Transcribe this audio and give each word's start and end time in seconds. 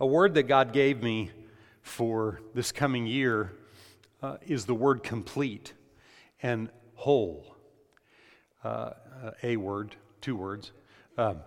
A 0.00 0.06
word 0.06 0.32
that 0.34 0.44
God 0.44 0.72
gave 0.72 1.02
me 1.02 1.30
for 1.82 2.40
this 2.54 2.72
coming 2.72 3.06
year 3.06 3.52
uh, 4.22 4.38
is 4.46 4.64
the 4.64 4.74
word 4.74 5.02
complete 5.02 5.74
and 6.42 6.70
whole. 6.94 7.54
Uh, 8.64 8.92
a 9.42 9.58
word, 9.58 9.94
two 10.22 10.36
words. 10.36 10.72
Um, 11.18 11.40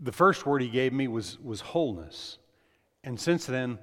the 0.00 0.10
first 0.10 0.44
word 0.44 0.60
he 0.60 0.68
gave 0.68 0.92
me 0.92 1.06
was, 1.06 1.38
was 1.38 1.60
wholeness. 1.60 2.38
And 3.04 3.18
since 3.18 3.46
then, 3.46 3.78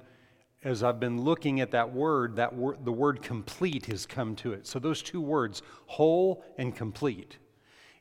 as 0.62 0.82
I've 0.82 1.00
been 1.00 1.22
looking 1.22 1.60
at 1.62 1.70
that 1.70 1.90
word, 1.90 2.36
that 2.36 2.54
word, 2.54 2.84
the 2.84 2.92
word 2.92 3.22
complete 3.22 3.86
has 3.86 4.04
come 4.04 4.36
to 4.36 4.52
it. 4.52 4.66
So 4.66 4.78
those 4.78 5.00
two 5.00 5.22
words, 5.22 5.62
whole 5.86 6.44
and 6.58 6.76
complete, 6.76 7.38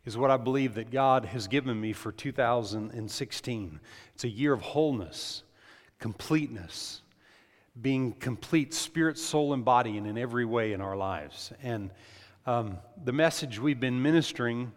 is 0.04 0.18
what 0.18 0.30
I 0.30 0.36
believe 0.36 0.76
that 0.76 0.92
God 0.92 1.24
has 1.24 1.48
given 1.48 1.80
me 1.80 1.94
for 1.94 2.12
2016. 2.12 3.80
It's 4.14 4.24
a 4.26 4.30
year 4.30 4.52
of 4.52 4.62
wholeness, 4.62 5.44
completeness, 6.04 7.02
being 7.82 8.12
complete, 8.12 8.74
spirit, 8.74 9.18
soul, 9.18 9.54
and 9.54 9.64
body, 9.64 9.98
and 9.98 10.06
in 10.06 10.18
every 10.18 10.44
way 10.44 10.74
in 10.74 10.82
our 10.82 10.98
lives. 10.98 11.54
And 11.64 11.92
um, 12.46 12.78
the 13.06 13.14
message 13.14 13.58
we've 13.58 13.80
been 13.80 14.02
ministering, 14.02 14.74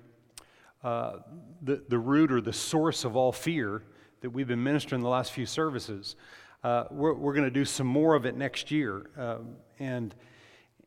uh, 0.84 1.14
the, 1.62 1.82
the 1.88 1.98
root 1.98 2.30
or 2.30 2.40
the 2.40 2.52
source 2.52 3.04
of 3.04 3.16
all 3.16 3.32
fear 3.32 3.82
that 4.20 4.30
we've 4.30 4.46
been 4.46 4.62
ministering 4.62 5.02
the 5.02 5.08
last 5.08 5.32
few 5.32 5.46
services, 5.46 6.14
uh, 6.62 6.84
we're, 6.92 7.14
we're 7.14 7.32
going 7.32 7.44
to 7.44 7.50
do 7.50 7.64
some 7.64 7.88
more 7.88 8.14
of 8.14 8.24
it 8.24 8.36
next 8.36 8.70
year. 8.70 9.10
Uh, 9.18 9.38
and, 9.80 10.14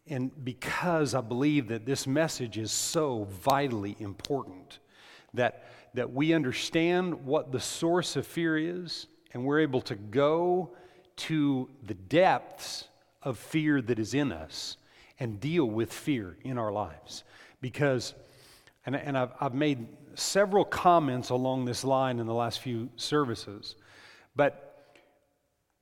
and 0.08 0.32
because 0.46 1.14
I 1.14 1.20
believe 1.20 1.68
that 1.68 1.86
this 1.86 2.08
message 2.08 2.58
is 2.58 2.72
so 2.72 3.28
vitally 3.30 3.98
important, 4.00 4.80
that, 5.34 5.66
that 5.96 6.14
we 6.14 6.32
understand 6.32 7.26
what 7.26 7.52
the 7.52 7.60
source 7.60 8.16
of 8.16 8.26
fear 8.26 8.58
is, 8.58 9.08
and 9.34 9.44
we're 9.44 9.60
able 9.60 9.82
to 9.82 9.96
go 9.96 10.72
to 11.16 11.70
the 11.86 11.94
depths 11.94 12.88
of 13.22 13.38
fear 13.38 13.82
that 13.82 14.00
is 14.00 14.14
in 14.14 14.32
us 14.32 14.78
and 15.20 15.40
deal 15.40 15.66
with 15.66 15.92
fear 15.92 16.38
in 16.44 16.58
our 16.58 16.72
lives. 16.72 17.24
Because, 17.62 18.14
and, 18.86 18.96
and 18.96 19.18
I've, 19.18 19.32
I've 19.40 19.54
made 19.54 19.88
several 20.16 20.66
comments 20.66 21.30
along 21.30 21.66
this 21.66 21.84
line 21.84 22.20
in 22.20 22.28
the 22.28 22.34
last 22.34 22.60
few 22.60 22.90
services, 22.96 23.76
but 24.36 24.94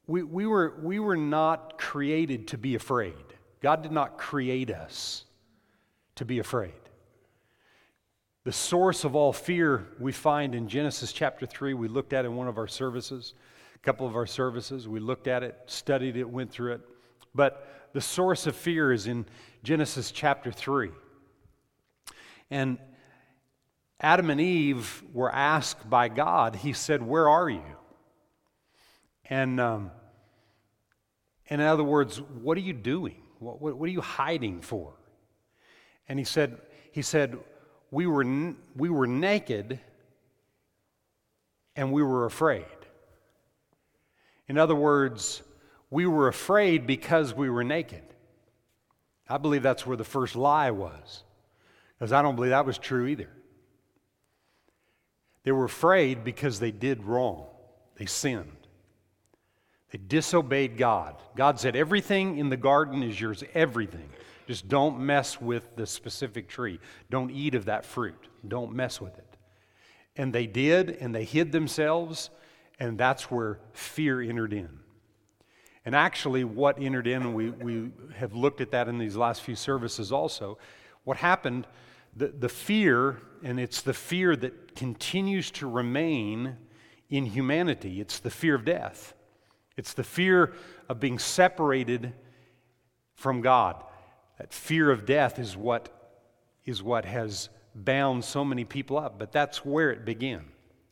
we, 0.08 0.24
we, 0.24 0.46
were, 0.46 0.80
we 0.82 1.00
were 1.00 1.18
not 1.18 1.78
created 1.78 2.48
to 2.50 2.58
be 2.58 2.76
afraid. 2.76 3.14
God 3.62 3.84
did 3.84 3.92
not 3.92 4.18
create 4.18 4.72
us 4.72 5.26
to 6.16 6.26
be 6.26 6.40
afraid. 6.40 6.74
The 8.48 8.54
source 8.54 9.04
of 9.04 9.14
all 9.14 9.34
fear 9.34 9.86
we 10.00 10.14
find 10.14 10.56
in 10.56 10.70
Genesis 10.70 11.12
chapter 11.12 11.46
3. 11.46 11.74
We 11.74 11.90
looked 11.90 12.14
at 12.14 12.24
in 12.24 12.38
one 12.38 12.48
of 12.48 12.58
our 12.58 12.66
services, 12.66 13.34
a 13.76 13.80
couple 13.80 14.08
of 14.08 14.16
our 14.16 14.26
services. 14.26 14.88
We 14.88 15.02
looked 15.02 15.28
at 15.28 15.44
it, 15.44 15.60
studied 15.66 16.16
it, 16.16 16.30
went 16.30 16.50
through 16.50 16.76
it. 16.76 16.82
But 17.36 17.90
the 17.92 18.00
source 18.00 18.48
of 18.48 18.56
fear 18.56 18.94
is 18.94 19.06
in 19.06 19.26
Genesis 19.64 20.12
chapter 20.12 20.50
3. 20.50 20.92
And 22.50 22.78
Adam 24.00 24.30
and 24.30 24.40
Eve 24.40 25.04
were 25.12 25.30
asked 25.30 25.90
by 25.90 26.08
God, 26.08 26.56
He 26.56 26.72
said, 26.72 27.04
Where 27.04 27.28
are 27.28 27.50
you? 27.50 27.76
And 29.30 29.60
um, 29.60 29.92
in 31.48 31.60
other 31.60 31.84
words, 31.84 32.22
what 32.22 32.58
are 32.58 32.62
you 32.62 32.72
doing? 32.72 33.22
What, 33.40 33.62
what, 33.62 33.76
what, 33.76 33.90
are 33.90 33.92
you 33.92 34.00
hiding 34.00 34.62
for? 34.62 34.94
And 36.08 36.18
he 36.18 36.24
said, 36.24 36.62
he 36.94 37.02
said, 37.02 37.38
we 37.92 38.08
were, 38.08 38.26
we 38.76 38.90
were 38.90 39.08
naked 39.08 39.80
and 41.76 41.92
we 41.92 42.04
were 42.04 42.26
afraid. 42.26 42.66
In 44.48 44.58
other 44.58 44.76
words, 44.76 45.42
we 45.90 46.06
were 46.06 46.28
afraid 46.28 46.88
because 46.88 47.34
we 47.34 47.50
were 47.50 47.64
naked. 47.64 48.04
I 49.30 49.38
believe 49.38 49.64
that's 49.64 49.86
where 49.86 49.98
the 49.98 50.04
first 50.04 50.36
lie 50.36 50.72
was, 50.72 51.24
because 51.98 52.14
I 52.14 52.22
don't 52.22 52.36
believe 52.36 52.52
that 52.52 52.66
was 52.66 52.78
true 52.78 53.08
either. 53.08 53.30
They 55.44 55.52
were 55.52 55.66
afraid 55.66 56.24
because 56.24 56.60
they 56.60 56.72
did 56.72 57.04
wrong, 57.04 57.46
they 57.96 58.06
sinned. 58.06 58.52
They 59.92 59.98
disobeyed 59.98 60.78
God. 60.78 61.16
God 61.38 61.60
said, 61.62 61.78
Everything 61.78 62.38
in 62.38 62.50
the 62.50 62.58
garden 62.58 63.04
is 63.04 63.20
yours, 63.20 63.44
everything. 63.54 64.10
Just 64.48 64.68
don't 64.68 65.00
mess 65.00 65.40
with 65.40 65.76
the 65.76 65.86
specific 65.86 66.48
tree. 66.48 66.80
Don't 67.10 67.30
eat 67.30 67.54
of 67.54 67.66
that 67.66 67.86
fruit. 67.86 68.28
Don't 68.48 68.74
mess 68.74 69.02
with 69.02 69.18
it. 69.18 69.38
And 70.16 70.34
they 70.34 70.48
did, 70.48 70.90
and 71.02 71.14
they 71.14 71.26
hid 71.26 71.52
themselves, 71.52 72.30
and 72.80 72.98
that's 72.98 73.30
where 73.30 73.60
fear 73.74 74.22
entered 74.22 74.54
in. 74.54 74.70
And 75.86 75.96
actually, 75.96 76.44
what 76.44 76.82
entered 76.82 77.08
in, 77.08 77.22
and 77.22 77.36
we, 77.36 77.50
we 77.52 77.92
have 78.16 78.34
looked 78.34 78.62
at 78.62 78.72
that 78.72 78.88
in 78.88 78.98
these 78.98 79.16
last 79.16 79.42
few 79.42 79.56
services 79.56 80.12
also, 80.12 80.58
what 81.04 81.18
happened, 81.18 81.68
the, 82.16 82.28
the 82.28 82.50
fear, 82.50 83.22
and 83.44 83.60
it's 83.60 83.82
the 83.82 83.94
fear 83.94 84.36
that 84.36 84.76
continues 84.76 85.52
to 85.52 85.70
remain 85.70 86.58
in 87.10 87.26
humanity, 87.26 88.02
it's 88.02 88.20
the 88.20 88.30
fear 88.30 88.56
of 88.56 88.66
death. 88.66 89.14
It's 89.78 89.94
the 89.94 90.04
fear 90.04 90.54
of 90.90 91.00
being 91.00 91.20
separated 91.20 92.14
from 93.16 93.42
God. 93.42 93.84
That 94.38 94.54
fear 94.54 94.92
of 94.92 95.06
death 95.06 95.40
is 95.40 95.58
what, 95.58 95.90
is 96.66 96.84
what 96.84 97.06
has 97.06 97.50
bound 97.74 98.24
so 98.24 98.44
many 98.44 98.66
people 98.66 98.98
up, 98.98 99.18
but 99.18 99.32
that's 99.32 99.66
where 99.66 99.92
it 99.92 100.06
began. 100.06 100.46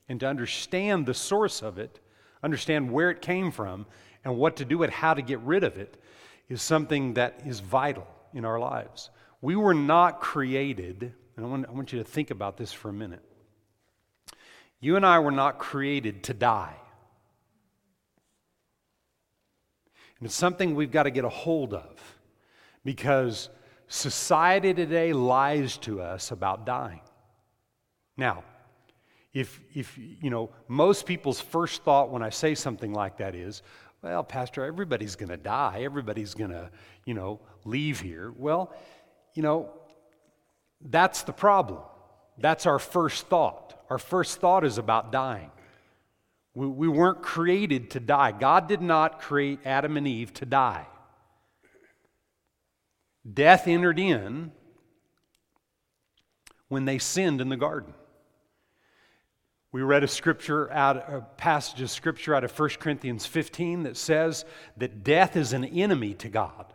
And 0.10 0.20
to 0.20 0.28
understand 0.28 1.06
the 1.06 1.14
source 1.14 1.62
of 1.62 1.78
it, 1.78 2.00
understand 2.44 2.92
where 2.92 3.10
it 3.10 3.22
came 3.22 3.52
from, 3.52 3.86
and 4.24 4.38
what 4.38 4.56
to 4.58 4.66
do 4.66 4.84
and 4.84 4.92
how 4.92 5.14
to 5.14 5.22
get 5.22 5.40
rid 5.42 5.64
of 5.64 5.78
it 5.78 6.02
is 6.50 6.62
something 6.62 7.14
that 7.16 7.42
is 7.46 7.60
vital 7.60 8.08
in 8.34 8.46
our 8.46 8.60
lives. 8.60 9.10
We 9.42 9.56
were 9.56 9.74
not 9.74 10.22
created, 10.22 11.14
and 11.38 11.46
I 11.46 11.50
want, 11.50 11.68
I 11.68 11.72
want 11.72 11.94
you 11.94 12.00
to 12.00 12.06
think 12.06 12.32
about 12.32 12.58
this 12.58 12.72
for 12.72 12.90
a 12.90 12.94
minute. 12.94 13.24
You 14.80 14.96
and 14.96 15.06
I 15.06 15.20
were 15.20 15.32
not 15.32 15.60
created 15.60 16.24
to 16.24 16.34
die. 16.34 16.76
And 20.20 20.26
it's 20.26 20.36
something 20.36 20.76
we've 20.76 20.92
got 20.92 21.04
to 21.04 21.12
get 21.12 21.26
a 21.26 21.30
hold 21.30 21.74
of 21.74 22.15
because 22.86 23.50
society 23.90 24.74
today 24.74 25.12
lies 25.12 25.78
to 25.80 26.00
us 26.02 26.32
about 26.32 26.66
dying. 26.66 27.02
Now, 28.16 28.46
if, 29.34 29.60
if 29.74 29.98
you 29.98 30.30
know, 30.30 30.52
most 30.70 31.06
people's 31.06 31.42
first 31.42 31.84
thought 31.84 32.10
when 32.10 32.24
I 32.24 32.30
say 32.30 32.56
something 32.56 32.94
like 32.94 33.18
that 33.18 33.36
is, 33.36 33.62
well, 34.02 34.24
Pastor, 34.24 34.64
everybody's 34.64 35.18
going 35.18 35.30
to 35.30 35.38
die. 35.38 35.82
Everybody's 35.82 36.36
going 36.36 36.52
to, 36.52 36.70
you 37.06 37.16
know, 37.16 37.42
leave 37.66 38.00
here. 38.00 38.32
Well, 38.38 38.74
you 39.34 39.42
know, 39.42 39.72
that's 40.80 41.24
the 41.24 41.34
problem. 41.34 41.82
That's 42.38 42.66
our 42.66 42.80
first 42.80 43.28
thought. 43.28 43.78
Our 43.90 43.98
first 43.98 44.40
thought 44.40 44.64
is 44.64 44.78
about 44.78 45.12
dying. 45.12 45.52
We, 46.54 46.68
we 46.68 46.88
weren't 46.88 47.22
created 47.22 47.90
to 47.92 48.00
die. 48.00 48.32
God 48.32 48.68
did 48.68 48.82
not 48.82 49.20
create 49.20 49.60
Adam 49.66 49.98
and 49.98 50.08
Eve 50.08 50.34
to 50.36 50.46
die. 50.46 50.86
Death 53.32 53.68
entered 53.68 54.00
in 54.00 54.52
when 56.68 56.86
they 56.86 57.00
sinned 57.00 57.42
in 57.42 57.50
the 57.50 57.58
garden. 57.58 57.94
We 59.72 59.82
read 59.82 60.04
a 60.04 60.08
scripture 60.08 60.72
out 60.72 60.98
a 60.98 61.22
passage 61.38 61.82
of 61.82 61.90
scripture 61.90 62.34
out 62.34 62.44
of 62.44 62.58
1 62.58 62.70
Corinthians 62.80 63.26
15 63.26 63.84
that 63.84 63.98
says 63.98 64.46
that 64.78 65.04
death 65.04 65.36
is 65.36 65.52
an 65.54 65.66
enemy 65.66 66.14
to 66.16 66.30
God. 66.30 66.74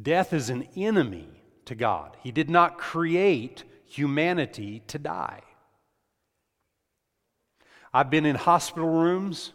Death 0.00 0.32
is 0.32 0.50
an 0.50 0.66
enemy 0.74 1.28
to 1.66 1.74
God. 1.74 2.16
He 2.22 2.32
did 2.32 2.50
not 2.50 2.78
create 2.78 3.64
humanity 3.84 4.82
to 4.88 4.98
die. 4.98 5.42
I've 7.94 8.10
been 8.10 8.24
in 8.24 8.36
hospital 8.36 8.88
rooms 8.88 9.52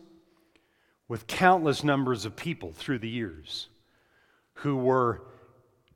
with 1.07 1.25
countless 1.25 1.83
numbers 1.83 2.23
of 2.23 2.35
people 2.35 2.71
through 2.71 2.99
the 2.99 3.09
years 3.09 3.69
who 4.57 4.75
were 4.75 5.21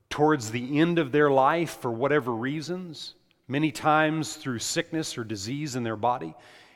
towards 0.09 0.51
the 0.51 0.79
end 0.79 0.99
of 0.99 1.11
their 1.11 1.31
life 1.31 1.79
for 1.79 1.89
whatever 1.89 2.31
reasons, 2.31 3.15
many 3.47 3.71
times 3.71 4.35
through 4.35 4.59
sickness 4.59 5.17
or 5.17 5.23
disease 5.23 5.75
in 5.75 5.83
their 5.83 5.95
body. 5.95 6.35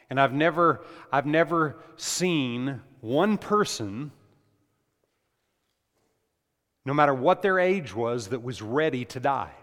And 0.09 0.19
I've 0.19 0.33
never, 0.33 0.83
I've 1.11 1.25
never 1.25 1.77
seen 1.97 2.81
one 3.01 3.37
person, 3.37 4.11
no 6.85 6.93
matter 6.93 7.13
what 7.13 7.41
their 7.41 7.59
age 7.59 7.93
was, 7.93 8.29
that 8.29 8.41
was 8.41 8.61
ready 8.61 9.05
to 9.05 9.19
die. 9.19 9.53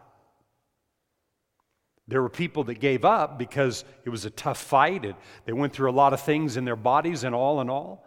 There 2.09 2.21
were 2.21 2.29
people 2.29 2.65
that 2.65 2.79
gave 2.79 3.05
up 3.05 3.39
because 3.39 3.85
it 4.05 4.11
was 4.11 4.25
a 4.25 4.31
tough 4.31 4.61
fight. 4.61 5.05
It, 5.05 5.17
they 5.47 5.53
went 5.53 5.73
through 5.73 5.91
a 5.91 5.93
lot 5.93 6.13
of 6.13 6.21
things 6.21 6.57
in 6.57 6.65
their 6.65 6.77
bodies 6.77 7.25
and 7.25 7.35
all 7.35 7.61
and 7.61 7.71
all. 7.71 8.05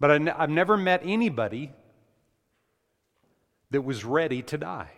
But 0.00 0.10
I, 0.10 0.34
I've 0.36 0.50
never 0.50 0.76
met 0.76 1.02
anybody 1.04 1.72
that 3.70 3.82
was 3.82 4.04
ready 4.04 4.42
to 4.42 4.58
die. 4.58 4.90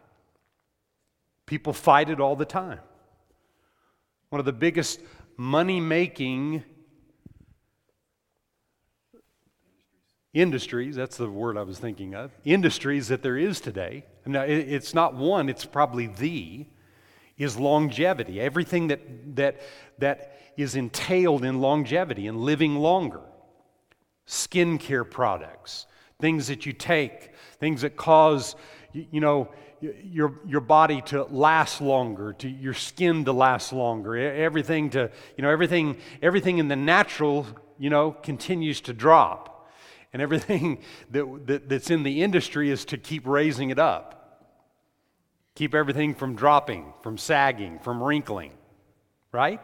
People 1.47 1.73
fight 1.73 2.11
it 2.11 2.21
all 2.21 2.37
the 2.37 2.45
time. 2.45 2.81
one 4.29 4.39
of 4.41 4.45
the 4.45 4.53
biggest 4.53 5.01
money 5.37 5.81
making 5.81 6.63
industries, 10.35 10.97
that's 10.97 11.17
the 11.17 11.31
word 11.31 11.57
I 11.57 11.63
was 11.63 11.79
thinking 11.79 12.15
of, 12.15 12.31
industries 12.45 13.09
that 13.09 13.23
there 13.23 13.39
is 13.39 13.61
today. 13.61 14.05
Now, 14.27 14.43
it's 14.43 14.93
not 14.93 15.15
one, 15.15 15.49
it's 15.49 15.65
probably 15.65 16.07
the, 16.07 16.67
is 17.39 17.57
longevity. 17.57 18.41
Everything 18.41 18.89
that, 18.89 19.37
that, 19.37 19.61
that 19.99 20.39
is 20.57 20.75
entailed 20.75 21.45
in 21.45 21.61
longevity 21.61 22.27
and 22.27 22.39
living 22.41 22.77
longer. 22.77 23.23
Skincare 24.27 25.09
products, 25.09 25.87
things 26.21 26.49
that 26.49 26.67
you 26.67 26.73
take, 26.73 27.33
things 27.61 27.83
that 27.83 27.97
cause, 27.97 28.57
you 28.93 29.21
know, 29.21 29.49
your, 29.81 30.41
your 30.47 30.61
body 30.61 31.01
to 31.03 31.25
last 31.25 31.81
longer, 31.81 32.33
to 32.35 32.49
your 32.49 32.75
skin 32.75 33.25
to 33.25 33.33
last 33.33 33.73
longer, 33.73 34.17
everything 34.17 34.91
to, 34.91 35.11
you 35.37 35.43
know, 35.43 35.51
everything, 35.51 35.97
everything 36.21 36.59
in 36.59 36.69
the 36.69 36.77
natural, 36.77 37.47
you 37.79 37.91
know, 37.91 38.11
continues 38.11 38.81
to 38.83 38.93
drop. 38.93 39.71
And 40.13 40.23
everything 40.23 40.79
that, 41.11 41.47
that, 41.47 41.69
that's 41.69 41.91
in 41.91 42.03
the 42.03 42.23
industry 42.23 42.71
is 42.71 42.85
to 42.87 42.99
keep 42.99 43.27
raising 43.27 43.71
it 43.71 43.79
up. 43.79 44.15
Keep 45.55 45.75
everything 45.75 46.15
from 46.15 46.35
dropping, 46.37 46.93
from 47.03 47.19
sagging, 47.19 47.79
from 47.81 48.03
wrinkling. 48.03 48.53
Right? 49.33 49.61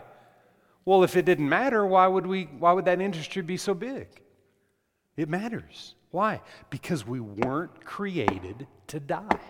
Well, 0.84 1.02
if 1.02 1.16
it 1.16 1.24
didn't 1.24 1.48
matter, 1.48 1.86
why 1.86 2.06
would, 2.06 2.26
we, 2.26 2.44
why 2.44 2.72
would 2.72 2.84
that 2.84 3.00
industry 3.00 3.42
be 3.42 3.56
so 3.56 3.74
big? 3.74 4.08
It 5.16 5.28
matters. 5.28 5.94
Why? 6.14 6.42
Because 6.70 7.04
we 7.04 7.18
weren't 7.18 7.84
created 7.84 8.68
to 8.86 9.00
die. 9.00 9.40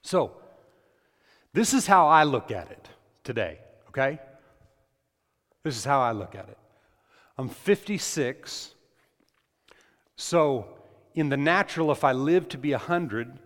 So, 0.00 0.32
this 1.52 1.74
is 1.74 1.86
how 1.86 2.08
I 2.08 2.24
look 2.24 2.50
at 2.50 2.70
it 2.70 2.88
today, 3.22 3.58
okay? 3.90 4.18
This 5.62 5.76
is 5.76 5.84
how 5.84 6.00
I 6.00 6.12
look 6.12 6.34
at 6.34 6.48
it. 6.48 6.56
I'm 7.36 7.50
56. 7.50 8.74
So, 10.16 10.66
in 11.14 11.28
the 11.28 11.36
natural, 11.36 11.92
if 11.92 12.02
I 12.02 12.12
live 12.12 12.48
to 12.48 12.56
be 12.56 12.70
100, 12.70 13.38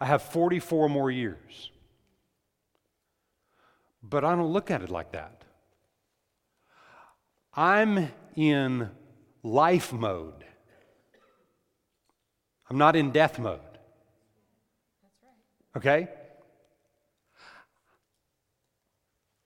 I 0.00 0.06
have 0.06 0.22
44 0.22 0.88
more 0.88 1.12
years. 1.12 1.70
But 4.02 4.24
I 4.24 4.34
don't 4.34 4.52
look 4.52 4.72
at 4.72 4.82
it 4.82 4.90
like 4.90 5.12
that. 5.12 5.39
I'm 7.54 8.10
in 8.36 8.90
life 9.42 9.92
mode. 9.92 10.44
I'm 12.68 12.78
not 12.78 12.94
in 12.94 13.10
death 13.10 13.38
mode. 13.38 13.60
Okay? 15.76 16.08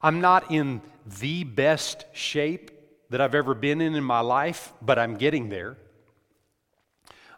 I'm 0.00 0.20
not 0.20 0.50
in 0.50 0.82
the 1.20 1.44
best 1.44 2.04
shape 2.12 2.70
that 3.08 3.20
I've 3.20 3.34
ever 3.34 3.54
been 3.54 3.80
in 3.80 3.94
in 3.94 4.04
my 4.04 4.20
life, 4.20 4.72
but 4.82 4.98
I'm 4.98 5.16
getting 5.16 5.48
there. 5.48 5.78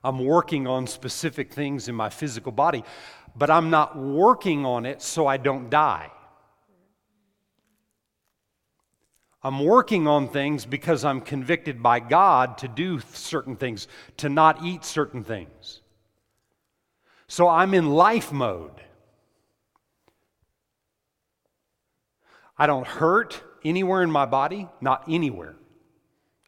I'm 0.03 0.25
working 0.25 0.67
on 0.67 0.87
specific 0.87 1.53
things 1.53 1.89
in 1.89 1.95
my 1.95 2.09
physical 2.11 2.53
body, 2.53 2.83
but 3.37 3.51
I'm 3.51 3.71
not 3.71 3.97
working 3.97 4.65
on 4.65 4.87
it 4.87 5.03
so 5.03 5.27
I 5.27 5.37
don't 5.37 5.71
die. 5.71 6.11
I'm 9.47 9.65
working 9.65 10.09
on 10.09 10.27
things 10.27 10.67
because 10.67 11.05
I'm 11.05 11.21
convicted 11.21 11.81
by 11.81 12.01
God 12.01 12.59
to 12.59 12.67
do 12.67 12.99
certain 13.13 13.55
things, 13.55 13.87
to 14.17 14.29
not 14.29 14.65
eat 14.65 14.85
certain 14.85 15.23
things. 15.23 15.83
So 17.29 17.49
I'm 17.49 17.73
in 17.73 17.91
life 17.91 18.33
mode. 18.33 18.73
I 22.59 22.67
don't 22.67 22.89
hurt 22.89 23.41
anywhere 23.65 24.03
in 24.03 24.11
my 24.11 24.27
body, 24.27 24.67
not 24.81 25.05
anywhere. 25.09 25.55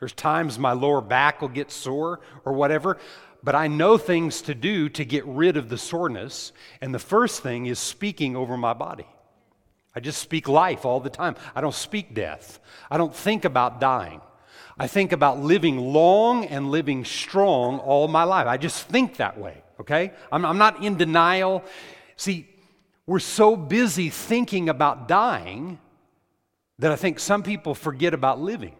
There's 0.01 0.13
times 0.13 0.59
my 0.59 0.73
lower 0.73 1.01
back 1.01 1.41
will 1.41 1.51
get 1.51 1.71
sore 1.71 2.19
or 2.45 2.53
whatever, 2.55 2.99
but 3.45 3.55
I 3.55 3.69
know 3.69 3.97
things 3.97 4.43
to 4.43 4.57
do 4.57 4.89
to 4.89 5.05
get 5.05 5.25
rid 5.25 5.57
of 5.57 5.69
the 5.69 5.79
soreness. 5.79 6.51
And 6.81 6.93
the 6.93 6.99
first 6.99 7.45
thing 7.45 7.67
is 7.67 7.79
speaking 7.79 8.35
over 8.35 8.57
my 8.57 8.75
body. 8.75 9.07
I 9.95 10.01
just 10.01 10.21
speak 10.21 10.49
life 10.49 10.85
all 10.85 11.01
the 11.01 11.11
time. 11.11 11.37
I 11.55 11.61
don't 11.61 11.75
speak 11.75 12.15
death. 12.15 12.61
I 12.91 12.99
don't 12.99 13.15
think 13.15 13.45
about 13.45 13.81
dying. 13.81 14.21
I 14.79 14.87
think 14.87 15.13
about 15.13 15.41
living 15.41 15.79
long 15.79 16.45
and 16.45 16.71
living 16.71 17.05
strong 17.05 17.79
all 17.79 18.07
my 18.07 18.25
life. 18.25 18.47
I 18.47 18.57
just 18.59 18.87
think 18.87 19.17
that 19.17 19.39
way, 19.39 19.63
okay? 19.81 20.13
I'm, 20.31 20.45
I'm 20.45 20.59
not 20.59 20.85
in 20.85 20.97
denial. 20.97 21.65
See, 22.17 22.49
we're 23.07 23.19
so 23.19 23.57
busy 23.57 24.09
thinking 24.09 24.69
about 24.69 25.09
dying 25.09 25.79
that 26.79 26.93
I 26.93 26.97
think 26.97 27.19
some 27.19 27.43
people 27.43 27.75
forget 27.75 28.15
about 28.15 28.41
living. 28.41 28.77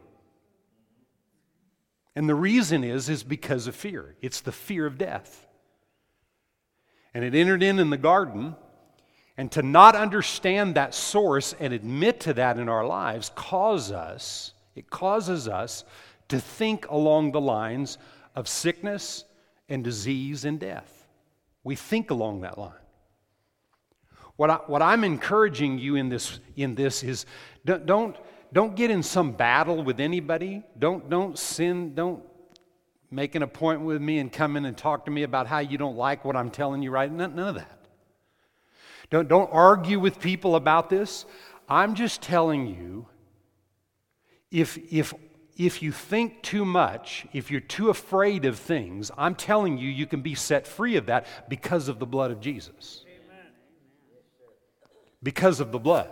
And 2.15 2.29
the 2.29 2.35
reason 2.35 2.85
is 2.85 3.09
is 3.09 3.23
because 3.25 3.67
of 3.67 3.75
fear. 3.75 4.15
It's 4.21 4.41
the 4.41 4.53
fear 4.53 4.87
of 4.87 4.99
death. 4.99 5.47
And 7.15 7.25
it 7.25 7.35
entered 7.35 7.63
in 7.63 7.79
in 7.79 7.91
the 7.91 7.97
garden, 7.97 8.55
and 9.39 9.53
to 9.53 9.63
not 9.63 9.95
understand 9.95 10.75
that 10.75 10.93
source 10.93 11.55
and 11.61 11.73
admit 11.73 12.19
to 12.21 12.35
that 12.35 12.59
in 12.59 12.69
our 12.69 12.85
lives 12.85 13.31
cause 13.37 13.93
us, 13.93 14.53
it 14.75 14.91
causes 14.91 15.47
us 15.47 15.85
to 16.27 16.41
think 16.41 16.89
along 16.91 17.31
the 17.31 17.41
lines 17.41 17.99
of 18.35 18.49
sickness 18.49 19.25
and 19.69 19.85
disease 19.85 20.45
and 20.45 20.59
death. 20.59 21.07
We 21.63 21.77
think 21.77 22.11
along 22.11 22.41
that 22.41 22.59
line. 22.59 22.73
What, 24.35 24.51
I, 24.51 24.57
what 24.67 24.83
I'm 24.83 25.05
encouraging 25.05 25.79
you 25.79 25.95
in 25.95 26.09
this, 26.09 26.41
in 26.57 26.75
this 26.75 27.05
is 27.05 27.25
don't, 27.65 27.87
don't, 27.87 28.17
don't 28.53 28.75
get 28.75 28.91
in 28.91 29.05
some 29.05 29.33
battle 29.33 29.85
with 29.85 30.01
anybody. 30.01 30.65
Don't, 30.79 31.09
don't 31.09 31.39
sin. 31.39 31.95
Don't 31.95 32.25
make 33.11 33.37
an 33.37 33.43
appointment 33.43 33.87
with 33.87 34.03
me 34.03 34.19
and 34.19 34.33
come 34.33 34.57
in 34.57 34.65
and 34.65 34.77
talk 34.77 35.05
to 35.05 35.13
me 35.13 35.23
about 35.23 35.47
how 35.47 35.61
you 35.61 35.79
don't 35.79 35.97
like 35.97 36.25
what 36.25 36.35
I'm 36.35 36.51
telling 36.51 36.83
you 36.83 36.91
right. 36.91 37.11
None, 37.11 37.37
none 37.37 37.49
of 37.49 37.55
that. 37.55 37.78
Don't, 39.11 39.29
don't 39.29 39.51
argue 39.53 39.99
with 39.99 40.21
people 40.21 40.57
about 40.57 40.91
this. 40.91 41.25
I'm 41.69 41.95
just 41.95 42.23
telling 42.23 42.67
you 42.67 43.07
if, 44.51 44.79
if, 44.93 45.15
if 45.57 45.83
you 45.83 45.93
think 45.93 46.43
too 46.43 46.65
much, 46.65 47.27
if 47.33 47.51
you're 47.51 47.61
too 47.61 47.91
afraid 47.91 48.45
of 48.45 48.59
things, 48.59 49.11
I'm 49.17 49.35
telling 49.35 49.79
you, 49.79 49.89
you 49.89 50.07
can 50.07 50.21
be 50.21 50.35
set 50.35 50.67
free 50.67 50.97
of 50.97 51.07
that 51.07 51.27
because 51.49 51.89
of 51.89 51.99
the 51.99 52.07
blood 52.07 52.31
of 52.31 52.41
Jesus 52.41 53.05
because 55.23 55.61
of 55.61 55.73
the 55.73 55.79
blood. 55.79 56.11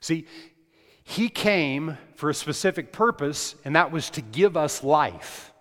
See, 0.00 0.26
he 1.02 1.28
came 1.28 1.98
for 2.14 2.30
a 2.30 2.34
specific 2.34 2.92
purpose, 2.92 3.54
and 3.64 3.76
that 3.76 3.90
was 3.92 4.10
to 4.10 4.20
give 4.20 4.56
us 4.56 4.82
life. 4.82 5.52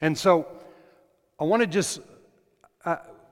And 0.00 0.16
so 0.16 0.46
I 1.40 1.44
want 1.44 1.62
to 1.62 1.66
just, 1.66 2.00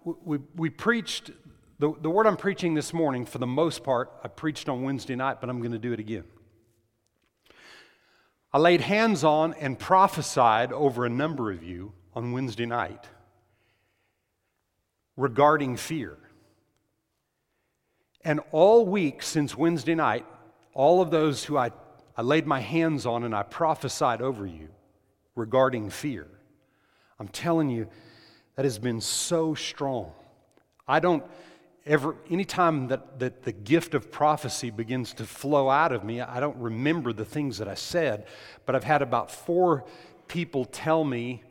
we, 0.05 0.39
we 0.55 0.71
preached, 0.71 1.31
the, 1.79 1.93
the 2.01 2.11
word 2.11 2.27
I'm 2.27 2.37
preaching 2.37 2.75
this 2.75 2.93
morning, 2.93 3.25
for 3.25 3.39
the 3.39 3.47
most 3.47 3.85
part, 3.85 4.13
I 4.23 4.29
preached 4.29 4.69
on 4.69 4.83
Wednesday 4.83 5.17
night, 5.17 5.41
but 5.41 5.49
I'm 5.49 5.61
going 5.61 5.73
to 5.73 5.79
do 5.79 5.93
it 5.93 6.01
again. 6.01 6.25
I 8.53 8.59
laid 8.59 8.81
hands 8.81 9.25
on 9.25 9.55
and 9.55 9.79
prophesied 9.79 10.73
over 10.73 11.05
a 11.05 11.11
number 11.11 11.51
of 11.51 11.63
you 11.63 11.93
on 12.15 12.33
Wednesday 12.33 12.67
night 12.67 13.05
regarding 15.17 15.77
fear. 15.77 16.17
And 18.25 18.41
all 18.53 18.87
week 18.87 19.23
since 19.23 19.57
Wednesday 19.57 19.95
night, 19.95 20.25
all 20.73 21.03
of 21.03 21.11
those 21.11 21.45
who 21.45 21.57
I, 21.57 21.73
I 22.17 22.23
laid 22.23 22.47
my 22.47 22.61
hands 22.61 23.07
on 23.07 23.25
and 23.25 23.35
I 23.35 23.43
prophesied 23.43 24.23
over 24.23 24.47
you 24.47 24.69
regarding 25.35 25.91
fear, 25.91 26.27
I'm 27.19 27.29
telling 27.29 27.71
you, 27.71 27.89
that 28.57 28.65
has 28.65 28.79
been 28.79 29.01
so 29.01 29.55
strong. 29.55 30.13
I 30.87 31.01
don't 31.01 31.25
ever, 31.87 32.17
anytime 32.31 32.89
that, 32.89 33.19
that 33.19 33.43
the 33.43 33.53
gift 33.53 33.95
of 33.95 34.11
prophecy 34.11 34.71
begins 34.71 35.15
to 35.15 35.25
flow 35.25 35.69
out 35.69 35.93
of 35.93 36.05
me, 36.05 36.21
I 36.21 36.41
don't 36.41 36.57
remember 36.57 37.13
the 37.13 37.25
things 37.25 37.59
that 37.59 37.69
I 37.69 37.75
said, 37.75 38.27
but 38.67 38.75
I've 38.75 38.85
had 38.85 39.03
about 39.03 39.31
four 39.31 39.85
people 40.29 40.65
tell 40.65 41.05
me 41.05 41.43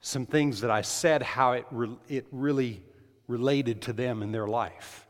some 0.00 0.26
things 0.26 0.60
that 0.60 0.70
I 0.70 0.82
said, 0.82 1.22
how 1.22 1.52
it, 1.52 1.66
re- 1.70 1.96
it 2.08 2.26
really 2.30 2.82
related 3.26 3.82
to 3.82 3.92
them 3.92 4.22
in 4.22 4.30
their 4.30 4.46
life. 4.46 5.06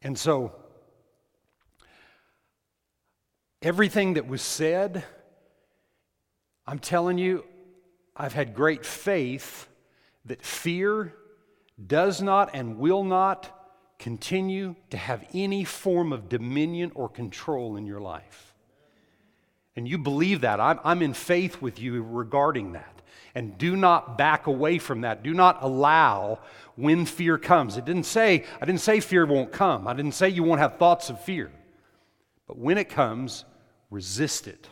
And 0.00 0.16
so, 0.16 0.52
everything 3.60 4.14
that 4.14 4.28
was 4.28 4.42
said, 4.42 5.04
I'm 6.66 6.78
telling 6.78 7.18
you, 7.18 7.44
I've 8.16 8.32
had 8.32 8.54
great 8.54 8.86
faith 8.86 9.68
that 10.24 10.44
fear 10.44 11.14
does 11.84 12.22
not 12.22 12.50
and 12.54 12.78
will 12.78 13.04
not 13.04 13.58
continue 13.98 14.74
to 14.90 14.96
have 14.96 15.24
any 15.32 15.64
form 15.64 16.12
of 16.12 16.28
dominion 16.28 16.90
or 16.94 17.08
control 17.08 17.76
in 17.76 17.86
your 17.86 18.00
life. 18.00 18.54
and 19.76 19.88
you 19.88 19.96
believe 19.96 20.42
that, 20.42 20.60
I'm, 20.60 20.78
I'm 20.84 21.02
in 21.02 21.14
faith 21.14 21.62
with 21.62 21.80
you 21.80 22.02
regarding 22.02 22.72
that. 22.72 23.02
And 23.34 23.56
do 23.56 23.76
not 23.76 24.18
back 24.18 24.46
away 24.46 24.78
from 24.78 25.00
that. 25.02 25.22
Do 25.22 25.32
not 25.32 25.62
allow 25.62 26.40
when 26.76 27.06
fear 27.06 27.38
comes. 27.38 27.78
It 27.78 27.86
didn't 27.86 28.04
say, 28.04 28.44
I 28.60 28.66
didn't 28.66 28.82
say 28.82 29.00
fear 29.00 29.24
won't 29.24 29.52
come. 29.52 29.88
I 29.88 29.94
didn't 29.94 30.12
say 30.12 30.28
you 30.28 30.42
won't 30.42 30.60
have 30.60 30.76
thoughts 30.76 31.08
of 31.08 31.22
fear. 31.24 31.50
But 32.46 32.58
when 32.58 32.76
it 32.76 32.90
comes, 32.90 33.46
resist 33.90 34.48
it. 34.48 34.68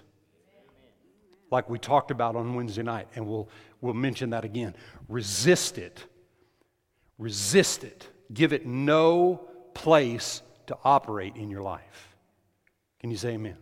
Like 1.50 1.70
we 1.70 1.78
talked 1.78 2.10
about 2.10 2.36
on 2.36 2.54
Wednesday 2.54 2.82
night, 2.82 3.08
and 3.14 3.26
we'll, 3.26 3.48
we'll 3.80 3.94
mention 3.94 4.30
that 4.30 4.44
again. 4.44 4.74
Resist 5.10 5.76
it. 5.76 6.04
Resist 7.18 7.84
it. 7.84 8.08
Give 8.32 8.52
it 8.52 8.64
no 8.64 9.42
place 9.74 10.40
to 10.68 10.78
operate 10.84 11.34
in 11.34 11.50
your 11.50 11.62
life. 11.62 12.16
Can 13.00 13.10
you 13.10 13.16
say 13.16 13.30
amen? 13.30 13.56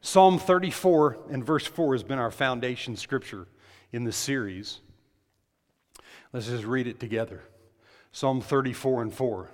Psalm 0.00 0.38
34 0.38 1.18
and 1.30 1.44
verse 1.44 1.66
4 1.66 1.94
has 1.94 2.02
been 2.04 2.18
our 2.18 2.30
foundation 2.30 2.96
scripture 2.96 3.48
in 3.92 4.04
this 4.04 4.16
series. 4.16 4.80
Let's 6.32 6.46
just 6.46 6.64
read 6.64 6.86
it 6.86 7.00
together. 7.00 7.42
Psalm 8.12 8.40
34 8.40 9.02
and 9.02 9.12
4. 9.12 9.50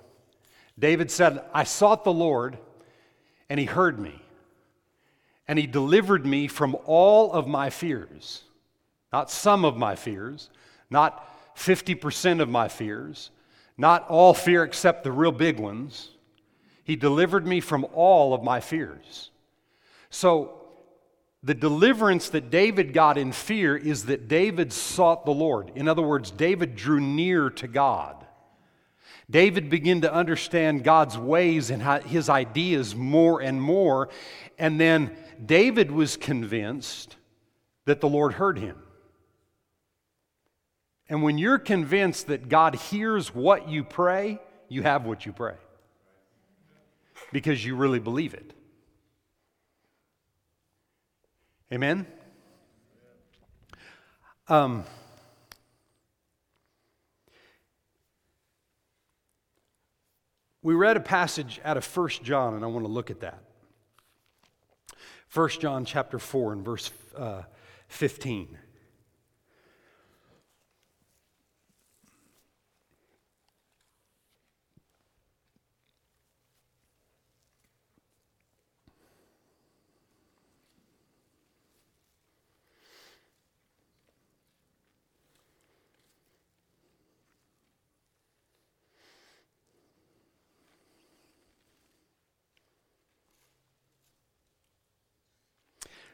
David 0.77 1.09
said, 1.09 1.43
I 1.53 1.63
sought 1.63 2.03
the 2.03 2.13
Lord, 2.13 2.59
and 3.49 3.59
he 3.59 3.65
heard 3.65 3.99
me, 3.99 4.21
and 5.47 5.57
he 5.57 5.65
delivered 5.65 6.25
me 6.25 6.47
from 6.47 6.77
all 6.85 7.33
of 7.33 7.47
my 7.47 7.71
fears. 7.71 8.43
Not 9.11 9.31
some 9.31 9.65
of 9.65 9.75
my 9.75 9.95
fears, 9.95 10.49
not 10.89 11.55
50% 11.55 12.41
of 12.41 12.49
my 12.49 12.67
fears, 12.67 13.31
not 13.77 14.07
all 14.09 14.33
fear 14.33 14.63
except 14.63 15.03
the 15.03 15.11
real 15.11 15.31
big 15.31 15.59
ones. 15.59 16.09
He 16.83 16.95
delivered 16.95 17.45
me 17.45 17.59
from 17.59 17.85
all 17.93 18.33
of 18.33 18.43
my 18.43 18.59
fears. 18.59 19.31
So, 20.09 20.53
the 21.43 21.53
deliverance 21.53 22.29
that 22.29 22.49
David 22.49 22.93
got 22.93 23.17
in 23.17 23.31
fear 23.31 23.77
is 23.77 24.05
that 24.05 24.27
David 24.27 24.73
sought 24.73 25.23
the 25.23 25.31
Lord. 25.31 25.71
In 25.75 25.87
other 25.87 26.01
words, 26.01 26.31
David 26.31 26.75
drew 26.75 26.99
near 26.99 27.49
to 27.51 27.67
God. 27.67 28.25
David 29.29 29.69
began 29.69 30.01
to 30.01 30.13
understand 30.13 30.83
God's 30.83 31.17
ways 31.17 31.69
and 31.69 31.81
his 32.03 32.29
ideas 32.29 32.95
more 32.95 33.41
and 33.41 33.61
more. 33.61 34.09
And 34.57 34.79
then 34.79 35.15
David 35.45 35.91
was 35.91 36.17
convinced 36.17 37.17
that 37.85 38.01
the 38.01 38.09
Lord 38.09 38.33
heard 38.33 38.57
him. 38.57 38.77
And 41.09 41.23
when 41.23 41.37
you're 41.37 41.59
convinced 41.59 42.27
that 42.27 42.49
God 42.49 42.75
hears 42.75 43.33
what 43.33 43.69
you 43.69 43.83
pray, 43.83 44.39
you 44.67 44.83
have 44.83 45.05
what 45.05 45.25
you 45.25 45.31
pray 45.31 45.55
because 47.31 47.63
you 47.63 47.75
really 47.75 47.99
believe 47.99 48.33
it. 48.33 48.53
Amen? 51.71 52.07
Um, 54.47 54.85
we 60.61 60.73
read 60.73 60.95
a 60.95 61.01
passage 61.01 61.59
out 61.65 61.75
of 61.75 61.85
1 61.97 62.09
John, 62.23 62.53
and 62.53 62.63
I 62.63 62.67
want 62.67 62.85
to 62.85 62.91
look 62.91 63.11
at 63.11 63.19
that. 63.21 63.43
1 65.33 65.49
John 65.59 65.83
chapter 65.83 66.19
4 66.19 66.53
and 66.53 66.63
verse 66.63 66.91
uh, 67.17 67.43
15. 67.89 68.57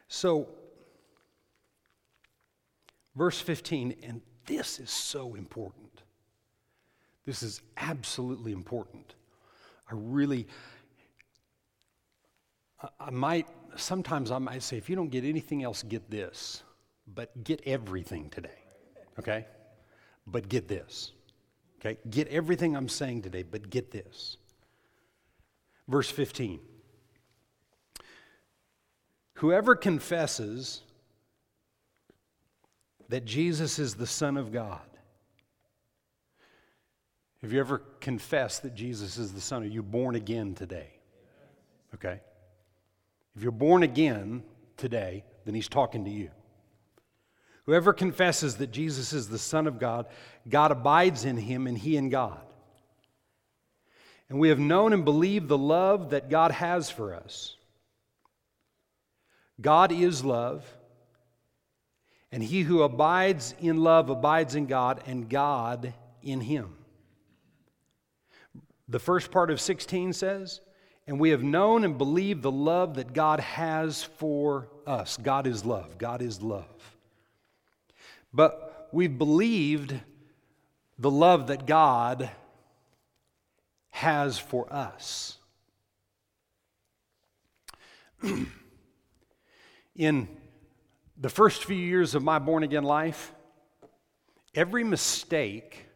So, 0.08 0.48
verse 3.16 3.40
15, 3.40 3.96
and 4.02 4.20
this 4.46 4.78
is 4.78 4.90
so 4.90 5.34
important. 5.34 6.02
This 7.24 7.42
is 7.42 7.62
absolutely 7.76 8.52
important. 8.52 9.14
I 9.90 9.94
really, 9.94 10.46
I 13.00 13.10
might, 13.10 13.48
sometimes 13.76 14.30
I 14.30 14.38
might 14.38 14.62
say, 14.62 14.76
if 14.76 14.90
you 14.90 14.96
don't 14.96 15.10
get 15.10 15.24
anything 15.24 15.62
else, 15.62 15.82
get 15.82 16.10
this. 16.10 16.62
But 17.06 17.44
get 17.44 17.60
everything 17.66 18.30
today, 18.30 18.64
okay? 19.18 19.46
But 20.26 20.48
get 20.48 20.68
this, 20.68 21.12
okay? 21.78 21.98
Get 22.08 22.28
everything 22.28 22.74
I'm 22.74 22.88
saying 22.88 23.22
today, 23.22 23.42
but 23.42 23.68
get 23.68 23.90
this. 23.90 24.38
Verse 25.86 26.10
15. 26.10 26.60
Whoever 29.34 29.74
confesses 29.74 30.82
that 33.08 33.24
Jesus 33.24 33.78
is 33.78 33.94
the 33.94 34.06
Son 34.06 34.36
of 34.36 34.52
God. 34.52 34.80
Have 37.42 37.52
you 37.52 37.60
ever 37.60 37.82
confessed 38.00 38.62
that 38.62 38.74
Jesus 38.74 39.18
is 39.18 39.32
the 39.32 39.40
Son? 39.40 39.62
Are 39.62 39.66
you 39.66 39.82
born 39.82 40.14
again 40.14 40.54
today? 40.54 40.88
Okay. 41.94 42.20
If 43.36 43.42
you're 43.42 43.52
born 43.52 43.82
again 43.82 44.42
today, 44.76 45.24
then 45.44 45.54
he's 45.54 45.68
talking 45.68 46.04
to 46.04 46.10
you. 46.10 46.30
Whoever 47.66 47.92
confesses 47.92 48.56
that 48.56 48.70
Jesus 48.70 49.12
is 49.12 49.28
the 49.28 49.38
Son 49.38 49.66
of 49.66 49.78
God, 49.78 50.06
God 50.48 50.70
abides 50.70 51.24
in 51.24 51.36
him 51.36 51.66
and 51.66 51.76
he 51.76 51.96
in 51.96 52.08
God. 52.08 52.40
And 54.28 54.38
we 54.38 54.48
have 54.48 54.58
known 54.58 54.92
and 54.92 55.04
believed 55.04 55.48
the 55.48 55.58
love 55.58 56.10
that 56.10 56.30
God 56.30 56.50
has 56.50 56.90
for 56.90 57.14
us. 57.14 57.56
God 59.60 59.92
is 59.92 60.24
love, 60.24 60.64
and 62.32 62.42
he 62.42 62.62
who 62.62 62.82
abides 62.82 63.54
in 63.60 63.76
love 63.78 64.10
abides 64.10 64.54
in 64.54 64.66
God, 64.66 65.02
and 65.06 65.28
God 65.28 65.94
in 66.22 66.40
him. 66.40 66.76
The 68.88 68.98
first 68.98 69.30
part 69.30 69.50
of 69.50 69.60
16 69.60 70.12
says, 70.12 70.60
And 71.06 71.20
we 71.20 71.30
have 71.30 71.42
known 71.42 71.84
and 71.84 71.96
believed 71.96 72.42
the 72.42 72.50
love 72.50 72.96
that 72.96 73.12
God 73.12 73.40
has 73.40 74.02
for 74.02 74.68
us. 74.86 75.16
God 75.16 75.46
is 75.46 75.64
love. 75.64 75.96
God 75.96 76.20
is 76.20 76.42
love. 76.42 76.64
But 78.32 78.88
we've 78.92 79.16
believed 79.16 79.94
the 80.98 81.10
love 81.10 81.46
that 81.46 81.66
God 81.66 82.30
has 83.90 84.38
for 84.38 84.70
us. 84.72 85.38
In 89.96 90.28
the 91.16 91.28
first 91.28 91.64
few 91.64 91.76
years 91.76 92.14
of 92.14 92.22
my 92.22 92.38
born 92.38 92.62
again 92.62 92.84
life, 92.84 93.32
every 94.54 94.84
mistake 94.84 95.86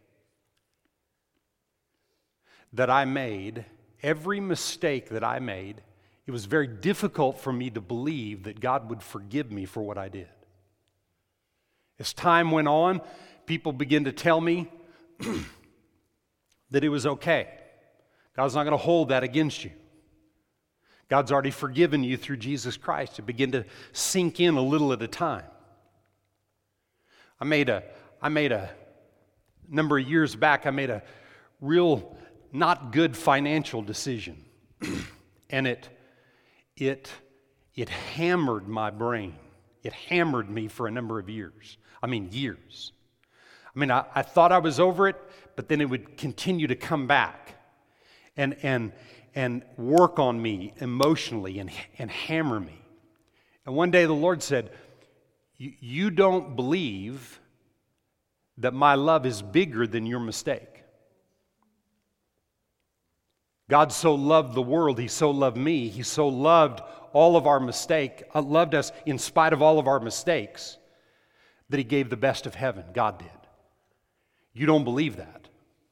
that 2.73 2.89
I 2.89 3.05
made, 3.05 3.65
every 4.01 4.39
mistake 4.39 5.09
that 5.09 5.23
I 5.23 5.39
made, 5.39 5.81
it 6.25 6.31
was 6.31 6.45
very 6.45 6.67
difficult 6.67 7.39
for 7.39 7.51
me 7.51 7.69
to 7.71 7.81
believe 7.81 8.43
that 8.43 8.59
God 8.59 8.89
would 8.89 9.01
forgive 9.01 9.51
me 9.51 9.65
for 9.65 9.81
what 9.81 9.97
I 9.97 10.09
did. 10.09 10.29
As 11.97 12.13
time 12.13 12.51
went 12.51 12.67
on, 12.67 13.01
people 13.45 13.73
began 13.73 14.05
to 14.05 14.11
tell 14.11 14.39
me 14.39 14.71
that 16.71 16.83
it 16.83 16.89
was 16.89 17.05
okay. 17.05 17.49
God's 18.35 18.55
not 18.55 18.63
going 18.63 18.71
to 18.71 18.77
hold 18.77 19.09
that 19.09 19.23
against 19.23 19.65
you. 19.65 19.71
God's 21.09 21.31
already 21.31 21.51
forgiven 21.51 22.03
you 22.03 22.17
through 22.17 22.37
Jesus 22.37 22.77
Christ 22.77 23.15
to 23.15 23.23
begin 23.23 23.51
to 23.53 23.65
sink 23.93 24.39
in 24.39 24.55
a 24.55 24.61
little 24.61 24.93
at 24.93 25.01
a 25.01 25.07
time. 25.07 25.45
I 27.39 27.45
made 27.45 27.69
a, 27.69 27.83
I 28.21 28.29
made 28.29 28.51
a 28.51 28.69
number 29.67 29.97
of 29.97 30.07
years 30.07 30.35
back, 30.35 30.67
I 30.67 30.71
made 30.71 30.91
a 30.91 31.01
real 31.61 32.15
not 32.51 32.91
good 32.91 33.17
financial 33.17 33.81
decision. 33.81 34.45
and 35.49 35.65
it, 35.67 35.89
it, 36.77 37.11
it 37.75 37.89
hammered 37.89 38.67
my 38.67 38.91
brain. 38.91 39.35
It 39.83 39.93
hammered 39.93 40.49
me 40.49 40.67
for 40.67 40.87
a 40.87 40.91
number 40.91 41.19
of 41.19 41.29
years. 41.29 41.77
I 42.03 42.07
mean, 42.07 42.29
years. 42.31 42.91
I 43.75 43.79
mean, 43.79 43.89
I, 43.89 44.05
I 44.13 44.21
thought 44.21 44.51
I 44.51 44.59
was 44.59 44.79
over 44.79 45.07
it, 45.07 45.15
but 45.55 45.69
then 45.69 45.81
it 45.81 45.89
would 45.89 46.17
continue 46.17 46.67
to 46.67 46.75
come 46.75 47.07
back. 47.07 47.55
And, 48.37 48.55
and, 48.61 48.91
and 49.39 49.63
work 49.77 50.19
on 50.19 50.41
me 50.41 50.73
emotionally 50.81 51.59
and, 51.59 51.71
and 51.97 52.11
hammer 52.11 52.59
me. 52.59 52.77
And 53.65 53.73
one 53.73 53.89
day 53.89 54.05
the 54.05 54.11
Lord 54.11 54.43
said, 54.43 54.69
You 55.57 56.09
don't 56.09 56.57
believe 56.57 57.39
that 58.57 58.73
my 58.73 58.95
love 58.95 59.25
is 59.25 59.41
bigger 59.41 59.87
than 59.87 60.05
your 60.05 60.19
mistake. 60.19 60.83
God 63.69 63.93
so 63.93 64.13
loved 64.13 64.55
the 64.55 64.61
world, 64.61 64.99
He 64.99 65.07
so 65.07 65.31
loved 65.31 65.55
me, 65.55 65.87
He 65.87 66.03
so 66.03 66.27
loved 66.27 66.81
all 67.13 67.37
of 67.37 67.47
our 67.47 67.61
mistake, 67.61 68.23
uh, 68.35 68.41
loved 68.41 68.75
us 68.75 68.91
in 69.05 69.17
spite 69.17 69.53
of 69.53 69.61
all 69.61 69.79
of 69.79 69.87
our 69.87 70.01
mistakes, 70.01 70.77
that 71.69 71.77
He 71.77 71.85
gave 71.85 72.09
the 72.09 72.17
best 72.17 72.45
of 72.45 72.55
heaven. 72.55 72.83
God 72.93 73.19
did. 73.19 73.29
You 74.51 74.65
don't 74.65 74.83
believe 74.83 75.15
that. 75.15 75.38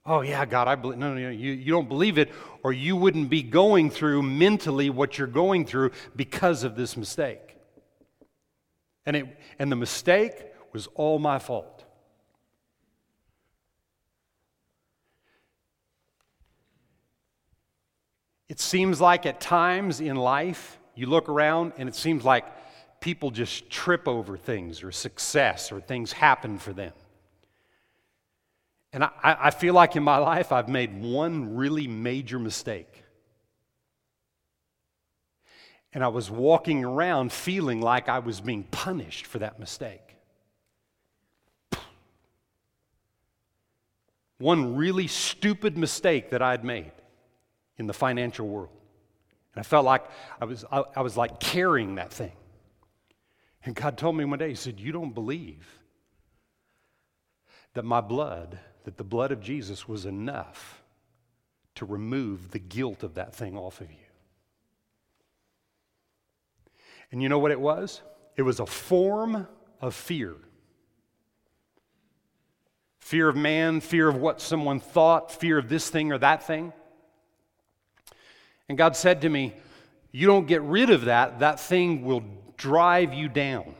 Oh, 0.07 0.21
yeah, 0.21 0.45
God, 0.45 0.69
I 0.69 0.75
believe. 0.75 0.97
No, 0.97 1.13
no, 1.13 1.19
no, 1.19 1.29
you, 1.29 1.51
you 1.51 1.69
don't 1.69 1.89
believe 1.89 2.17
it, 2.17 2.31
or 2.63 2.71
you 2.71 2.95
wouldn't 2.95 3.29
be 3.29 3.43
going 3.43 3.89
through 3.89 4.23
mentally 4.23 4.89
what 4.89 5.17
you're 5.17 5.27
going 5.27 5.65
through 5.65 5.91
because 6.15 6.63
of 6.63 6.77
this 6.77 6.95
mistake. 6.95 7.57
And, 9.05 9.17
it, 9.17 9.37
and 9.59 9.69
the 9.69 9.75
mistake 9.75 10.45
was 10.71 10.87
all 10.95 11.19
my 11.19 11.39
fault. 11.39 11.83
It 18.47 18.61
seems 18.61 19.01
like 19.01 19.25
at 19.25 19.41
times 19.41 19.99
in 19.99 20.15
life, 20.15 20.79
you 20.95 21.07
look 21.07 21.27
around 21.27 21.73
and 21.77 21.89
it 21.89 21.95
seems 21.95 22.23
like 22.23 22.45
people 23.01 23.29
just 23.29 23.69
trip 23.69 24.07
over 24.07 24.37
things 24.37 24.83
or 24.83 24.91
success 24.93 25.69
or 25.69 25.81
things 25.81 26.13
happen 26.13 26.57
for 26.57 26.71
them. 26.71 26.93
And 28.94 29.03
I, 29.03 29.10
I 29.24 29.51
feel 29.51 29.74
like 29.74 29.96
in 29.96 30.03
my 30.03 30.17
life 30.17 30.51
I've 30.51 30.70
made 30.70 31.01
one 31.01 31.56
really 31.56 31.88
major 31.88 32.39
mistake. 32.39 33.03
And 35.94 36.03
I 36.03 36.08
was 36.10 36.29
walking 36.29 36.86
around 36.86 37.32
feeling 37.32 37.82
like 37.82 38.10
I 38.10 38.20
was 38.20 38.41
being 38.41 38.63
punished 38.63 39.25
for 39.25 39.39
that 39.39 39.60
mistake. 39.60 40.01
One 44.38 44.75
really 44.75 45.08
stupid 45.08 45.77
mistake 45.77 46.29
that 46.29 46.41
I'd 46.41 46.63
made 46.63 46.91
in 47.77 47.88
the 47.88 47.94
financial 47.94 48.48
world. 48.48 48.70
And 49.53 49.60
I 49.60 49.63
felt 49.63 49.86
like 49.86 50.06
I 50.39 50.46
was, 50.46 50.63
I, 50.72 50.84
I 50.96 51.01
was 51.01 51.17
like 51.17 51.39
carrying 51.39 51.96
that 51.96 52.13
thing. 52.13 52.34
And 53.65 53.75
God 53.75 53.98
told 53.98 54.15
me 54.15 54.24
one 54.24 54.39
day, 54.39 54.50
He 54.50 54.56
said, 54.56 54.79
You 54.79 54.91
don't 54.91 55.13
believe 55.13 55.67
that 57.74 57.84
my 57.84 58.01
blood, 58.01 58.60
that 58.88 58.96
the 58.96 59.03
blood 59.03 59.34
of 59.34 59.41
Jesus 59.41 59.86
was 59.86 60.06
enough 60.06 60.82
to 61.75 61.84
remove 61.84 62.51
the 62.51 62.60
guilt 62.60 63.03
of 63.03 63.15
that 63.15 63.36
thing 63.36 63.58
off 63.58 63.82
of 63.82 63.91
you. 63.91 63.98
And 67.12 67.22
you 67.22 67.27
know 67.27 67.38
what 67.38 67.51
it 67.51 67.60
was? 67.60 68.01
It 68.38 68.44
was 68.44 68.62
a 68.62 68.65
form 68.65 69.46
of 69.82 69.94
fear 69.94 70.36
fear 73.00 73.27
of 73.27 73.36
man, 73.36 73.82
fear 73.82 74.08
of 74.08 74.15
what 74.15 74.39
someone 74.39 74.79
thought, 74.79 75.34
fear 75.34 75.58
of 75.58 75.67
this 75.67 75.89
thing 75.89 76.13
or 76.13 76.17
that 76.20 76.48
thing. 76.48 76.72
And 78.70 78.77
God 78.77 78.96
said 78.96 79.20
to 79.22 79.29
me, 79.29 79.53
You 80.13 80.27
don't 80.27 80.48
get 80.48 80.62
rid 80.62 80.91
of 80.91 81.06
that, 81.06 81.39
that 81.39 81.60
thing 81.60 82.06
will 82.06 82.24
drive 82.56 83.13
you 83.13 83.27
down. 83.27 83.75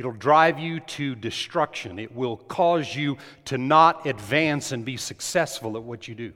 It'll 0.00 0.12
drive 0.12 0.58
you 0.58 0.80
to 0.80 1.14
destruction. 1.14 1.98
It 1.98 2.14
will 2.16 2.38
cause 2.38 2.96
you 2.96 3.18
to 3.44 3.58
not 3.58 4.06
advance 4.06 4.72
and 4.72 4.82
be 4.82 4.96
successful 4.96 5.76
at 5.76 5.82
what 5.82 6.08
you 6.08 6.14
do. 6.14 6.32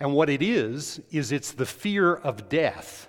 And 0.00 0.14
what 0.14 0.30
it 0.30 0.40
is, 0.40 0.98
is 1.10 1.30
it's 1.30 1.52
the 1.52 1.66
fear 1.66 2.14
of 2.14 2.48
death. 2.48 3.06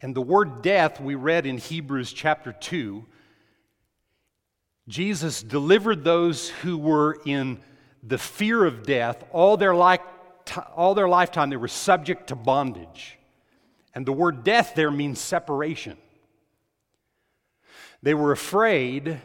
And 0.00 0.14
the 0.14 0.22
word 0.22 0.62
death 0.62 0.98
we 0.98 1.14
read 1.14 1.44
in 1.44 1.58
Hebrews 1.58 2.14
chapter 2.14 2.54
2. 2.54 3.04
Jesus 4.88 5.42
delivered 5.42 6.04
those 6.04 6.48
who 6.48 6.78
were 6.78 7.18
in 7.26 7.60
the 8.02 8.16
fear 8.16 8.64
of 8.64 8.86
death 8.86 9.22
all 9.30 9.58
their 9.58 9.74
life 9.74 10.00
all 10.74 10.94
their 10.94 11.08
lifetime, 11.08 11.50
they 11.50 11.56
were 11.56 11.68
subject 11.68 12.28
to 12.28 12.34
bondage. 12.34 13.18
And 13.94 14.06
the 14.06 14.12
word 14.12 14.42
death 14.42 14.72
there 14.74 14.90
means 14.90 15.20
separation. 15.20 15.98
They 18.06 18.14
were 18.14 18.30
afraid 18.30 19.20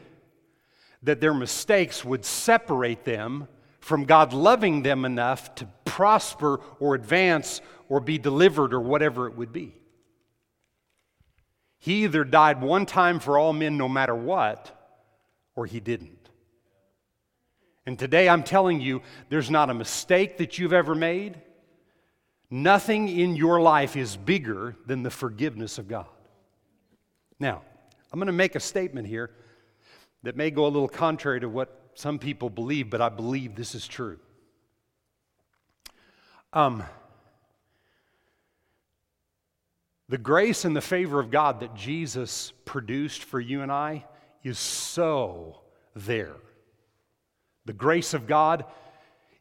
that 1.03 1.21
their 1.21 1.35
mistakes 1.35 2.03
would 2.03 2.25
separate 2.25 3.05
them 3.05 3.47
from 3.79 4.05
God 4.05 4.33
loving 4.33 4.81
them 4.81 5.05
enough 5.05 5.53
to 5.53 5.67
prosper 5.85 6.59
or 6.79 6.95
advance 6.95 7.61
or 7.89 7.99
be 7.99 8.17
delivered 8.17 8.73
or 8.73 8.79
whatever 8.79 9.27
it 9.27 9.37
would 9.37 9.53
be. 9.53 9.75
He 11.77 12.05
either 12.05 12.23
died 12.23 12.59
one 12.59 12.87
time 12.87 13.19
for 13.19 13.37
all 13.37 13.53
men, 13.53 13.77
no 13.77 13.87
matter 13.87 14.15
what, 14.15 14.75
or 15.55 15.67
he 15.67 15.79
didn't. 15.79 16.31
And 17.85 17.99
today 17.99 18.27
I'm 18.27 18.41
telling 18.41 18.81
you, 18.81 19.03
there's 19.29 19.51
not 19.51 19.69
a 19.69 19.75
mistake 19.75 20.39
that 20.39 20.57
you've 20.57 20.73
ever 20.73 20.95
made. 20.95 21.39
Nothing 22.49 23.09
in 23.09 23.35
your 23.35 23.61
life 23.61 23.95
is 23.95 24.17
bigger 24.17 24.75
than 24.87 25.03
the 25.03 25.11
forgiveness 25.11 25.77
of 25.77 25.87
God. 25.87 26.07
Now, 27.39 27.61
I'm 28.11 28.19
going 28.19 28.27
to 28.27 28.33
make 28.33 28.55
a 28.55 28.59
statement 28.59 29.07
here 29.07 29.31
that 30.23 30.35
may 30.35 30.51
go 30.51 30.65
a 30.65 30.67
little 30.67 30.89
contrary 30.89 31.39
to 31.39 31.49
what 31.49 31.91
some 31.95 32.19
people 32.19 32.49
believe, 32.49 32.89
but 32.89 33.01
I 33.01 33.09
believe 33.09 33.55
this 33.55 33.73
is 33.75 33.87
true. 33.87 34.19
Um, 36.53 36.83
the 40.09 40.17
grace 40.17 40.65
and 40.65 40.75
the 40.75 40.81
favor 40.81 41.19
of 41.19 41.31
God 41.31 41.61
that 41.61 41.75
Jesus 41.75 42.51
produced 42.65 43.23
for 43.23 43.39
you 43.39 43.61
and 43.61 43.71
I 43.71 44.05
is 44.43 44.59
so 44.59 45.61
there. 45.95 46.35
The 47.65 47.73
grace 47.73 48.13
of 48.13 48.27
God 48.27 48.65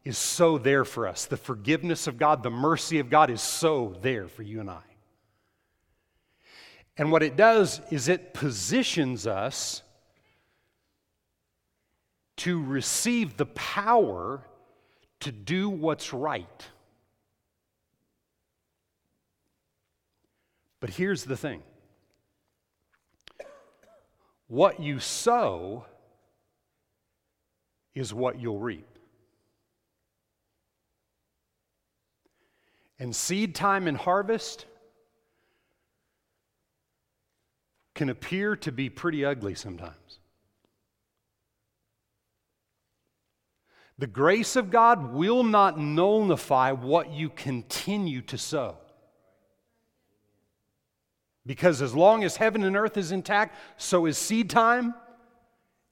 is 0.05 0.17
so 0.17 0.57
there 0.57 0.85
for 0.85 1.07
us. 1.07 1.25
The 1.25 1.37
forgiveness 1.37 2.07
of 2.07 2.17
God, 2.17 2.43
the 2.43 2.49
mercy 2.49 2.99
of 2.99 3.09
God 3.09 3.29
is 3.29 3.41
so 3.41 3.95
there 4.01 4.27
for 4.27 4.43
you 4.43 4.61
and 4.61 4.69
I. 4.69 4.90
And 6.97 7.11
what 7.11 7.23
it 7.23 7.35
does 7.35 7.81
is 7.89 8.07
it 8.07 8.33
positions 8.33 9.25
us 9.25 9.81
to 12.37 12.61
receive 12.61 13.37
the 13.37 13.45
power 13.45 14.41
to 15.21 15.31
do 15.31 15.69
what's 15.69 16.13
right. 16.13 16.67
But 20.79 20.89
here's 20.89 21.23
the 21.23 21.37
thing 21.37 21.61
what 24.47 24.81
you 24.81 24.99
sow 24.99 25.85
is 27.93 28.13
what 28.13 28.39
you'll 28.39 28.59
reap. 28.59 28.87
And 32.99 33.15
seed 33.15 33.55
time 33.55 33.87
and 33.87 33.97
harvest 33.97 34.65
can 37.93 38.09
appear 38.09 38.55
to 38.57 38.71
be 38.71 38.89
pretty 38.89 39.25
ugly 39.25 39.55
sometimes. 39.55 40.19
The 43.97 44.07
grace 44.07 44.55
of 44.55 44.71
God 44.71 45.13
will 45.13 45.43
not 45.43 45.77
nullify 45.77 46.71
what 46.71 47.11
you 47.11 47.29
continue 47.29 48.21
to 48.23 48.37
sow. 48.37 48.77
Because 51.45 51.81
as 51.81 51.93
long 51.93 52.23
as 52.23 52.37
heaven 52.37 52.63
and 52.63 52.75
earth 52.75 52.97
is 52.97 53.11
intact, 53.11 53.55
so 53.77 54.05
is 54.05 54.17
seed 54.17 54.49
time 54.49 54.93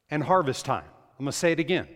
and 0.10 0.24
harvest 0.24 0.66
time. 0.66 0.86
I'm 1.20 1.26
going 1.26 1.32
to 1.32 1.38
say 1.38 1.52
it 1.52 1.60
again. 1.60 1.88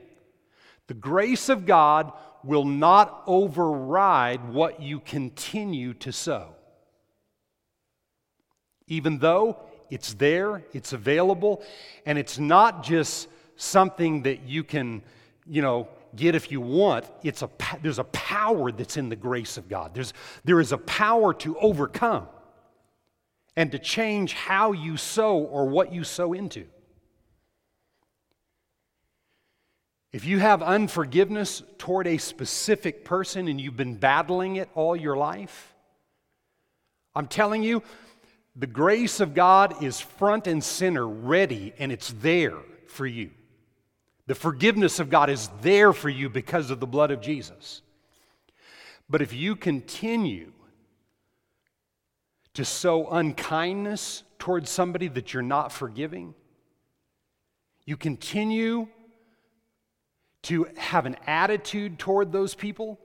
The 0.88 0.94
grace 0.94 1.50
of 1.50 1.66
God 1.66 2.12
will 2.44 2.66
not 2.66 3.24
override 3.26 4.50
what 4.50 4.82
you 4.82 5.00
continue 5.00 5.94
to 5.96 6.12
sow. 6.12 6.56
Even 8.88 9.20
though 9.20 9.58
it's 9.94 10.16
there, 10.16 10.64
it's 10.74 10.92
available, 10.92 11.62
and 12.08 12.18
it's 12.18 12.40
not 12.40 12.84
just 12.84 13.28
something 13.58 14.24
that 14.24 14.42
you 14.48 14.64
can, 14.64 15.04
you 15.46 15.62
know, 15.62 15.88
get 16.16 16.34
if 16.34 16.52
you 16.52 16.60
want. 16.60 17.06
It's 17.22 17.44
a, 17.44 17.50
there's 17.84 18.00
a 18.00 18.06
power 18.06 18.72
that's 18.72 18.98
in 18.98 19.10
the 19.10 19.16
grace 19.16 19.56
of 19.56 19.70
God. 19.70 19.94
There's, 19.94 20.14
there 20.44 20.60
is 20.60 20.72
a 20.72 20.80
power 20.80 21.32
to 21.36 21.56
overcome 21.60 22.28
and 23.56 23.72
to 23.72 23.78
change 23.78 24.34
how 24.34 24.72
you 24.72 24.98
sow 24.98 25.38
or 25.38 25.68
what 25.68 25.94
you 25.94 26.04
sow 26.04 26.34
into. 26.34 26.66
If 30.12 30.26
you 30.26 30.40
have 30.40 30.64
unforgiveness 30.64 31.62
toward 31.78 32.08
a 32.08 32.18
specific 32.18 33.06
person 33.06 33.48
and 33.48 33.62
you've 33.62 33.78
been 33.78 33.98
battling 33.98 34.56
it 34.56 34.70
all 34.74 34.96
your 34.96 35.18
life, 35.18 35.76
I'm 37.16 37.28
telling 37.28 37.62
you, 37.62 37.84
the 38.56 38.68
grace 38.68 39.20
of 39.20 39.34
God 39.34 39.84
is 39.84 40.00
front 40.00 40.48
and 40.48 40.64
center, 40.64 41.08
ready, 41.08 41.74
and 41.80 41.92
it's 41.92 42.14
there 42.14 42.60
for 42.88 43.08
you. 43.08 43.32
The 44.28 44.36
forgiveness 44.36 45.00
of 45.00 45.10
God 45.10 45.30
is 45.30 45.50
there 45.62 45.92
for 45.92 46.10
you 46.10 46.30
because 46.30 46.70
of 46.70 46.80
the 46.80 46.88
blood 46.88 47.12
of 47.12 47.20
Jesus. 47.20 47.82
But 49.10 49.22
if 49.22 49.34
you 49.34 49.56
continue 49.56 50.52
to 52.54 52.64
sow 52.64 53.08
unkindness 53.10 54.24
towards 54.38 54.70
somebody 54.70 55.08
that 55.08 55.34
you're 55.34 55.42
not 55.44 55.72
forgiving, 55.72 56.36
you 57.86 57.98
continue 57.98 58.88
to 60.44 60.68
have 60.78 61.06
an 61.06 61.16
attitude 61.26 61.98
toward 61.98 62.32
those 62.32 62.54
people, 62.54 63.00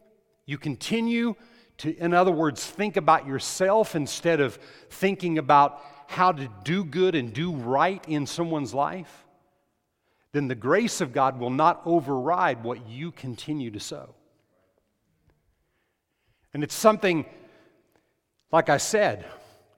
You 0.48 0.56
continue 0.56 1.34
to, 1.78 1.96
in 1.96 2.12
other 2.12 2.32
words, 2.32 2.64
think 2.64 2.96
about 2.96 3.26
yourself 3.26 3.94
instead 3.94 4.40
of 4.40 4.58
thinking 4.90 5.38
about 5.38 5.80
how 6.08 6.32
to 6.32 6.48
do 6.64 6.84
good 6.84 7.14
and 7.14 7.32
do 7.32 7.52
right 7.52 8.04
in 8.08 8.26
someone's 8.26 8.74
life, 8.74 9.26
then 10.32 10.48
the 10.48 10.54
grace 10.54 11.00
of 11.00 11.12
God 11.12 11.38
will 11.38 11.50
not 11.50 11.82
override 11.84 12.64
what 12.64 12.88
you 12.88 13.12
continue 13.12 13.70
to 13.70 13.80
sow. 13.80 14.14
And 16.52 16.64
it's 16.64 16.74
something, 16.74 17.26
like 18.50 18.68
I 18.68 18.78
said, 18.78 19.24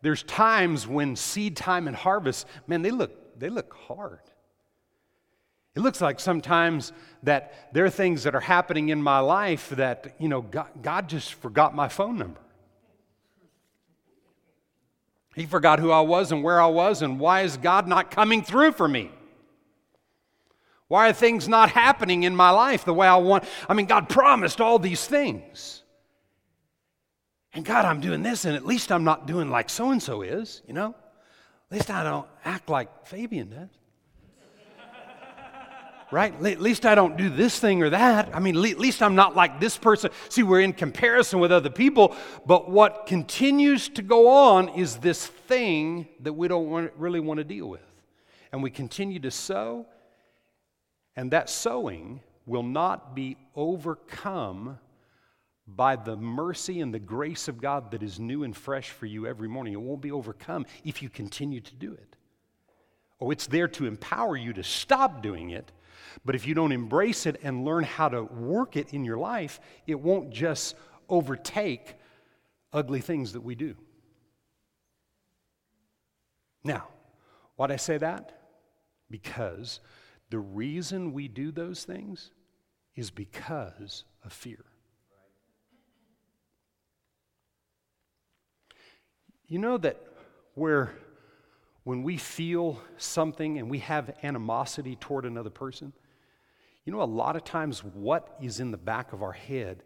there's 0.02 0.22
times 0.22 0.86
when 0.86 1.16
seed 1.16 1.56
time 1.56 1.86
and 1.86 1.96
harvest, 1.96 2.46
man, 2.66 2.82
they 2.82 2.90
look, 2.90 3.38
they 3.38 3.50
look 3.50 3.74
hard. 3.74 4.20
It 5.80 5.82
looks 5.82 6.02
like 6.02 6.20
sometimes 6.20 6.92
that 7.22 7.72
there 7.72 7.86
are 7.86 7.90
things 7.90 8.24
that 8.24 8.34
are 8.34 8.40
happening 8.40 8.90
in 8.90 9.02
my 9.02 9.20
life 9.20 9.70
that, 9.70 10.14
you 10.18 10.28
know, 10.28 10.42
God, 10.42 10.68
God 10.82 11.08
just 11.08 11.32
forgot 11.32 11.74
my 11.74 11.88
phone 11.88 12.18
number. 12.18 12.40
He 15.34 15.46
forgot 15.46 15.78
who 15.78 15.90
I 15.90 16.02
was 16.02 16.32
and 16.32 16.44
where 16.44 16.60
I 16.60 16.66
was, 16.66 17.00
and 17.00 17.18
why 17.18 17.40
is 17.40 17.56
God 17.56 17.88
not 17.88 18.10
coming 18.10 18.42
through 18.42 18.72
for 18.72 18.86
me? 18.86 19.10
Why 20.88 21.08
are 21.08 21.12
things 21.14 21.48
not 21.48 21.70
happening 21.70 22.24
in 22.24 22.36
my 22.36 22.50
life 22.50 22.84
the 22.84 22.92
way 22.92 23.06
I 23.06 23.16
want? 23.16 23.44
I 23.66 23.72
mean, 23.72 23.86
God 23.86 24.10
promised 24.10 24.60
all 24.60 24.78
these 24.78 25.06
things. 25.06 25.82
And 27.54 27.64
God, 27.64 27.86
I'm 27.86 28.02
doing 28.02 28.22
this, 28.22 28.44
and 28.44 28.54
at 28.54 28.66
least 28.66 28.92
I'm 28.92 29.04
not 29.04 29.26
doing 29.26 29.48
like 29.48 29.70
so 29.70 29.92
and 29.92 30.02
so 30.02 30.20
is, 30.20 30.60
you 30.68 30.74
know? 30.74 30.94
At 31.70 31.78
least 31.78 31.88
I 31.88 32.04
don't 32.04 32.28
act 32.44 32.68
like 32.68 33.06
Fabian 33.06 33.48
does 33.48 33.79
right? 36.12 36.34
At 36.44 36.60
least 36.60 36.86
I 36.86 36.94
don't 36.94 37.16
do 37.16 37.28
this 37.28 37.58
thing 37.58 37.82
or 37.82 37.90
that. 37.90 38.34
I 38.34 38.40
mean, 38.40 38.56
at 38.56 38.78
least 38.78 39.02
I'm 39.02 39.14
not 39.14 39.36
like 39.36 39.60
this 39.60 39.76
person. 39.76 40.10
See, 40.28 40.42
we're 40.42 40.60
in 40.60 40.72
comparison 40.72 41.40
with 41.40 41.52
other 41.52 41.70
people, 41.70 42.16
but 42.46 42.70
what 42.70 43.06
continues 43.06 43.88
to 43.90 44.02
go 44.02 44.28
on 44.28 44.70
is 44.70 44.96
this 44.96 45.26
thing 45.26 46.08
that 46.20 46.32
we 46.32 46.48
don't 46.48 46.68
want, 46.68 46.92
really 46.96 47.20
want 47.20 47.38
to 47.38 47.44
deal 47.44 47.68
with. 47.68 47.80
And 48.52 48.62
we 48.62 48.70
continue 48.70 49.20
to 49.20 49.30
sow, 49.30 49.86
and 51.14 51.30
that 51.30 51.48
sowing 51.48 52.20
will 52.46 52.62
not 52.64 53.14
be 53.14 53.36
overcome 53.54 54.78
by 55.66 55.94
the 55.94 56.16
mercy 56.16 56.80
and 56.80 56.92
the 56.92 56.98
grace 56.98 57.46
of 57.46 57.60
God 57.60 57.92
that 57.92 58.02
is 58.02 58.18
new 58.18 58.42
and 58.42 58.56
fresh 58.56 58.90
for 58.90 59.06
you 59.06 59.26
every 59.26 59.48
morning. 59.48 59.72
It 59.72 59.80
won't 59.80 60.00
be 60.00 60.10
overcome 60.10 60.66
if 60.84 61.00
you 61.00 61.08
continue 61.08 61.60
to 61.60 61.74
do 61.76 61.92
it. 61.92 62.16
Oh, 63.20 63.30
it's 63.30 63.46
there 63.46 63.68
to 63.68 63.86
empower 63.86 64.36
you 64.36 64.52
to 64.54 64.64
stop 64.64 65.22
doing 65.22 65.50
it 65.50 65.70
but 66.24 66.34
if 66.34 66.46
you 66.46 66.54
don't 66.54 66.72
embrace 66.72 67.26
it 67.26 67.40
and 67.42 67.64
learn 67.64 67.84
how 67.84 68.08
to 68.08 68.22
work 68.22 68.76
it 68.76 68.92
in 68.92 69.04
your 69.04 69.18
life, 69.18 69.60
it 69.86 69.98
won't 69.98 70.30
just 70.30 70.74
overtake 71.08 71.94
ugly 72.72 73.00
things 73.00 73.32
that 73.32 73.40
we 73.40 73.54
do. 73.54 73.74
Now, 76.62 76.88
why'd 77.56 77.70
I 77.70 77.76
say 77.76 77.98
that? 77.98 78.38
Because 79.10 79.80
the 80.30 80.38
reason 80.38 81.12
we 81.12 81.26
do 81.28 81.50
those 81.50 81.84
things 81.84 82.30
is 82.94 83.10
because 83.10 84.04
of 84.24 84.32
fear. 84.32 84.64
You 89.46 89.58
know 89.58 89.78
that 89.78 90.00
where 90.54 90.94
when 91.82 92.02
we 92.02 92.16
feel 92.16 92.80
something 92.98 93.58
and 93.58 93.68
we 93.68 93.78
have 93.80 94.14
animosity 94.22 94.96
toward 94.96 95.24
another 95.24 95.50
person, 95.50 95.92
you 96.90 96.96
know, 96.96 97.02
a 97.02 97.04
lot 97.04 97.36
of 97.36 97.44
times 97.44 97.84
what 97.84 98.36
is 98.42 98.58
in 98.58 98.72
the 98.72 98.76
back 98.76 99.12
of 99.12 99.22
our 99.22 99.30
head 99.30 99.84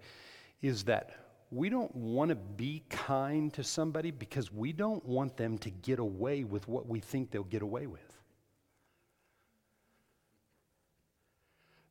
is 0.63 0.85
that 0.85 1.11
we 1.51 1.69
don't 1.69 1.95
want 1.95 2.31
to 2.31 2.35
be 2.35 2.83
kind 2.89 3.53
to 3.53 3.63
somebody 3.63 4.11
because 4.11 4.51
we 4.51 4.73
don't 4.73 5.05
want 5.05 5.37
them 5.37 5.59
to 5.59 5.71
get 5.71 5.99
away 5.99 6.45
with 6.45 6.67
what 6.67 6.89
we 6.89 7.01
think 7.01 7.31
they'll 7.31 7.45
get 7.45 7.61
away 7.61 7.87
with. 7.87 8.01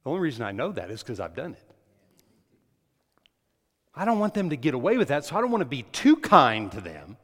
The 0.04 0.10
only 0.10 0.22
reason 0.22 0.42
I 0.42 0.52
know 0.52 0.72
that 0.72 0.90
is 0.90 1.04
because 1.04 1.20
I've 1.20 1.36
done 1.36 1.54
it. 1.54 1.76
I 3.94 4.06
don't 4.06 4.18
want 4.18 4.34
them 4.34 4.50
to 4.50 4.58
get 4.58 4.74
away 4.74 4.98
with 4.98 5.10
that, 5.10 5.26
so 5.26 5.36
I 5.36 5.42
don't 5.42 5.52
want 5.52 5.62
to 5.62 5.66
be 5.66 5.84
too 5.92 6.16
kind 6.16 6.72
to 6.72 6.82
them 6.82 7.18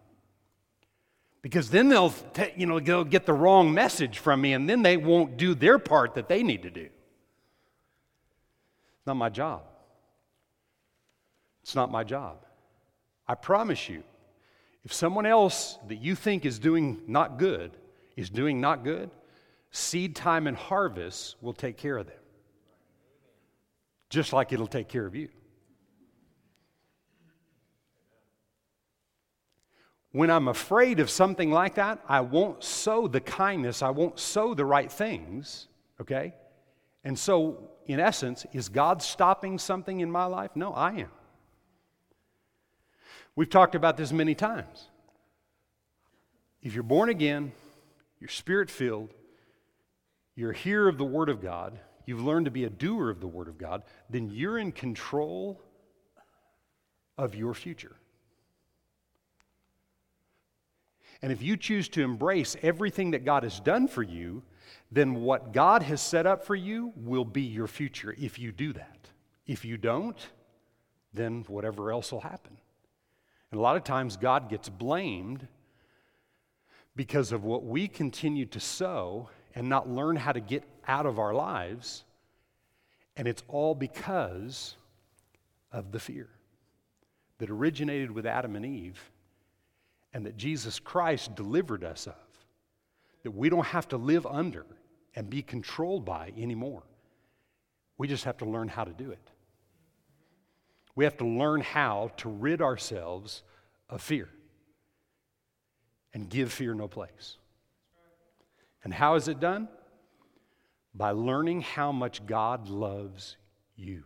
because 1.42 1.72
then 1.72 1.90
they'll, 1.90 2.12
t- 2.12 2.54
you 2.56 2.68
know, 2.68 2.80
they'll 2.80 3.04
get 3.04 3.26
the 3.26 3.34
wrong 3.34 3.74
message 3.74 4.20
from 4.20 4.42
me 4.42 4.54
and 4.54 4.70
then 4.70 4.84
they 4.84 4.96
won't 4.96 5.38
do 5.38 5.56
their 5.56 5.80
part 5.80 6.14
that 6.14 6.28
they 6.28 6.44
need 6.44 6.62
to 6.62 6.70
do. 6.70 6.90
Not 9.10 9.16
my 9.16 9.30
job. 9.30 9.64
It's 11.64 11.74
not 11.74 11.90
my 11.90 12.04
job. 12.04 12.46
I 13.28 13.34
promise 13.34 13.90
you, 13.90 14.04
if 14.86 14.94
someone 14.94 15.26
else 15.26 15.80
that 15.88 15.96
you 15.96 16.14
think 16.14 16.46
is 16.46 16.60
doing 16.60 17.02
not 17.08 17.40
good 17.40 17.72
is 18.16 18.30
doing 18.30 18.62
not 18.62 18.84
good, 18.84 19.10
seed 19.72 20.16
time 20.16 20.46
and 20.46 20.56
harvest 20.56 21.38
will 21.42 21.54
take 21.54 21.76
care 21.76 21.98
of 21.98 22.06
them. 22.06 22.20
Just 24.12 24.32
like 24.32 24.54
it'll 24.54 24.68
take 24.68 24.90
care 24.90 25.08
of 25.08 25.16
you. 25.16 25.30
When 30.12 30.30
I'm 30.30 30.50
afraid 30.50 31.00
of 31.00 31.10
something 31.10 31.50
like 31.50 31.74
that, 31.76 32.00
I 32.08 32.22
won't 32.22 32.64
sow 32.64 33.08
the 33.08 33.22
kindness, 33.22 33.82
I 33.82 33.90
won't 33.90 34.20
sow 34.20 34.54
the 34.54 34.66
right 34.66 34.92
things, 34.92 35.68
okay? 36.00 36.36
And 37.04 37.18
so, 37.18 37.72
in 37.90 38.00
essence, 38.00 38.46
is 38.54 38.70
God 38.70 39.02
stopping 39.02 39.58
something 39.58 40.00
in 40.00 40.12
my 40.12 40.26
life? 40.26 40.52
No, 40.54 40.72
I 40.74 40.92
am. 40.92 41.12
We've 43.36 43.50
talked 43.50 43.74
about 43.74 43.98
this 43.98 44.12
many 44.12 44.36
times. 44.36 44.90
If 46.62 46.76
you're 46.76 46.84
born 46.84 47.10
again, 47.10 47.52
you're 48.20 48.30
spirit 48.30 48.70
filled, 48.70 49.12
you're 50.36 50.52
a 50.52 50.56
hearer 50.56 50.88
of 50.88 51.00
the 51.00 51.04
Word 51.04 51.30
of 51.30 51.42
God, 51.42 51.80
you've 52.06 52.22
learned 52.22 52.46
to 52.46 52.52
be 52.52 52.64
a 52.64 52.70
doer 52.70 53.10
of 53.10 53.22
the 53.22 53.28
Word 53.28 53.48
of 53.48 53.58
God, 53.58 53.82
then 54.08 54.30
you're 54.30 54.60
in 54.60 54.72
control 54.72 55.60
of 57.18 57.34
your 57.34 57.56
future. 57.56 57.96
And 61.24 61.32
if 61.32 61.42
you 61.42 61.58
choose 61.58 61.90
to 61.90 62.04
embrace 62.04 62.56
everything 62.62 63.12
that 63.12 63.26
God 63.26 63.42
has 63.42 63.60
done 63.60 63.88
for 63.88 64.04
you, 64.04 64.44
then 64.92 65.16
what 65.16 65.54
God 65.54 65.84
has 65.84 66.02
set 66.02 66.26
up 66.26 66.44
for 66.44 66.56
you 66.56 66.94
will 66.96 67.26
be 67.26 67.44
your 67.44 67.68
future 67.68 68.16
if 68.18 68.40
you 68.40 68.52
do 68.52 68.74
that. 68.74 69.10
If 69.46 69.66
you 69.66 69.78
don't, 69.78 70.18
then 71.14 71.44
whatever 71.48 71.92
else 71.92 72.12
will 72.12 72.22
happen. 72.22 72.58
And 73.52 73.60
a 73.60 73.62
lot 73.62 73.76
of 73.76 73.84
times 73.84 74.18
God 74.18 74.50
gets 74.50 74.70
blamed 74.70 75.48
because 76.96 77.32
of 77.32 77.44
what 77.44 77.64
we 77.66 77.88
continue 77.88 78.46
to 78.48 78.60
sow 78.60 79.30
and 79.56 79.70
not 79.70 79.90
learn 79.90 80.16
how 80.16 80.32
to 80.32 80.40
get 80.40 80.64
out 80.88 81.06
of 81.06 81.18
our 81.18 81.34
lives. 81.34 82.04
And 83.16 83.28
it's 83.28 83.44
all 83.48 83.74
because 83.74 84.76
of 85.72 85.92
the 85.92 86.00
fear 86.00 86.30
that 87.40 87.50
originated 87.50 88.12
with 88.12 88.26
Adam 88.26 88.56
and 88.56 88.66
Eve 88.66 89.12
and 90.14 90.26
that 90.26 90.38
Jesus 90.38 90.80
Christ 90.80 91.36
delivered 91.36 91.84
us 91.84 92.08
of, 92.08 92.16
that 93.24 93.32
we 93.32 93.50
don't 93.50 93.66
have 93.66 93.88
to 93.90 93.98
live 93.98 94.26
under 94.26 94.66
and 95.16 95.30
be 95.30 95.42
controlled 95.42 96.06
by 96.06 96.32
anymore. 96.38 96.84
We 97.98 98.08
just 98.08 98.24
have 98.24 98.38
to 98.38 98.46
learn 98.46 98.68
how 98.68 98.86
to 98.86 98.94
do 98.94 99.12
it. 99.12 99.32
We 100.96 101.04
have 101.04 101.18
to 101.18 101.26
learn 101.26 101.62
how 101.62 102.12
to 102.18 102.30
rid 102.30 102.62
ourselves 102.62 103.44
of 103.90 104.02
fear 104.02 104.30
and 106.14 106.30
give 106.30 106.52
fear 106.52 106.74
no 106.74 106.88
place. 106.88 107.38
And 108.84 108.94
how 108.94 109.16
is 109.16 109.28
it 109.28 109.40
done? 109.40 109.68
By 110.94 111.12
learning 111.12 111.62
how 111.62 111.92
much 111.92 112.26
God 112.26 112.70
loves 112.70 113.38
you. 113.76 114.04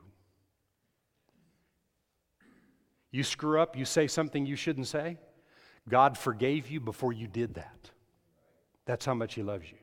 You 3.12 3.24
screw 3.24 3.62
up, 3.62 3.78
you 3.78 3.86
say 3.86 4.08
something 4.08 4.46
you 4.46 4.56
shouldn't 4.56 4.88
say, 4.88 5.18
God 5.88 6.18
forgave 6.18 6.70
you 6.70 6.80
before 6.80 7.14
you 7.14 7.28
did 7.28 7.56
that. 7.56 7.92
That's 8.86 9.06
how 9.06 9.14
much 9.14 9.36
He 9.36 9.44
loves 9.44 9.70
you. 9.72 9.78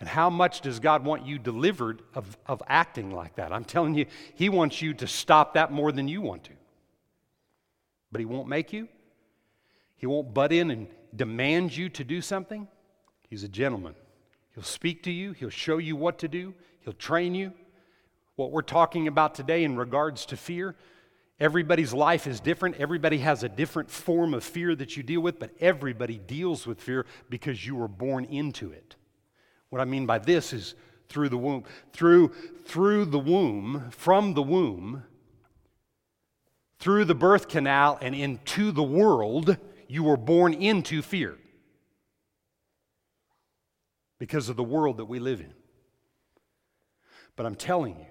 And 0.00 0.08
how 0.08 0.30
much 0.30 0.62
does 0.62 0.80
God 0.80 1.04
want 1.04 1.26
you 1.26 1.38
delivered 1.38 2.02
of, 2.14 2.36
of 2.46 2.60
acting 2.66 3.12
like 3.12 3.36
that? 3.36 3.52
I'm 3.52 3.64
telling 3.64 3.94
you, 3.94 4.06
He 4.34 4.48
wants 4.48 4.82
you 4.82 4.94
to 4.94 5.06
stop 5.06 5.54
that 5.54 5.70
more 5.70 5.92
than 5.92 6.08
you 6.08 6.20
want 6.20 6.44
to. 6.44 6.52
But 8.10 8.20
He 8.20 8.24
won't 8.24 8.48
make 8.48 8.72
you, 8.72 8.88
He 9.96 10.06
won't 10.06 10.34
butt 10.34 10.52
in 10.52 10.70
and 10.70 10.88
demand 11.14 11.76
you 11.76 11.88
to 11.90 12.04
do 12.04 12.20
something. 12.20 12.66
He's 13.28 13.44
a 13.44 13.48
gentleman. 13.48 13.94
He'll 14.54 14.64
speak 14.64 15.04
to 15.04 15.10
you, 15.10 15.32
He'll 15.32 15.50
show 15.50 15.78
you 15.78 15.96
what 15.96 16.18
to 16.18 16.28
do, 16.28 16.54
He'll 16.80 16.92
train 16.94 17.34
you. 17.34 17.52
What 18.34 18.50
we're 18.50 18.62
talking 18.62 19.08
about 19.08 19.34
today 19.34 19.62
in 19.62 19.76
regards 19.76 20.26
to 20.26 20.36
fear, 20.36 20.74
Everybody's 21.40 21.92
life 21.92 22.26
is 22.26 22.40
different. 22.40 22.76
Everybody 22.76 23.18
has 23.18 23.42
a 23.42 23.48
different 23.48 23.90
form 23.90 24.34
of 24.34 24.44
fear 24.44 24.74
that 24.76 24.96
you 24.96 25.02
deal 25.02 25.20
with, 25.20 25.38
but 25.38 25.50
everybody 25.60 26.18
deals 26.18 26.66
with 26.66 26.80
fear 26.80 27.06
because 27.28 27.66
you 27.66 27.74
were 27.74 27.88
born 27.88 28.24
into 28.26 28.70
it. 28.70 28.96
What 29.70 29.80
I 29.80 29.84
mean 29.84 30.06
by 30.06 30.18
this 30.18 30.52
is 30.52 30.74
through 31.08 31.30
the 31.30 31.38
womb. 31.38 31.64
Through, 31.92 32.32
through 32.64 33.06
the 33.06 33.18
womb, 33.18 33.90
from 33.90 34.34
the 34.34 34.42
womb, 34.42 35.04
through 36.78 37.04
the 37.04 37.14
birth 37.14 37.48
canal 37.48 37.98
and 38.00 38.14
into 38.14 38.72
the 38.72 38.82
world, 38.82 39.56
you 39.88 40.02
were 40.02 40.16
born 40.16 40.52
into 40.52 41.02
fear 41.02 41.38
because 44.18 44.48
of 44.48 44.56
the 44.56 44.64
world 44.64 44.98
that 44.98 45.06
we 45.06 45.18
live 45.18 45.40
in. 45.40 45.52
But 47.34 47.46
I'm 47.46 47.54
telling 47.54 47.96
you, 47.96 48.06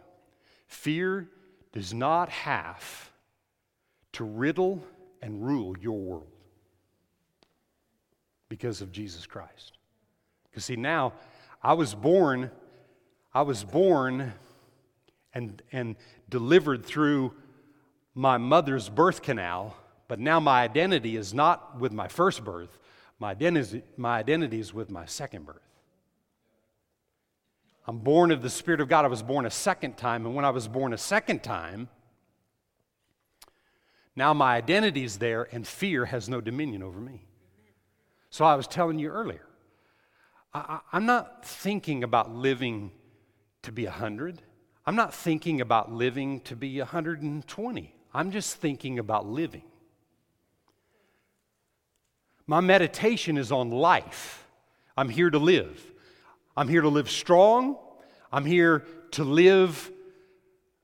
fear 0.68 1.30
does 1.72 1.94
not 1.94 2.30
have 2.30 3.11
to 4.14 4.24
riddle 4.24 4.84
and 5.22 5.46
rule 5.46 5.76
your 5.80 5.98
world 5.98 6.28
because 8.50 8.82
of 8.82 8.92
Jesus 8.92 9.26
Christ. 9.26 9.78
Because, 10.50 10.66
see, 10.66 10.76
now 10.76 11.14
I 11.64 11.74
was 11.74 11.96
born, 11.96 12.52
I 13.34 13.44
was 13.44 13.64
born 13.64 14.34
and, 15.34 15.62
and 15.72 15.96
delivered 16.30 16.86
through 16.86 17.34
my 18.14 18.38
mother's 18.38 18.90
birth 18.90 19.22
canal, 19.22 19.78
but 20.08 20.20
now 20.20 20.40
my 20.40 20.62
identity 20.62 21.16
is 21.16 21.34
not 21.34 21.80
with 21.80 21.94
my 21.94 22.08
first 22.08 22.44
birth. 22.44 22.78
My 23.20 23.32
identity, 23.32 23.84
my 23.96 24.18
identity 24.18 24.60
is 24.60 24.74
with 24.74 24.90
my 24.90 25.06
second 25.06 25.46
birth. 25.46 25.62
I'm 27.88 28.00
born 28.00 28.32
of 28.32 28.42
the 28.42 28.50
Spirit 28.50 28.82
of 28.82 28.90
God. 28.90 29.06
I 29.06 29.08
was 29.08 29.24
born 29.24 29.46
a 29.46 29.52
second 29.52 29.98
time, 29.98 30.26
and 30.26 30.36
when 30.36 30.44
I 30.46 30.50
was 30.50 30.68
born 30.68 30.94
a 30.94 30.98
second 30.98 31.44
time, 31.44 31.88
now 34.16 34.34
my 34.34 34.56
identity 34.56 35.04
is 35.04 35.18
there, 35.18 35.48
and 35.52 35.66
fear 35.66 36.06
has 36.06 36.28
no 36.28 36.42
dominion 36.42 36.84
over 36.84 37.00
me. 37.00 37.26
So 38.30 38.46
I 38.46 38.56
was 38.56 38.68
telling 38.68 39.00
you 39.00 39.10
earlier, 39.10 39.46
I, 40.54 40.80
am 40.94 41.06
not 41.06 41.46
thinking 41.46 42.04
about 42.04 42.34
living 42.34 42.92
to 43.64 43.72
be 43.72 43.86
100. 43.86 44.42
I'm 44.86 44.96
not 44.96 45.14
thinking 45.14 45.62
about 45.62 45.92
living 45.92 46.42
to 46.42 46.56
be 46.56 46.80
120. 46.80 47.96
I'm 48.14 48.32
just 48.32 48.58
thinking 48.58 49.00
about 49.00 49.26
living. 49.28 49.64
My 52.48 52.60
meditation 52.60 53.38
is 53.38 53.52
on 53.52 53.70
life. 53.70 54.46
I'm 54.98 55.08
here 55.08 55.30
to 55.30 55.40
live. 55.40 55.82
I'm 56.58 56.68
here 56.68 56.82
to 56.82 56.90
live 56.90 57.10
strong. 57.10 57.78
I'm 58.32 58.46
here 58.46 58.86
to 59.12 59.24
live 59.24 59.90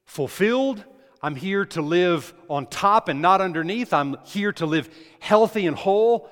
fulfilled. 0.06 0.84
I'm 1.22 1.36
here 1.36 1.66
to 1.66 1.82
live 1.82 2.34
on 2.50 2.68
top 2.68 3.10
and 3.10 3.22
not 3.22 3.42
underneath. 3.42 3.94
I'm 3.94 4.18
here 4.26 4.52
to 4.54 4.66
live 4.66 4.90
healthy 5.20 5.66
and 5.66 5.76
whole. 5.76 6.30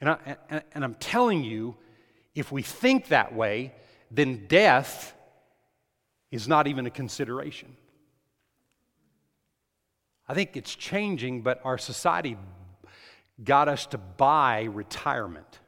And, 0.00 0.10
I, 0.10 0.36
and, 0.74 0.84
I'm 0.84 0.94
telling 0.94 1.44
you, 1.44 1.76
if 2.34 2.50
we 2.50 2.62
think 2.62 3.08
that 3.08 3.34
way, 3.34 3.72
then 4.10 4.46
death 4.46 5.14
is 6.30 6.48
not 6.48 6.66
even 6.66 6.86
a 6.86 6.90
consideration. 6.90 7.76
I 10.28 10.34
think 10.34 10.56
it's 10.56 10.74
changing, 10.74 11.42
but 11.42 11.60
our 11.64 11.78
society 11.78 12.36
got 13.42 13.68
us 13.68 13.86
to 13.86 13.98
buy 13.98 14.62
retirement, 14.64 15.60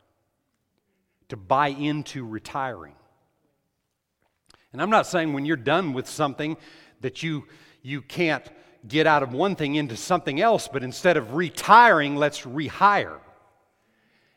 to 1.29 1.37
buy 1.37 1.69
into 1.69 2.27
retiring. 2.27 2.95
And 4.73 4.83
I'm 4.83 4.91
not 4.91 5.07
saying 5.07 5.33
when 5.33 5.45
you're 5.45 5.57
done 5.57 5.93
with 5.93 6.09
something 6.09 6.57
that 7.01 7.23
you, 7.23 7.45
you 7.85 8.01
can't 8.01 8.45
get 8.89 9.07
out 9.07 9.23
of 9.23 9.33
one 9.33 9.55
thing 9.55 9.77
into 9.77 9.97
something 9.97 10.41
else, 10.41 10.69
but 10.69 10.83
instead 10.83 11.17
of 11.17 11.35
retiring, 11.35 12.17
let's 12.17 12.41
rehire 12.41 13.19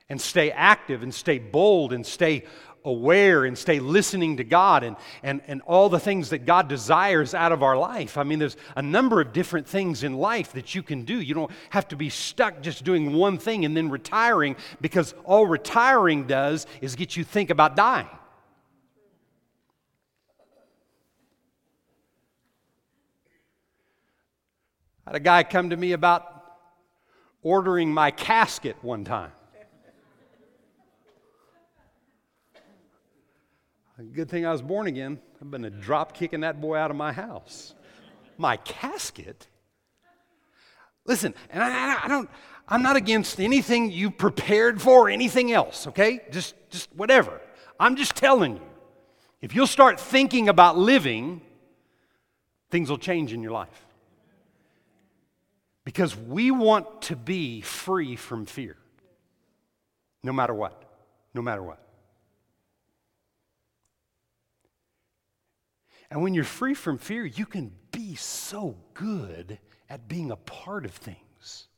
and 0.10 0.20
stay 0.22 0.52
active 0.52 1.02
and 1.02 1.14
stay 1.14 1.40
bold 1.40 1.94
and 1.94 2.06
stay 2.06 2.44
aware 2.84 3.46
and 3.46 3.58
stay 3.58 3.80
listening 3.80 4.38
to 4.38 4.44
God 4.44 4.84
and, 4.84 4.98
and, 5.24 5.42
and 5.48 5.62
all 5.62 5.88
the 5.88 6.00
things 6.00 6.30
that 6.30 6.46
God 6.46 6.68
desires 6.68 7.34
out 7.34 7.54
of 7.54 7.64
our 7.64 7.78
life. 7.78 8.18
I 8.18 8.24
mean, 8.24 8.40
there's 8.40 8.58
a 8.76 8.82
number 8.82 9.22
of 9.22 9.32
different 9.32 9.68
things 9.68 10.04
in 10.04 10.14
life 10.14 10.52
that 10.54 10.76
you 10.76 10.84
can 10.84 11.04
do. 11.04 11.20
You 11.20 11.34
don't 11.34 11.52
have 11.70 11.88
to 11.90 11.96
be 11.96 12.10
stuck 12.10 12.62
just 12.62 12.84
doing 12.84 13.14
one 13.14 13.38
thing 13.38 13.64
and 13.64 13.76
then 13.76 13.90
retiring 13.90 14.58
because 14.82 15.14
all 15.24 15.46
retiring 15.46 16.28
does 16.28 16.68
is 16.82 16.96
get 16.96 17.16
you 17.16 17.24
think 17.24 17.50
about 17.50 17.78
dying. 17.78 18.08
I 25.08 25.12
had 25.12 25.16
a 25.16 25.20
guy 25.22 25.44
come 25.44 25.70
to 25.70 25.78
me 25.78 25.94
about 25.94 26.44
ordering 27.42 27.94
my 27.94 28.12
casket 28.12 28.76
one 28.82 29.06
time. 29.06 29.32
Good 34.12 34.28
thing 34.28 34.46
I 34.46 34.52
was 34.52 34.62
born 34.62 34.86
again. 34.86 35.20
I've 35.42 35.50
been 35.50 35.64
a 35.64 35.70
drop 35.70 36.14
kicking 36.14 36.42
that 36.42 36.60
boy 36.60 36.76
out 36.76 36.92
of 36.92 36.98
my 36.98 37.14
house. 37.14 37.74
My 38.38 38.58
casket? 38.58 39.48
Listen, 41.06 41.34
and 41.52 41.64
I, 41.64 42.04
I, 42.04 42.08
don't, 42.10 42.30
I'm 42.68 42.84
not 42.84 42.98
against 42.98 43.40
anything 43.40 43.90
you 43.90 44.12
prepared 44.12 44.82
for 44.82 45.08
anything 45.08 45.54
else, 45.54 45.88
okay? 45.88 46.20
Just, 46.32 46.54
just 46.70 46.94
whatever. 46.94 47.40
I'm 47.80 47.96
just 47.96 48.14
telling 48.14 48.58
you, 48.58 48.68
if 49.40 49.56
you'll 49.56 49.68
start 49.68 50.02
thinking 50.02 50.50
about 50.50 50.78
living, 50.78 51.40
things 52.70 52.90
will 52.90 52.98
change 52.98 53.32
in 53.32 53.42
your 53.42 53.54
life. 53.54 53.87
Because 55.88 56.18
we 56.18 56.52
want 56.52 57.04
to 57.04 57.16
be 57.16 57.62
free 57.62 58.18
from 58.18 58.46
fear, 58.46 58.76
no 60.22 60.34
matter 60.34 60.54
what. 60.54 60.84
No 61.34 61.42
matter 61.42 61.64
what. 61.64 61.82
And 66.12 66.22
when 66.22 66.34
you're 66.34 66.44
free 66.44 66.74
from 66.74 66.98
fear, 66.98 67.26
you 67.26 67.46
can 67.46 67.72
be 67.94 68.16
so 68.16 68.76
good 68.96 69.60
at 69.90 70.10
being 70.10 70.30
a 70.30 70.36
part 70.36 70.84
of 70.84 70.92
things. 70.92 71.70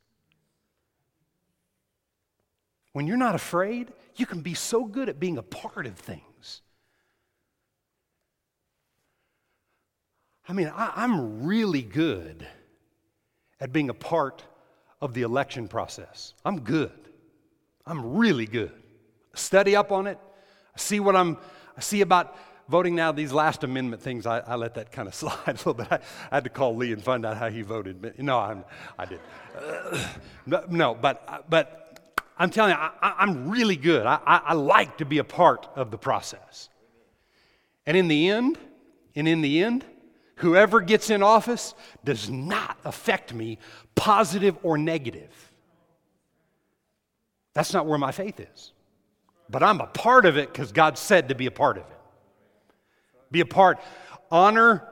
When 2.94 3.06
you're 3.06 3.16
not 3.16 3.36
afraid, 3.36 3.92
you 4.16 4.26
can 4.26 4.42
be 4.42 4.56
so 4.56 4.86
good 4.86 5.08
at 5.10 5.20
being 5.20 5.38
a 5.38 5.44
part 5.44 5.86
of 5.86 5.94
things. 5.94 6.64
I 10.48 10.54
mean, 10.54 10.72
I, 10.76 11.04
am 11.04 11.44
really 11.44 11.84
good 11.84 12.48
at 13.60 13.72
being 13.72 13.90
a 13.90 13.94
part 13.94 14.44
of 15.02 15.14
the 15.14 15.22
election 15.22 15.68
process. 15.68 16.34
I'm 16.46 16.62
good. 16.62 16.92
I'm 17.86 18.18
really 18.18 18.46
good. 18.46 18.72
Study 19.34 19.76
up 19.76 19.92
on 19.92 20.08
it. 20.08 20.18
I 20.76 20.80
see 20.80 21.00
what 21.00 21.16
I'm, 21.16 21.38
I 21.78 21.82
see 21.82 22.02
about 22.02 22.36
voting 22.70 22.94
now, 22.96 23.12
these 23.12 23.34
last 23.34 23.64
amendment 23.64 24.02
things, 24.02 24.26
I, 24.26 24.40
I 24.40 24.56
let 24.56 24.76
that 24.76 24.92
kind 24.92 25.08
of 25.08 25.16
slide 25.16 25.40
a 25.48 25.52
little 25.52 25.74
bit. 25.74 25.88
I, 25.92 26.00
I, 26.32 26.36
had 26.36 26.44
to 26.46 26.50
call 26.50 26.76
Lee 26.76 26.94
and 26.94 27.04
find 27.04 27.26
out 27.26 27.36
how 27.36 27.50
he 27.50 27.62
voted. 27.64 28.20
No, 28.20 28.38
I'm, 28.38 28.64
I 28.98 29.06
did. 29.06 29.20
Uh, 29.58 30.06
no, 30.70 30.96
but, 30.96 31.50
but 31.50 32.14
I'm 32.38 32.50
telling 32.50 32.72
you, 32.72 32.78
I, 32.78 33.24
am 33.24 33.50
really 33.50 33.76
good. 33.76 34.06
I, 34.06 34.20
I 34.26 34.54
like 34.54 34.98
to 35.00 35.06
be 35.06 35.18
a 35.18 35.24
part 35.24 35.68
of 35.76 35.92
the 35.92 35.98
process. 35.98 36.70
And 37.86 37.98
in 37.98 38.08
the 38.08 38.30
end, 38.30 38.58
and 39.16 39.28
in 39.28 39.42
the 39.42 39.64
end, 39.64 39.84
whoever 40.40 40.82
gets 40.82 41.10
in 41.10 41.24
office 41.24 41.74
does 42.04 42.30
not 42.30 42.78
affect 42.84 43.34
me, 43.34 43.58
positive 43.96 44.58
or 44.64 44.78
negative. 44.78 45.52
That's 47.54 47.74
not 47.74 47.86
where 47.86 47.98
my 47.98 48.12
faith 48.12 48.40
is. 48.40 48.74
But 49.50 49.64
I'm 49.64 49.82
a 49.82 49.88
part 49.88 50.26
of 50.26 50.38
it 50.38 50.52
because 50.52 50.72
God 50.72 50.98
said 50.98 51.30
to 51.30 51.36
be 51.36 51.46
a 51.46 51.52
part 51.52 51.78
of 51.78 51.84
it 51.84 52.00
be 53.32 53.42
a 53.42 53.46
part. 53.46 53.80
Honor, 54.32 54.88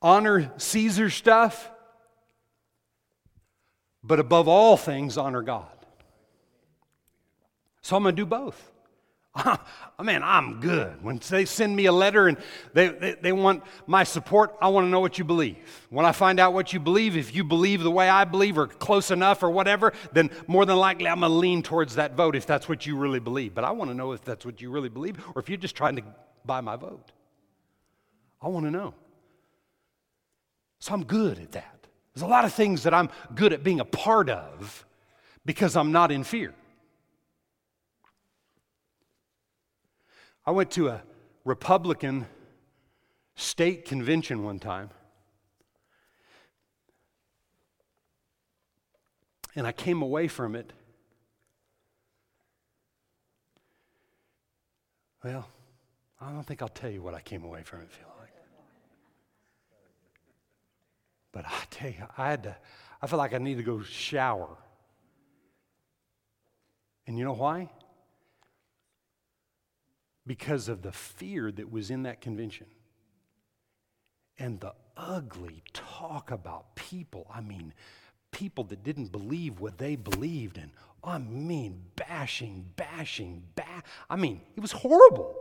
honor 0.00 0.52
Caesar 0.56 1.10
stuff, 1.10 1.70
but 4.02 4.20
above 4.20 4.48
all 4.48 4.76
things, 4.76 5.18
honor 5.18 5.42
God. 5.42 5.66
So 7.82 7.96
I'm 7.96 8.02
going 8.02 8.14
to 8.14 8.22
do 8.22 8.26
both. 8.26 8.72
I 10.00 10.02
mean, 10.02 10.20
I'm 10.22 10.60
good. 10.60 11.02
When 11.02 11.20
they 11.30 11.44
send 11.44 11.74
me 11.76 11.86
a 11.86 11.92
letter 11.92 12.28
and 12.28 12.36
they, 12.72 12.88
they, 12.88 13.14
they, 13.14 13.32
want 13.32 13.62
my 13.86 14.04
support, 14.04 14.56
I 14.60 14.68
want 14.68 14.86
to 14.86 14.90
know 14.90 15.00
what 15.00 15.18
you 15.18 15.24
believe. 15.24 15.56
When 15.90 16.04
I 16.04 16.12
find 16.12 16.40
out 16.40 16.54
what 16.54 16.72
you 16.72 16.80
believe, 16.80 17.16
if 17.16 17.34
you 17.34 17.44
believe 17.44 17.82
the 17.82 17.90
way 17.90 18.08
I 18.08 18.24
believe 18.24 18.58
or 18.58 18.66
close 18.66 19.10
enough 19.10 19.42
or 19.42 19.50
whatever, 19.50 19.92
then 20.12 20.30
more 20.46 20.66
than 20.66 20.76
likely 20.76 21.08
I'm 21.08 21.20
going 21.20 21.30
to 21.30 21.38
lean 21.38 21.62
towards 21.62 21.94
that 21.94 22.14
vote 22.14 22.34
if 22.34 22.46
that's 22.46 22.68
what 22.68 22.84
you 22.84 22.96
really 22.96 23.20
believe. 23.20 23.54
But 23.54 23.64
I 23.64 23.70
want 23.70 23.90
to 23.90 23.94
know 23.94 24.12
if 24.12 24.24
that's 24.24 24.44
what 24.44 24.60
you 24.60 24.70
really 24.70 24.88
believe 24.88 25.16
or 25.34 25.40
if 25.40 25.48
you're 25.48 25.56
just 25.58 25.76
trying 25.76 25.96
to 25.96 26.02
buy 26.48 26.60
my 26.60 26.74
vote? 26.74 27.12
I 28.42 28.48
want 28.48 28.66
to 28.66 28.72
know. 28.72 28.94
So 30.80 30.94
I'm 30.94 31.04
good 31.04 31.38
at 31.38 31.52
that. 31.52 31.86
There's 32.14 32.22
a 32.22 32.26
lot 32.26 32.44
of 32.44 32.52
things 32.52 32.82
that 32.82 32.94
I'm 32.94 33.10
good 33.36 33.52
at 33.52 33.62
being 33.62 33.78
a 33.78 33.84
part 33.84 34.28
of 34.28 34.84
because 35.44 35.76
I'm 35.76 35.92
not 35.92 36.10
in 36.10 36.24
fear. 36.24 36.54
I 40.48 40.50
went 40.50 40.70
to 40.70 40.88
a 40.88 41.02
Republican 41.44 42.26
state 43.34 43.84
convention 43.84 44.44
one 44.44 44.58
time. 44.58 44.88
And 49.54 49.66
I 49.66 49.72
came 49.72 50.00
away 50.00 50.26
from 50.26 50.56
it. 50.56 50.72
Well, 55.22 55.46
I 56.18 56.32
don't 56.32 56.44
think 56.44 56.62
I'll 56.62 56.68
tell 56.68 56.88
you 56.88 57.02
what 57.02 57.12
I 57.12 57.20
came 57.20 57.44
away 57.44 57.62
from 57.62 57.82
it 57.82 57.90
feeling 57.90 58.14
like. 58.18 58.32
But 61.30 61.44
I 61.44 61.64
tell 61.68 61.90
you, 61.90 62.06
I 62.16 62.30
had 62.30 62.42
to, 62.44 62.56
I 63.02 63.06
felt 63.06 63.18
like 63.18 63.34
I 63.34 63.38
needed 63.38 63.58
to 63.58 63.70
go 63.70 63.82
shower. 63.82 64.56
And 67.06 67.18
you 67.18 67.24
know 67.26 67.34
why? 67.34 67.68
Because 70.28 70.68
of 70.68 70.82
the 70.82 70.92
fear 70.92 71.50
that 71.50 71.72
was 71.72 71.90
in 71.90 72.02
that 72.02 72.20
convention 72.20 72.66
and 74.38 74.60
the 74.60 74.74
ugly 74.94 75.62
talk 75.72 76.30
about 76.30 76.76
people. 76.76 77.26
I 77.32 77.40
mean, 77.40 77.72
people 78.30 78.64
that 78.64 78.84
didn't 78.84 79.10
believe 79.10 79.58
what 79.58 79.78
they 79.78 79.96
believed, 79.96 80.58
and 80.58 80.70
I 81.02 81.16
mean, 81.16 81.82
bashing, 81.96 82.66
bashing, 82.76 83.42
ba- 83.54 83.82
I 84.10 84.16
mean, 84.16 84.42
it 84.54 84.60
was 84.60 84.72
horrible. 84.72 85.34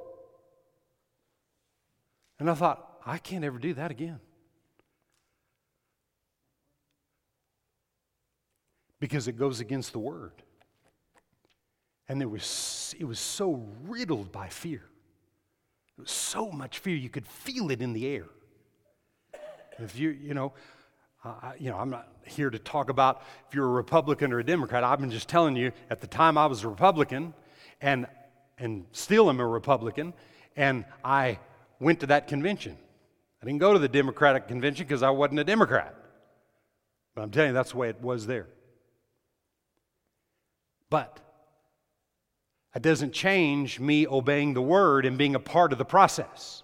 And 2.40 2.50
I 2.50 2.54
thought, 2.54 3.02
I 3.06 3.18
can't 3.18 3.44
ever 3.44 3.60
do 3.60 3.74
that 3.74 3.92
again. 3.92 4.22
Because 9.02 9.28
it 9.28 9.34
goes 9.34 9.60
against 9.60 9.92
the 9.92 10.00
word. 10.00 10.44
And 12.10 12.22
there 12.22 12.30
was, 12.30 12.96
it 13.00 13.06
was 13.06 13.20
so 13.20 13.66
riddled 13.86 14.32
by 14.32 14.48
fear. 14.48 14.84
It 15.98 16.02
was 16.02 16.12
so 16.12 16.52
much 16.52 16.80
fear, 16.80 16.96
you 16.96 17.10
could 17.10 17.28
feel 17.28 17.72
it 17.72 17.82
in 17.82 17.94
the 17.94 18.08
air. 18.08 18.26
If 19.80 19.98
you, 19.98 20.10
you 20.10 20.34
know, 20.34 20.54
uh, 21.24 21.52
you 21.60 21.70
know, 21.70 21.78
I'm 21.78 21.90
not 21.90 22.08
here 22.26 22.50
to 22.50 22.60
talk 22.60 22.90
about 22.90 23.22
if 23.48 23.56
you're 23.56 23.66
a 23.66 23.72
Republican 23.72 24.32
or 24.32 24.40
a 24.40 24.44
Democrat. 24.44 24.84
I've 24.84 25.00
been 25.00 25.12
just 25.12 25.28
telling 25.28 25.56
you 25.56 25.72
at 25.90 26.02
the 26.02 26.08
time 26.08 26.38
I 26.38 26.46
was 26.46 26.64
a 26.64 26.70
Republican 26.70 27.34
and, 27.82 28.08
and 28.58 28.86
still 28.92 29.30
am 29.30 29.40
a 29.40 29.48
Republican, 29.48 30.14
and 30.56 30.86
I 31.04 31.40
went 31.80 32.00
to 32.02 32.08
that 32.08 32.28
convention. 32.28 32.78
I 33.42 33.46
didn't 33.46 33.60
go 33.60 33.74
to 33.74 33.80
the 33.80 33.88
Democratic 33.88 34.48
convention 34.48 34.86
because 34.86 35.04
I 35.04 35.10
wasn't 35.10 35.40
a 35.40 35.44
Democrat. 35.44 35.96
But 37.14 37.24
I'm 37.24 37.32
telling 37.32 37.50
you, 37.50 37.54
that's 37.54 37.72
the 37.72 37.78
way 37.78 37.90
it 37.90 38.02
was 38.02 38.26
there. 38.26 38.48
But 40.90 41.20
it 42.78 42.84
doesn't 42.84 43.12
change 43.12 43.80
me 43.80 44.06
obeying 44.06 44.54
the 44.54 44.62
word 44.62 45.08
and 45.08 45.18
being 45.18 45.34
a 45.34 45.40
part 45.40 45.72
of 45.72 45.80
the 45.80 45.84
process. 45.84 46.62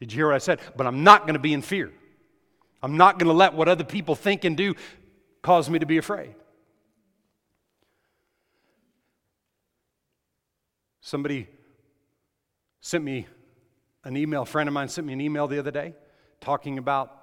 Did 0.00 0.10
you 0.10 0.16
hear 0.16 0.28
what 0.28 0.34
I 0.34 0.38
said? 0.38 0.58
But 0.74 0.86
I'm 0.86 1.04
not 1.04 1.24
going 1.24 1.34
to 1.34 1.38
be 1.38 1.52
in 1.52 1.60
fear. 1.60 1.92
I'm 2.82 2.96
not 2.96 3.18
going 3.18 3.26
to 3.26 3.34
let 3.34 3.52
what 3.52 3.68
other 3.68 3.84
people 3.84 4.14
think 4.14 4.44
and 4.44 4.56
do 4.56 4.74
cause 5.42 5.68
me 5.68 5.78
to 5.80 5.84
be 5.84 5.98
afraid. 5.98 6.34
Somebody 11.02 11.46
sent 12.80 13.04
me 13.04 13.26
an 14.02 14.16
email, 14.16 14.42
a 14.42 14.46
friend 14.46 14.66
of 14.66 14.72
mine 14.72 14.88
sent 14.88 15.06
me 15.06 15.12
an 15.12 15.20
email 15.20 15.46
the 15.46 15.58
other 15.58 15.70
day 15.70 15.94
talking 16.40 16.78
about 16.78 17.14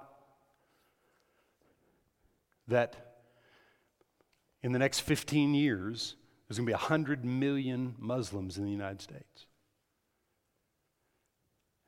that 2.68 3.16
in 4.62 4.70
the 4.70 4.78
next 4.78 5.00
15 5.00 5.54
years, 5.54 6.14
there's 6.52 6.58
going 6.58 6.66
to 6.66 6.70
be 6.70 6.74
100 6.74 7.24
million 7.24 7.94
Muslims 7.98 8.58
in 8.58 8.64
the 8.66 8.70
United 8.70 9.00
States. 9.00 9.46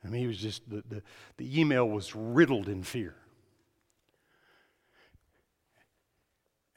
I 0.02 0.08
mean, 0.08 0.22
he 0.22 0.26
was 0.26 0.38
just, 0.38 0.68
the, 0.70 0.82
the, 0.88 1.02
the 1.36 1.60
email 1.60 1.86
was 1.86 2.16
riddled 2.16 2.70
in 2.70 2.82
fear. 2.82 3.14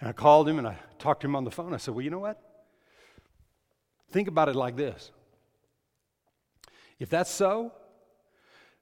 And 0.01 0.09
I 0.09 0.11
called 0.11 0.49
him 0.49 0.57
and 0.57 0.67
I 0.67 0.77
talked 0.99 1.21
to 1.21 1.27
him 1.27 1.35
on 1.37 1.45
the 1.45 1.51
phone. 1.51 1.73
I 1.73 1.77
said, 1.77 1.93
Well, 1.93 2.03
you 2.03 2.09
know 2.09 2.19
what? 2.19 2.41
Think 4.09 4.27
about 4.27 4.49
it 4.49 4.55
like 4.57 4.75
this. 4.75 5.11
If 6.99 7.09
that's 7.09 7.31
so, 7.31 7.71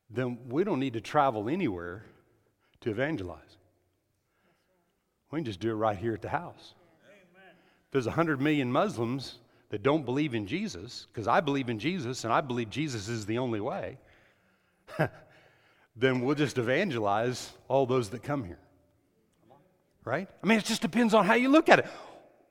then 0.09 0.39
we 0.49 0.63
don't 0.63 0.79
need 0.79 0.93
to 0.93 1.01
travel 1.01 1.47
anywhere 1.47 2.05
to 2.81 2.89
evangelize. 2.89 3.57
We 5.29 5.37
can 5.37 5.45
just 5.45 5.59
do 5.59 5.69
it 5.69 5.75
right 5.75 5.97
here 5.97 6.15
at 6.15 6.23
the 6.23 6.29
house. 6.29 6.74
There's 7.95 8.07
100 8.07 8.41
million 8.41 8.69
Muslims 8.69 9.35
that 9.69 9.81
don't 9.81 10.03
believe 10.03 10.35
in 10.35 10.47
Jesus, 10.47 11.07
because 11.13 11.29
I 11.29 11.39
believe 11.39 11.69
in 11.69 11.79
Jesus 11.79 12.25
and 12.25 12.33
I 12.33 12.41
believe 12.41 12.69
Jesus 12.69 13.07
is 13.07 13.25
the 13.25 13.37
only 13.37 13.61
way, 13.61 13.97
then 15.95 16.19
we'll 16.19 16.35
just 16.35 16.57
evangelize 16.57 17.53
all 17.69 17.85
those 17.85 18.09
that 18.09 18.21
come 18.21 18.43
here 18.43 18.59
right? 20.03 20.27
I 20.43 20.45
mean, 20.45 20.59
it 20.59 20.65
just 20.65 20.81
depends 20.81 21.13
on 21.13 21.25
how 21.25 21.35
you 21.35 21.47
look 21.47 21.69
at 21.69 21.79
it. 21.79 21.87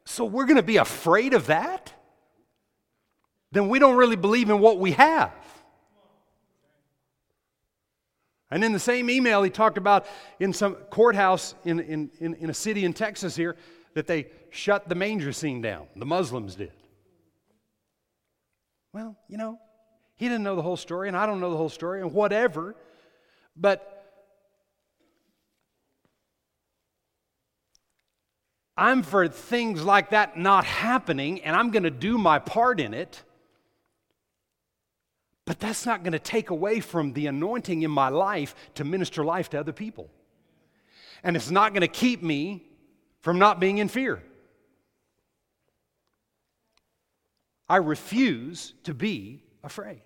So 0.07 0.25
we're 0.25 0.47
going 0.47 0.57
to 0.57 0.63
be 0.63 0.79
afraid 0.79 1.35
of 1.35 1.49
that? 1.49 1.93
Then 3.53 3.69
we 3.69 3.79
don't 3.79 3.97
really 3.97 4.17
believe 4.17 4.49
in 4.49 4.61
what 4.61 4.79
we 4.79 4.93
have. 4.93 5.31
And 8.51 8.65
in 8.65 8.73
the 8.73 8.81
same 8.81 9.11
email, 9.11 9.43
he 9.43 9.51
talked 9.51 9.77
about 9.77 10.07
in 10.41 10.55
some 10.55 10.75
courthouse 10.91 11.55
in, 11.67 11.81
in, 11.81 12.11
in, 12.19 12.35
in, 12.35 12.51
a 12.51 12.55
city 12.55 12.85
in 12.87 12.95
Texas 12.95 13.37
here 13.37 13.57
that 13.95 14.07
they 14.07 14.27
shut 14.51 14.89
the 14.89 14.95
manger 14.95 15.33
scene 15.33 15.63
down. 15.63 15.87
The 15.97 16.07
Muslims 16.07 16.55
did. 16.55 16.73
Well, 18.93 19.17
you 19.29 19.37
know, 19.37 19.59
he 20.17 20.27
didn't 20.27 20.45
know 20.45 20.57
the 20.57 20.63
whole 20.63 20.77
story, 20.77 21.09
and 21.09 21.17
I 21.17 21.27
don't 21.27 21.41
know 21.41 21.51
the 21.51 21.57
whole 21.57 21.69
story, 21.69 22.01
and 22.01 22.13
whatever. 22.13 22.77
But 23.57 23.91
I'm 28.77 29.03
for 29.03 29.29
things 29.29 29.83
like 29.83 30.11
that 30.11 30.37
not 30.37 30.65
happening, 30.65 31.41
and 31.43 31.57
I'm 31.57 31.71
going 31.71 31.85
to 31.85 31.91
do 31.91 32.19
my 32.19 32.39
part 32.39 32.81
in 32.81 32.95
it. 32.95 33.23
But 35.45 35.61
that's 35.61 35.85
not 35.85 36.03
going 36.03 36.13
to 36.13 36.19
take 36.19 36.51
away 36.51 36.81
from 36.81 37.13
the 37.13 37.27
anointing 37.27 37.83
in 37.83 37.91
my 37.91 38.09
life 38.09 38.55
to 38.77 38.85
minister 38.85 39.25
life 39.25 39.51
to 39.51 39.61
other 39.61 39.73
people. 39.73 40.11
And 41.23 41.37
it's 41.37 41.51
not 41.51 41.73
going 41.73 41.83
to 41.83 41.89
keep 41.89 42.23
me 42.23 42.65
from 43.25 43.39
not 43.39 43.59
being 43.59 43.79
in 43.79 43.89
fear. 43.89 44.23
I 47.67 47.77
refuse 47.77 48.75
to 48.83 48.93
be 48.93 49.43
afraid 49.63 50.03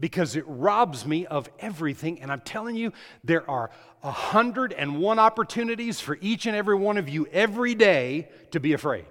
because 0.00 0.34
it 0.34 0.42
robs 0.48 1.06
me 1.06 1.24
of 1.26 1.48
everything. 1.60 2.20
And 2.20 2.32
I'm 2.32 2.40
telling 2.40 2.74
you, 2.74 2.92
there 3.22 3.48
are 3.48 3.70
101 4.00 5.18
opportunities 5.20 6.00
for 6.00 6.18
each 6.20 6.46
and 6.46 6.56
every 6.56 6.74
one 6.74 6.98
of 6.98 7.08
you 7.08 7.28
every 7.30 7.76
day 7.76 8.28
to 8.50 8.58
be 8.58 8.72
afraid. 8.72 9.06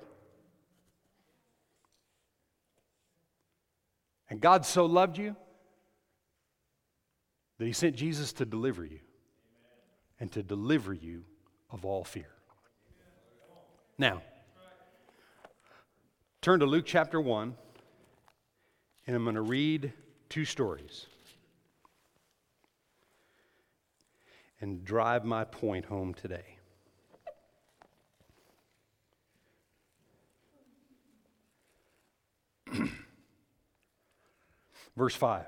And 4.29 4.41
God 4.41 4.65
so 4.65 4.85
loved 4.85 5.17
you 5.17 5.37
that 7.57 7.65
He 7.65 7.71
sent 7.71 7.95
Jesus 7.95 8.33
to 8.33 8.45
deliver 8.45 8.83
you 8.83 8.99
and 10.19 10.29
to 10.33 10.43
deliver 10.43 10.93
you 10.93 11.23
of 11.71 11.85
all 11.85 12.03
fear. 12.03 12.29
Now, 13.97 14.21
turn 16.41 16.59
to 16.59 16.65
Luke 16.65 16.85
chapter 16.85 17.21
1, 17.21 17.55
and 19.07 19.15
I'm 19.15 19.23
going 19.23 19.35
to 19.35 19.41
read 19.41 19.93
two 20.29 20.45
stories 20.45 21.07
and 24.59 24.83
drive 24.85 25.25
my 25.25 25.43
point 25.43 25.85
home 25.85 26.13
today. 26.13 26.57
Verse 34.95 35.15
5 35.15 35.47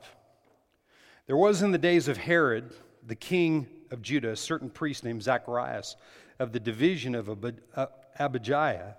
There 1.27 1.37
was 1.37 1.61
in 1.61 1.71
the 1.71 1.77
days 1.77 2.07
of 2.07 2.17
Herod, 2.17 2.73
the 3.05 3.15
king 3.15 3.67
of 3.93 4.01
Judah, 4.01 4.31
a 4.31 4.35
certain 4.35 4.69
priest 4.69 5.03
named 5.03 5.23
Zacharias 5.23 5.95
of 6.39 6.51
the 6.51 6.59
division 6.59 7.15
of 7.15 7.29
uh, 7.75 7.85
Abijah. 8.19 8.97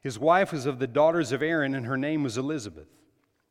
His 0.00 0.18
wife 0.18 0.52
was 0.52 0.64
of 0.66 0.78
the 0.78 0.86
daughters 0.86 1.30
of 1.30 1.42
Aaron, 1.42 1.74
and 1.74 1.86
her 1.86 1.98
name 1.98 2.22
was 2.22 2.38
Elizabeth. 2.38 2.88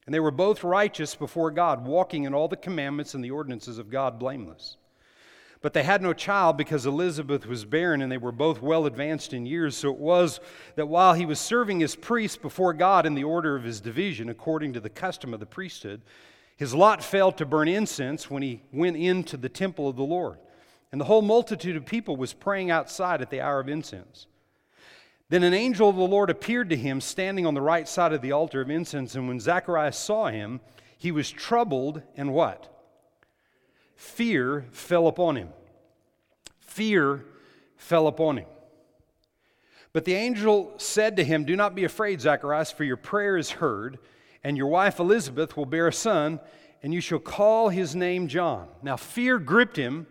And 0.06 0.14
they 0.14 0.20
were 0.20 0.32
both 0.32 0.64
righteous 0.64 1.14
before 1.14 1.52
God, 1.52 1.86
walking 1.86 2.24
in 2.24 2.34
all 2.34 2.48
the 2.48 2.58
commandments 2.58 3.14
and 3.14 3.24
the 3.24 3.30
ordinances 3.30 3.78
of 3.78 3.92
God 3.92 4.18
blameless. 4.18 4.78
But 5.62 5.74
they 5.74 5.84
had 5.84 6.02
no 6.02 6.14
child 6.14 6.58
because 6.58 6.86
Elizabeth 6.86 7.46
was 7.46 7.66
barren 7.66 8.02
and 8.02 8.12
they 8.12 8.18
were 8.18 8.32
both 8.32 8.62
well 8.62 8.86
advanced 8.86 9.34
in 9.34 9.46
years. 9.46 9.78
So 9.78 9.92
it 9.92 10.00
was 10.00 10.40
that 10.76 10.88
while 10.88 11.14
he 11.14 11.26
was 11.26 11.40
serving 11.40 11.84
as 11.84 11.96
priest 11.96 12.42
before 12.42 12.74
God 12.74 13.06
in 13.06 13.14
the 13.14 13.26
order 13.26 13.56
of 13.56 13.66
his 13.66 13.82
division, 13.82 14.30
according 14.30 14.74
to 14.74 14.80
the 14.80 14.90
custom 14.90 15.34
of 15.34 15.42
the 15.42 15.46
priesthood, 15.46 16.02
his 16.56 16.74
lot 16.74 17.04
fell 17.04 17.32
to 17.34 17.46
burn 17.46 17.68
incense 17.68 18.32
when 18.32 18.42
he 18.42 18.62
went 18.72 18.98
into 18.98 19.38
the 19.38 19.50
temple 19.50 19.88
of 19.88 19.98
the 19.98 20.04
Lord. 20.04 20.40
And 20.92 21.00
the 21.00 21.06
whole 21.06 21.22
multitude 21.22 21.76
of 21.76 21.86
people 21.86 22.16
was 22.16 22.34
praying 22.34 22.72
outside 22.72 23.22
at 23.22 23.30
the 23.30 23.42
hour 23.42 23.60
of 23.60 23.70
incense. 23.70 24.28
Then 25.30 25.44
an 25.44 25.54
angel 25.54 25.90
of 25.90 25.96
the 25.96 26.02
Lord 26.02 26.32
appeared 26.32 26.70
to 26.72 26.76
him 26.76 27.00
standing 27.02 27.46
on 27.46 27.54
the 27.54 27.62
right 27.62 27.88
side 27.88 28.14
of 28.14 28.22
the 28.22 28.32
altar 28.32 28.62
of 28.62 28.72
incense. 28.72 29.14
And 29.14 29.28
when 29.28 29.40
Zacharias 29.40 29.98
saw 29.98 30.28
him, 30.28 30.60
he 30.98 31.12
was 31.12 31.30
troubled, 31.30 32.02
and 32.16 32.34
what? 32.34 32.76
Fear 33.96 34.66
fell 34.72 35.08
upon 35.08 35.36
him. 35.36 35.50
Fear 36.60 37.26
fell 37.78 38.08
upon 38.08 38.38
him. 38.38 38.48
But 39.94 40.06
the 40.06 40.16
angel 40.16 40.74
said 40.78 41.16
to 41.18 41.24
him, 41.24 41.46
Do 41.46 41.56
not 41.56 41.76
be 41.76 41.84
afraid, 41.84 42.22
Zacharias, 42.22 42.72
for 42.72 42.84
your 42.84 42.98
prayer 42.98 43.38
is 43.38 43.52
heard, 43.52 44.00
and 44.44 44.58
your 44.58 44.68
wife 44.68 45.00
Elizabeth 45.00 45.56
will 45.56 45.66
bear 45.66 45.88
a 45.88 45.94
son, 45.94 46.40
and 46.82 46.94
you 46.94 47.02
shall 47.02 47.20
call 47.20 47.70
his 47.70 47.96
name 47.96 48.28
John. 48.28 48.68
Now 48.82 48.98
fear 48.98 49.38
gripped 49.38 49.78
him 49.78 50.08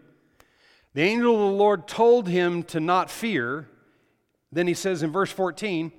The 0.99 1.05
angel 1.05 1.33
of 1.33 1.53
the 1.53 1.57
Lord 1.57 1.87
told 1.87 2.27
him 2.27 2.65
to 2.65 2.81
not 2.81 3.09
fear. 3.09 3.69
Then 4.51 4.67
he 4.67 4.75
says 4.75 5.05
in 5.05 5.13
verse 5.13 5.31
14, 5.31 5.93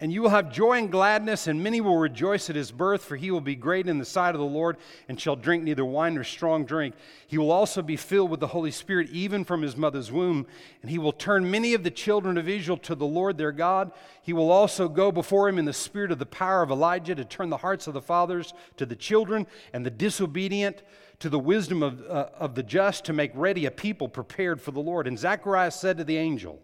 and 0.00 0.12
you 0.12 0.22
will 0.22 0.30
have 0.30 0.52
joy 0.52 0.72
and 0.78 0.90
gladness, 0.90 1.46
and 1.46 1.62
many 1.62 1.80
will 1.80 1.98
rejoice 1.98 2.50
at 2.50 2.56
his 2.56 2.72
birth, 2.72 3.04
for 3.04 3.14
he 3.14 3.30
will 3.30 3.40
be 3.40 3.54
great 3.54 3.86
in 3.86 3.98
the 3.98 4.04
sight 4.04 4.34
of 4.34 4.40
the 4.40 4.44
Lord, 4.44 4.76
and 5.08 5.20
shall 5.20 5.36
drink 5.36 5.62
neither 5.62 5.84
wine 5.84 6.14
nor 6.14 6.24
strong 6.24 6.64
drink. 6.64 6.96
He 7.28 7.38
will 7.38 7.52
also 7.52 7.80
be 7.80 7.94
filled 7.94 8.28
with 8.28 8.40
the 8.40 8.48
Holy 8.48 8.72
Spirit, 8.72 9.08
even 9.10 9.44
from 9.44 9.62
his 9.62 9.76
mother's 9.76 10.10
womb, 10.10 10.48
and 10.82 10.90
he 10.90 10.98
will 10.98 11.12
turn 11.12 11.48
many 11.48 11.72
of 11.72 11.84
the 11.84 11.90
children 11.92 12.36
of 12.36 12.48
Israel 12.48 12.78
to 12.78 12.96
the 12.96 13.06
Lord 13.06 13.38
their 13.38 13.52
God. 13.52 13.92
He 14.20 14.32
will 14.32 14.50
also 14.50 14.88
go 14.88 15.12
before 15.12 15.48
him 15.48 15.60
in 15.60 15.64
the 15.64 15.72
spirit 15.72 16.10
of 16.10 16.18
the 16.18 16.26
power 16.26 16.60
of 16.60 16.72
Elijah 16.72 17.14
to 17.14 17.24
turn 17.24 17.50
the 17.50 17.58
hearts 17.58 17.86
of 17.86 17.94
the 17.94 18.02
fathers 18.02 18.52
to 18.78 18.84
the 18.84 18.96
children, 18.96 19.46
and 19.72 19.86
the 19.86 19.90
disobedient 19.92 20.82
to 21.20 21.28
the 21.28 21.38
wisdom 21.38 21.82
of, 21.82 22.02
uh, 22.02 22.28
of 22.38 22.54
the 22.54 22.62
just, 22.62 23.04
to 23.06 23.12
make 23.12 23.32
ready 23.34 23.66
a 23.66 23.70
people 23.70 24.08
prepared 24.08 24.60
for 24.60 24.70
the 24.70 24.80
Lord. 24.80 25.06
And 25.06 25.18
Zacharias 25.18 25.76
said 25.76 25.98
to 25.98 26.04
the 26.04 26.16
angel, 26.16 26.60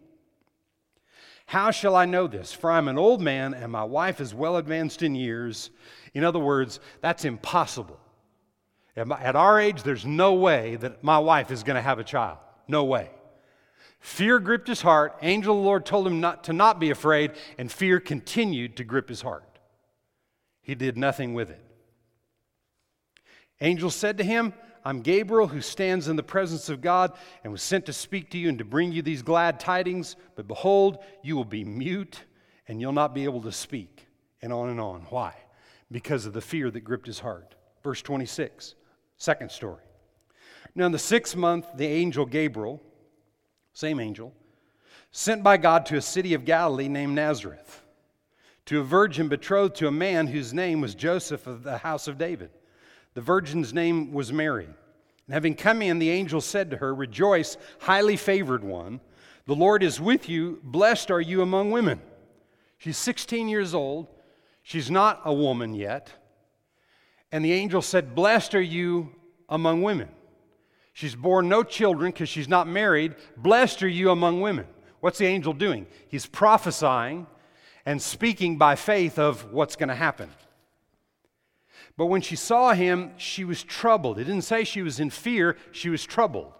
how 1.46 1.72
shall 1.72 1.96
I 1.96 2.04
know 2.04 2.28
this? 2.28 2.52
For 2.52 2.70
I'm 2.70 2.86
an 2.86 2.96
old 2.96 3.20
man 3.20 3.54
and 3.54 3.72
my 3.72 3.82
wife 3.82 4.20
is 4.20 4.32
well 4.32 4.56
advanced 4.56 5.02
in 5.02 5.16
years. 5.16 5.70
In 6.14 6.22
other 6.22 6.38
words, 6.38 6.78
that's 7.00 7.24
impossible. 7.24 7.98
At 8.96 9.34
our 9.34 9.58
age, 9.58 9.82
there's 9.82 10.06
no 10.06 10.34
way 10.34 10.76
that 10.76 11.02
my 11.02 11.18
wife 11.18 11.50
is 11.50 11.64
going 11.64 11.74
to 11.74 11.82
have 11.82 11.98
a 11.98 12.04
child. 12.04 12.38
No 12.68 12.84
way. 12.84 13.10
Fear 13.98 14.38
gripped 14.40 14.68
his 14.68 14.82
heart. 14.82 15.16
Angel 15.22 15.56
of 15.56 15.60
the 15.60 15.66
Lord 15.66 15.84
told 15.84 16.06
him 16.06 16.20
not 16.20 16.44
to 16.44 16.52
not 16.52 16.78
be 16.78 16.90
afraid, 16.90 17.32
and 17.58 17.70
fear 17.70 17.98
continued 17.98 18.76
to 18.76 18.84
grip 18.84 19.08
his 19.08 19.22
heart. 19.22 19.58
He 20.62 20.76
did 20.76 20.96
nothing 20.96 21.34
with 21.34 21.50
it. 21.50 21.64
Angel 23.60 23.90
said 23.90 24.18
to 24.18 24.24
him, 24.24 24.54
I'm 24.84 25.02
Gabriel 25.02 25.48
who 25.48 25.60
stands 25.60 26.08
in 26.08 26.16
the 26.16 26.22
presence 26.22 26.68
of 26.68 26.80
God 26.80 27.12
and 27.44 27.52
was 27.52 27.62
sent 27.62 27.86
to 27.86 27.92
speak 27.92 28.30
to 28.30 28.38
you 28.38 28.48
and 28.48 28.58
to 28.58 28.64
bring 28.64 28.92
you 28.92 29.02
these 29.02 29.22
glad 29.22 29.60
tidings. 29.60 30.16
But 30.36 30.48
behold, 30.48 30.98
you 31.22 31.36
will 31.36 31.44
be 31.44 31.64
mute 31.64 32.20
and 32.66 32.80
you'll 32.80 32.92
not 32.92 33.14
be 33.14 33.24
able 33.24 33.42
to 33.42 33.52
speak. 33.52 34.06
And 34.42 34.52
on 34.54 34.70
and 34.70 34.80
on. 34.80 35.02
Why? 35.10 35.34
Because 35.92 36.24
of 36.24 36.32
the 36.32 36.40
fear 36.40 36.70
that 36.70 36.80
gripped 36.80 37.06
his 37.06 37.18
heart. 37.18 37.54
Verse 37.82 38.00
26, 38.00 38.74
second 39.18 39.50
story. 39.50 39.82
Now, 40.74 40.86
in 40.86 40.92
the 40.92 40.98
sixth 40.98 41.36
month, 41.36 41.66
the 41.74 41.86
angel 41.86 42.24
Gabriel, 42.24 42.82
same 43.74 44.00
angel, 44.00 44.32
sent 45.10 45.42
by 45.42 45.56
God 45.56 45.84
to 45.86 45.96
a 45.96 46.00
city 46.02 46.32
of 46.32 46.44
Galilee 46.44 46.88
named 46.88 47.14
Nazareth, 47.14 47.82
to 48.66 48.80
a 48.80 48.84
virgin 48.84 49.28
betrothed 49.28 49.74
to 49.76 49.88
a 49.88 49.92
man 49.92 50.28
whose 50.28 50.54
name 50.54 50.80
was 50.80 50.94
Joseph 50.94 51.46
of 51.46 51.64
the 51.64 51.78
house 51.78 52.06
of 52.06 52.16
David. 52.16 52.50
The 53.14 53.20
virgin's 53.20 53.74
name 53.74 54.12
was 54.12 54.32
Mary. 54.32 54.66
And 54.66 55.34
having 55.34 55.54
come 55.54 55.82
in, 55.82 55.98
the 55.98 56.10
angel 56.10 56.40
said 56.40 56.70
to 56.70 56.76
her, 56.78 56.94
Rejoice, 56.94 57.56
highly 57.80 58.16
favored 58.16 58.64
one. 58.64 59.00
The 59.46 59.54
Lord 59.54 59.82
is 59.82 60.00
with 60.00 60.28
you. 60.28 60.60
Blessed 60.62 61.10
are 61.10 61.20
you 61.20 61.42
among 61.42 61.70
women. 61.70 62.00
She's 62.78 62.96
16 62.96 63.48
years 63.48 63.74
old. 63.74 64.08
She's 64.62 64.90
not 64.90 65.20
a 65.24 65.34
woman 65.34 65.74
yet. 65.74 66.10
And 67.32 67.44
the 67.44 67.52
angel 67.52 67.82
said, 67.82 68.14
Blessed 68.14 68.54
are 68.54 68.62
you 68.62 69.14
among 69.48 69.82
women. 69.82 70.08
She's 70.92 71.14
born 71.14 71.48
no 71.48 71.62
children 71.62 72.10
because 72.10 72.28
she's 72.28 72.48
not 72.48 72.66
married. 72.66 73.14
Blessed 73.36 73.82
are 73.82 73.88
you 73.88 74.10
among 74.10 74.40
women. 74.40 74.66
What's 75.00 75.18
the 75.18 75.26
angel 75.26 75.52
doing? 75.52 75.86
He's 76.08 76.26
prophesying 76.26 77.26
and 77.86 78.00
speaking 78.00 78.58
by 78.58 78.76
faith 78.76 79.18
of 79.18 79.52
what's 79.52 79.76
going 79.76 79.88
to 79.88 79.94
happen. 79.94 80.28
But 82.00 82.06
when 82.06 82.22
she 82.22 82.34
saw 82.34 82.72
him, 82.72 83.10
she 83.18 83.44
was 83.44 83.62
troubled. 83.62 84.18
It 84.18 84.24
didn't 84.24 84.44
say 84.44 84.64
she 84.64 84.80
was 84.80 85.00
in 85.00 85.10
fear, 85.10 85.58
she 85.70 85.90
was 85.90 86.02
troubled. 86.02 86.50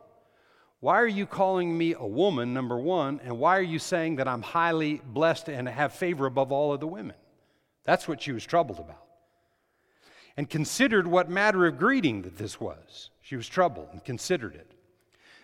Why 0.80 1.00
are 1.00 1.06
you 1.06 1.24
calling 1.24 1.78
me 1.78 1.94
a 1.94 2.06
woman, 2.06 2.52
number 2.52 2.78
one? 2.78 3.22
And 3.24 3.38
why 3.38 3.56
are 3.56 3.62
you 3.62 3.78
saying 3.78 4.16
that 4.16 4.28
I'm 4.28 4.42
highly 4.42 5.00
blessed 5.02 5.48
and 5.48 5.66
have 5.66 5.94
favor 5.94 6.26
above 6.26 6.52
all 6.52 6.74
of 6.74 6.80
the 6.80 6.86
women? 6.86 7.16
That's 7.84 8.06
what 8.06 8.20
she 8.20 8.32
was 8.32 8.44
troubled 8.44 8.80
about. 8.80 9.02
And 10.36 10.46
considered 10.46 11.06
what 11.06 11.30
matter 11.30 11.64
of 11.64 11.78
greeting 11.78 12.20
that 12.20 12.36
this 12.36 12.60
was. 12.60 13.08
She 13.22 13.36
was 13.36 13.48
troubled 13.48 13.88
and 13.92 14.04
considered 14.04 14.54
it. 14.54 14.70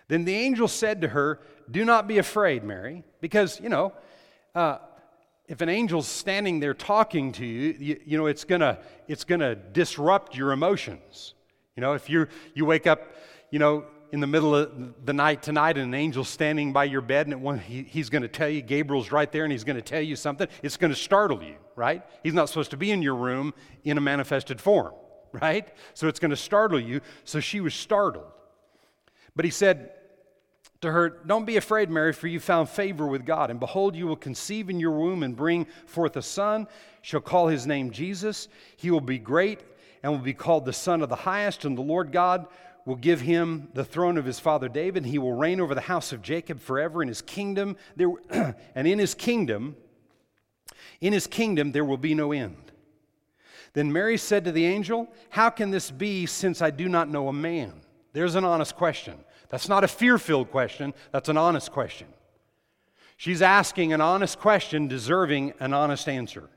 Then 0.09 0.25
the 0.25 0.35
angel 0.35 0.67
said 0.67 1.01
to 1.01 1.07
her, 1.07 1.39
Do 1.71 1.83
not 1.83 2.07
be 2.07 2.19
afraid, 2.19 2.63
Mary, 2.63 3.03
because, 3.19 3.59
you 3.59 3.69
know, 3.69 3.93
uh, 4.53 4.77
if 5.47 5.61
an 5.61 5.69
angel's 5.69 6.07
standing 6.07 6.59
there 6.59 6.73
talking 6.73 7.31
to 7.33 7.45
you, 7.45 7.75
you, 7.79 8.01
you 8.05 8.17
know, 8.17 8.25
it's 8.25 8.43
gonna, 8.43 8.79
it's 9.07 9.23
gonna 9.23 9.55
disrupt 9.55 10.35
your 10.35 10.51
emotions. 10.51 11.33
You 11.75 11.81
know, 11.81 11.93
if 11.93 12.09
you 12.09 12.27
you 12.53 12.65
wake 12.65 12.87
up, 12.87 13.15
you 13.51 13.59
know, 13.59 13.85
in 14.11 14.19
the 14.19 14.27
middle 14.27 14.55
of 14.55 15.05
the 15.05 15.13
night 15.13 15.43
tonight 15.43 15.77
and 15.77 15.93
an 15.93 15.93
angel's 15.93 16.29
standing 16.29 16.71
by 16.71 16.85
your 16.85 17.01
bed 17.01 17.27
and 17.27 17.61
he, 17.61 17.83
he's 17.83 18.09
going 18.09 18.21
to 18.21 18.27
tell 18.27 18.49
you, 18.49 18.61
Gabriel's 18.61 19.11
right 19.11 19.31
there 19.31 19.43
and 19.43 19.51
he's 19.51 19.63
going 19.63 19.75
to 19.75 19.81
tell 19.81 20.01
you 20.01 20.15
something, 20.15 20.47
it's 20.63 20.77
going 20.77 20.91
to 20.91 20.99
startle 20.99 21.43
you, 21.43 21.55
right? 21.75 22.03
He's 22.23 22.33
not 22.33 22.49
supposed 22.49 22.71
to 22.71 22.77
be 22.77 22.91
in 22.91 23.01
your 23.01 23.15
room 23.15 23.53
in 23.83 23.97
a 23.97 24.01
manifested 24.01 24.61
form, 24.61 24.93
right? 25.33 25.67
So 25.93 26.07
it's 26.07 26.19
going 26.19 26.31
to 26.31 26.37
startle 26.37 26.79
you. 26.79 27.01
So 27.25 27.39
she 27.39 27.59
was 27.59 27.73
startled. 27.73 28.31
But 29.35 29.45
he 29.45 29.51
said, 29.51 29.91
to 30.81 30.91
her, 30.91 31.09
Don't 31.09 31.45
be 31.45 31.57
afraid, 31.57 31.89
Mary, 31.89 32.13
for 32.13 32.27
you 32.27 32.39
found 32.39 32.69
favor 32.69 33.07
with 33.07 33.25
God. 33.25 33.49
And 33.49 33.59
behold, 33.59 33.95
you 33.95 34.07
will 34.07 34.15
conceive 34.15 34.69
in 34.69 34.79
your 34.79 34.91
womb 34.91 35.23
and 35.23 35.35
bring 35.35 35.65
forth 35.85 36.15
a 36.17 36.21
son. 36.21 36.67
Shall 37.01 37.21
call 37.21 37.47
his 37.47 37.65
name 37.65 37.91
Jesus. 37.91 38.47
He 38.75 38.91
will 38.91 39.01
be 39.01 39.17
great 39.17 39.61
and 40.03 40.11
will 40.11 40.19
be 40.19 40.33
called 40.33 40.65
the 40.65 40.73
Son 40.73 41.01
of 41.01 41.09
the 41.09 41.15
Highest. 41.15 41.65
And 41.65 41.77
the 41.77 41.81
Lord 41.81 42.11
God 42.11 42.47
will 42.85 42.95
give 42.95 43.21
him 43.21 43.69
the 43.73 43.83
throne 43.83 44.17
of 44.17 44.25
his 44.25 44.39
father 44.39 44.69
David. 44.69 45.05
He 45.05 45.17
will 45.17 45.33
reign 45.33 45.59
over 45.59 45.75
the 45.75 45.81
house 45.81 46.13
of 46.13 46.21
Jacob 46.21 46.59
forever. 46.59 47.01
In 47.01 47.07
his 47.07 47.21
kingdom, 47.21 47.75
there, 47.95 48.09
and 48.75 48.87
in 48.87 48.99
his 48.99 49.13
kingdom, 49.13 49.75
in 51.01 51.13
his 51.13 51.27
kingdom, 51.27 51.71
there 51.71 51.85
will 51.85 51.97
be 51.97 52.15
no 52.15 52.31
end. 52.31 52.71
Then 53.73 53.91
Mary 53.91 54.17
said 54.17 54.45
to 54.45 54.51
the 54.51 54.65
angel, 54.65 55.07
How 55.29 55.49
can 55.49 55.69
this 55.69 55.91
be 55.91 56.25
since 56.25 56.61
I 56.61 56.71
do 56.71 56.87
not 56.87 57.09
know 57.09 57.27
a 57.27 57.33
man? 57.33 57.73
There's 58.13 58.35
an 58.35 58.43
honest 58.43 58.75
question. 58.75 59.15
That's 59.49 59.69
not 59.69 59.83
a 59.83 59.87
fear 59.87 60.17
filled 60.17 60.51
question, 60.51 60.93
that's 61.11 61.29
an 61.29 61.37
honest 61.37 61.71
question. 61.71 62.07
She's 63.15 63.41
asking 63.41 63.93
an 63.93 64.01
honest 64.01 64.39
question, 64.39 64.87
deserving 64.87 65.53
an 65.59 65.73
honest 65.73 66.07
answer. 66.07 66.49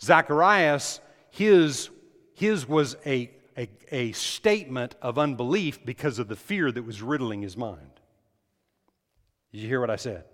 Zacharias, 0.00 1.00
his, 1.30 1.90
his 2.34 2.68
was 2.68 2.96
a, 3.06 3.30
a, 3.56 3.68
a 3.90 4.12
statement 4.12 4.94
of 5.02 5.18
unbelief 5.18 5.84
because 5.84 6.18
of 6.18 6.28
the 6.28 6.36
fear 6.36 6.70
that 6.70 6.82
was 6.84 7.02
riddling 7.02 7.42
his 7.42 7.56
mind. 7.56 8.00
Did 9.52 9.62
you 9.62 9.68
hear 9.68 9.80
what 9.80 9.90
I 9.90 9.96
said? 9.96 10.24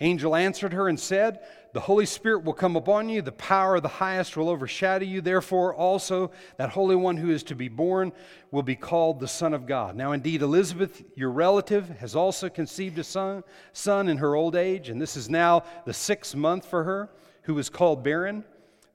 Angel 0.00 0.34
answered 0.34 0.72
her 0.72 0.88
and 0.88 0.98
said, 0.98 1.40
The 1.72 1.80
Holy 1.80 2.04
Spirit 2.04 2.44
will 2.44 2.52
come 2.52 2.76
upon 2.76 3.08
you, 3.08 3.22
the 3.22 3.32
power 3.32 3.76
of 3.76 3.82
the 3.82 3.88
highest 3.88 4.36
will 4.36 4.50
overshadow 4.50 5.06
you. 5.06 5.22
Therefore, 5.22 5.74
also, 5.74 6.30
that 6.58 6.68
Holy 6.68 6.96
One 6.96 7.16
who 7.16 7.30
is 7.30 7.42
to 7.44 7.54
be 7.54 7.68
born 7.68 8.12
will 8.50 8.62
be 8.62 8.76
called 8.76 9.20
the 9.20 9.28
Son 9.28 9.54
of 9.54 9.66
God. 9.66 9.96
Now, 9.96 10.12
indeed, 10.12 10.42
Elizabeth, 10.42 11.02
your 11.14 11.30
relative, 11.30 11.88
has 11.98 12.14
also 12.14 12.50
conceived 12.50 12.98
a 12.98 13.04
son, 13.04 13.42
son 13.72 14.08
in 14.08 14.18
her 14.18 14.34
old 14.34 14.54
age, 14.54 14.90
and 14.90 15.00
this 15.00 15.16
is 15.16 15.30
now 15.30 15.64
the 15.86 15.94
sixth 15.94 16.36
month 16.36 16.66
for 16.66 16.84
her, 16.84 17.08
who 17.44 17.58
is 17.58 17.70
called 17.70 18.04
barren. 18.04 18.44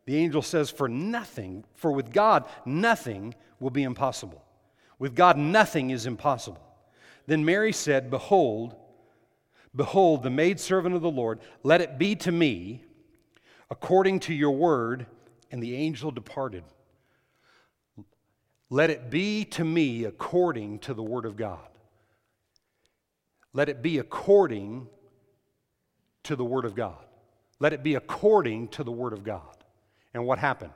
The 0.05 0.15
angel 0.15 0.43
says, 0.43 0.69
For 0.69 0.87
nothing, 0.87 1.65
for 1.73 1.91
with 1.91 2.13
God, 2.13 2.45
nothing 2.63 3.33
will 3.59 3.71
be 3.71 3.83
impossible. 3.83 4.43
With 4.99 5.15
God, 5.15 5.35
nothing 5.35 5.89
is 5.89 6.05
impossible. 6.05 6.61
Then 7.25 7.43
Mary 7.43 7.73
said, 7.73 8.11
Behold, 8.11 8.75
Behold, 9.77 10.23
the 10.23 10.29
maidservant 10.29 10.95
of 10.95 11.01
the 11.01 11.09
Lord, 11.09 11.39
let 11.63 11.79
it 11.79 11.97
be 11.97 12.15
to 12.17 12.31
me 12.31 12.83
according 13.69 14.19
to 14.21 14.33
your 14.33 14.51
word. 14.51 15.05
And 15.49 15.63
the 15.63 15.75
angel 15.75 16.11
departed. 16.11 16.65
Let 18.69 18.89
it 18.89 19.09
be 19.09 19.45
to 19.45 19.63
me 19.63 20.03
according 20.03 20.79
to 20.79 20.93
the 20.93 21.01
word 21.01 21.25
of 21.25 21.37
God. 21.37 21.69
Let 23.53 23.69
it 23.69 23.81
be 23.81 23.97
according 23.97 24.89
to 26.23 26.35
the 26.35 26.43
word 26.43 26.65
of 26.65 26.75
God. 26.75 26.97
Let 27.61 27.71
it 27.71 27.81
be 27.81 27.95
according 27.95 28.67
to 28.69 28.83
the 28.83 28.91
word 28.91 29.13
of 29.13 29.23
God. 29.23 29.55
And 30.13 30.25
what 30.25 30.37
happened? 30.37 30.73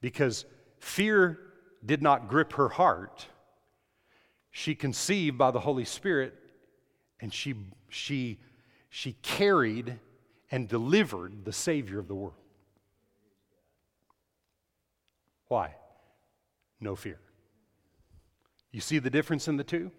Because 0.00 0.44
fear 0.80 1.38
did 1.86 2.02
not 2.02 2.28
grip 2.28 2.54
her 2.54 2.68
heart, 2.68 3.28
she 4.50 4.74
conceived 4.74 5.38
by 5.38 5.52
the 5.52 5.60
Holy 5.60 5.84
Spirit 5.84 6.34
and 7.20 7.32
she, 7.32 7.54
she, 7.94 8.38
she 8.90 9.12
carried 9.22 9.98
and 10.50 10.68
delivered 10.68 11.44
the 11.44 11.52
Savior 11.52 11.98
of 11.98 12.08
the 12.08 12.14
world. 12.14 12.34
Why? 15.48 15.74
No 16.80 16.96
fear. 16.96 17.20
You 18.72 18.80
see 18.80 18.98
the 18.98 19.10
difference 19.10 19.46
in 19.46 19.56
the 19.56 19.64
two? 19.64 19.92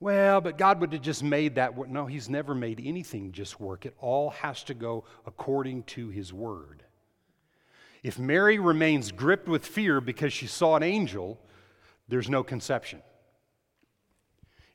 Well, 0.00 0.40
but 0.40 0.58
God 0.58 0.80
would 0.80 0.92
have 0.92 1.02
just 1.02 1.22
made 1.22 1.54
that 1.56 1.74
work. 1.74 1.88
No, 1.88 2.06
He's 2.06 2.28
never 2.28 2.54
made 2.54 2.80
anything 2.82 3.32
just 3.32 3.60
work. 3.60 3.86
It 3.86 3.94
all 4.00 4.30
has 4.30 4.64
to 4.64 4.74
go 4.74 5.04
according 5.26 5.84
to 5.84 6.08
His 6.08 6.32
Word. 6.32 6.82
If 8.02 8.18
Mary 8.18 8.58
remains 8.58 9.12
gripped 9.12 9.48
with 9.48 9.66
fear 9.66 10.00
because 10.00 10.32
she 10.32 10.46
saw 10.46 10.76
an 10.76 10.82
angel, 10.82 11.38
there's 12.08 12.28
no 12.28 12.42
conception. 12.42 13.02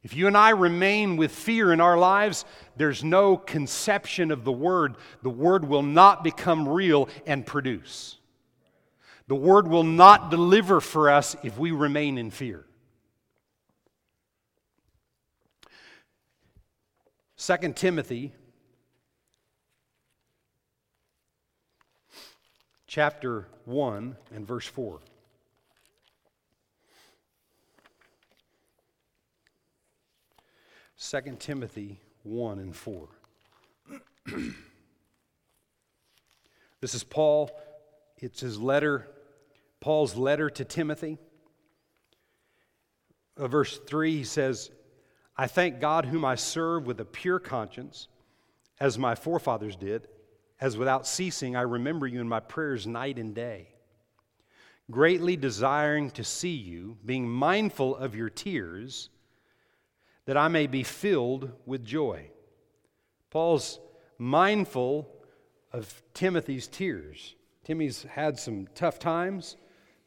If 0.02 0.16
you 0.16 0.28
and 0.28 0.38
I 0.38 0.52
remain 0.52 1.18
with 1.18 1.32
fear 1.32 1.74
in 1.74 1.82
our 1.82 1.98
lives, 1.98 2.46
there's 2.78 3.04
no 3.04 3.36
conception 3.36 4.32
of 4.32 4.46
the 4.46 4.52
Word. 4.52 4.96
The 5.24 5.30
Word 5.30 5.68
will 5.68 5.84
not 5.84 6.24
become 6.24 6.68
real 6.68 7.10
and 7.26 7.46
produce. 7.46 8.18
The 9.28 9.36
Word 9.36 9.68
will 9.68 9.84
not 9.84 10.32
deliver 10.32 10.80
for 10.80 11.10
us 11.10 11.36
if 11.44 11.58
we 11.58 11.72
remain 11.72 12.18
in 12.18 12.32
fear. 12.32 12.66
2 17.38 17.74
Timothy 17.74 18.34
chapter 22.88 23.48
1 23.66 24.16
and 24.34 24.48
verse 24.48 24.66
4. 24.66 25.00
2 31.00 31.38
Timothy 31.40 32.02
1 32.24 32.60
and 32.60 32.76
4. 32.76 33.08
this 36.82 36.94
is 36.94 37.06
Paul. 37.06 37.50
It's 38.18 38.42
his 38.42 38.60
letter, 38.60 39.08
Paul's 39.80 40.18
letter 40.18 40.50
to 40.50 40.66
Timothy. 40.66 41.18
Uh, 43.38 43.48
verse 43.48 43.80
3, 43.88 44.18
he 44.18 44.24
says, 44.26 44.72
I 45.38 45.48
thank 45.48 45.80
God 45.80 46.04
whom 46.04 46.26
I 46.26 46.36
serve 46.36 46.86
with 46.86 47.00
a 47.00 47.06
pure 47.06 47.40
conscience, 47.40 48.10
as 48.82 48.98
my 48.98 49.16
forefathers 49.16 49.78
did, 49.78 50.10
as 50.60 50.76
without 50.76 51.08
ceasing 51.08 51.56
I 51.56 51.62
remember 51.62 52.08
you 52.08 52.20
in 52.20 52.28
my 52.28 52.42
prayers 52.42 52.86
night 52.86 53.18
and 53.18 53.34
day, 53.34 53.70
greatly 54.92 55.38
desiring 55.38 56.12
to 56.12 56.26
see 56.26 56.56
you, 56.56 56.98
being 57.06 57.30
mindful 57.30 57.96
of 57.96 58.16
your 58.16 58.30
tears 58.30 59.10
that 60.30 60.38
I 60.38 60.48
may 60.48 60.68
be 60.68 60.84
filled 60.84 61.50
with 61.66 61.84
joy. 61.84 62.30
Paul's 63.32 63.80
mindful 64.20 65.10
of 65.74 66.04
Timothy's 66.14 66.68
tears. 66.68 67.34
Timmy's 67.64 68.04
had 68.04 68.38
some 68.38 68.68
tough 68.76 69.00
times. 69.00 69.58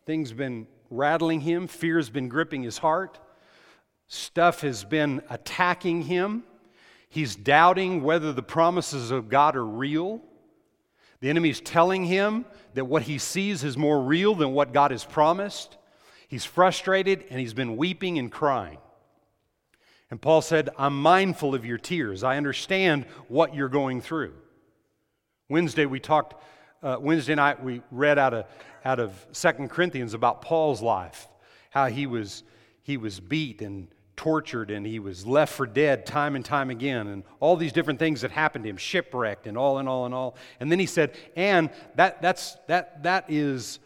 Things 0.06 0.32
been 0.32 0.68
rattling 0.90 1.40
him, 1.40 1.66
fear's 1.66 2.08
been 2.08 2.28
gripping 2.28 2.62
his 2.62 2.78
heart. 2.78 3.18
Stuff 4.06 4.60
has 4.60 4.84
been 4.84 5.22
attacking 5.28 6.02
him. 6.02 6.44
He's 7.08 7.34
doubting 7.34 8.04
whether 8.04 8.32
the 8.32 8.44
promises 8.44 9.10
of 9.10 9.28
God 9.28 9.56
are 9.56 9.66
real. 9.66 10.22
The 11.18 11.30
enemy's 11.30 11.60
telling 11.60 12.04
him 12.04 12.44
that 12.74 12.84
what 12.84 13.02
he 13.02 13.18
sees 13.18 13.64
is 13.64 13.76
more 13.76 14.00
real 14.00 14.36
than 14.36 14.52
what 14.52 14.72
God 14.72 14.92
has 14.92 15.04
promised. 15.04 15.78
He's 16.28 16.44
frustrated 16.44 17.24
and 17.28 17.40
he's 17.40 17.54
been 17.54 17.76
weeping 17.76 18.20
and 18.20 18.30
crying. 18.30 18.78
And 20.12 20.20
Paul 20.20 20.42
said, 20.42 20.68
I'm 20.76 21.00
mindful 21.00 21.54
of 21.54 21.64
your 21.64 21.78
tears. 21.78 22.22
I 22.22 22.36
understand 22.36 23.06
what 23.28 23.54
you're 23.54 23.70
going 23.70 24.02
through. 24.02 24.34
Wednesday, 25.48 25.86
we 25.86 26.00
talked, 26.00 26.34
uh, 26.82 26.98
Wednesday 27.00 27.34
night, 27.34 27.64
we 27.64 27.80
read 27.90 28.18
out 28.18 28.34
of, 28.34 28.44
out 28.84 29.00
of 29.00 29.26
2 29.32 29.68
Corinthians 29.68 30.12
about 30.12 30.42
Paul's 30.42 30.82
life, 30.82 31.28
how 31.70 31.86
he 31.86 32.06
was, 32.06 32.42
he 32.82 32.98
was 32.98 33.20
beat 33.20 33.62
and 33.62 33.88
tortured 34.14 34.70
and 34.70 34.84
he 34.84 34.98
was 34.98 35.24
left 35.24 35.54
for 35.54 35.64
dead 35.64 36.04
time 36.04 36.36
and 36.36 36.44
time 36.44 36.68
again, 36.68 37.06
and 37.06 37.22
all 37.40 37.56
these 37.56 37.72
different 37.72 37.98
things 37.98 38.20
that 38.20 38.32
happened 38.32 38.64
to 38.64 38.68
him, 38.68 38.76
shipwrecked 38.76 39.46
and 39.46 39.56
all 39.56 39.78
and 39.78 39.88
all 39.88 40.04
and 40.04 40.14
all. 40.14 40.36
And 40.60 40.70
then 40.70 40.78
he 40.78 40.84
said, 40.84 41.16
and 41.36 41.70
that, 41.94 42.20
that's, 42.20 42.58
that, 42.68 43.02
that 43.04 43.24
is. 43.30 43.78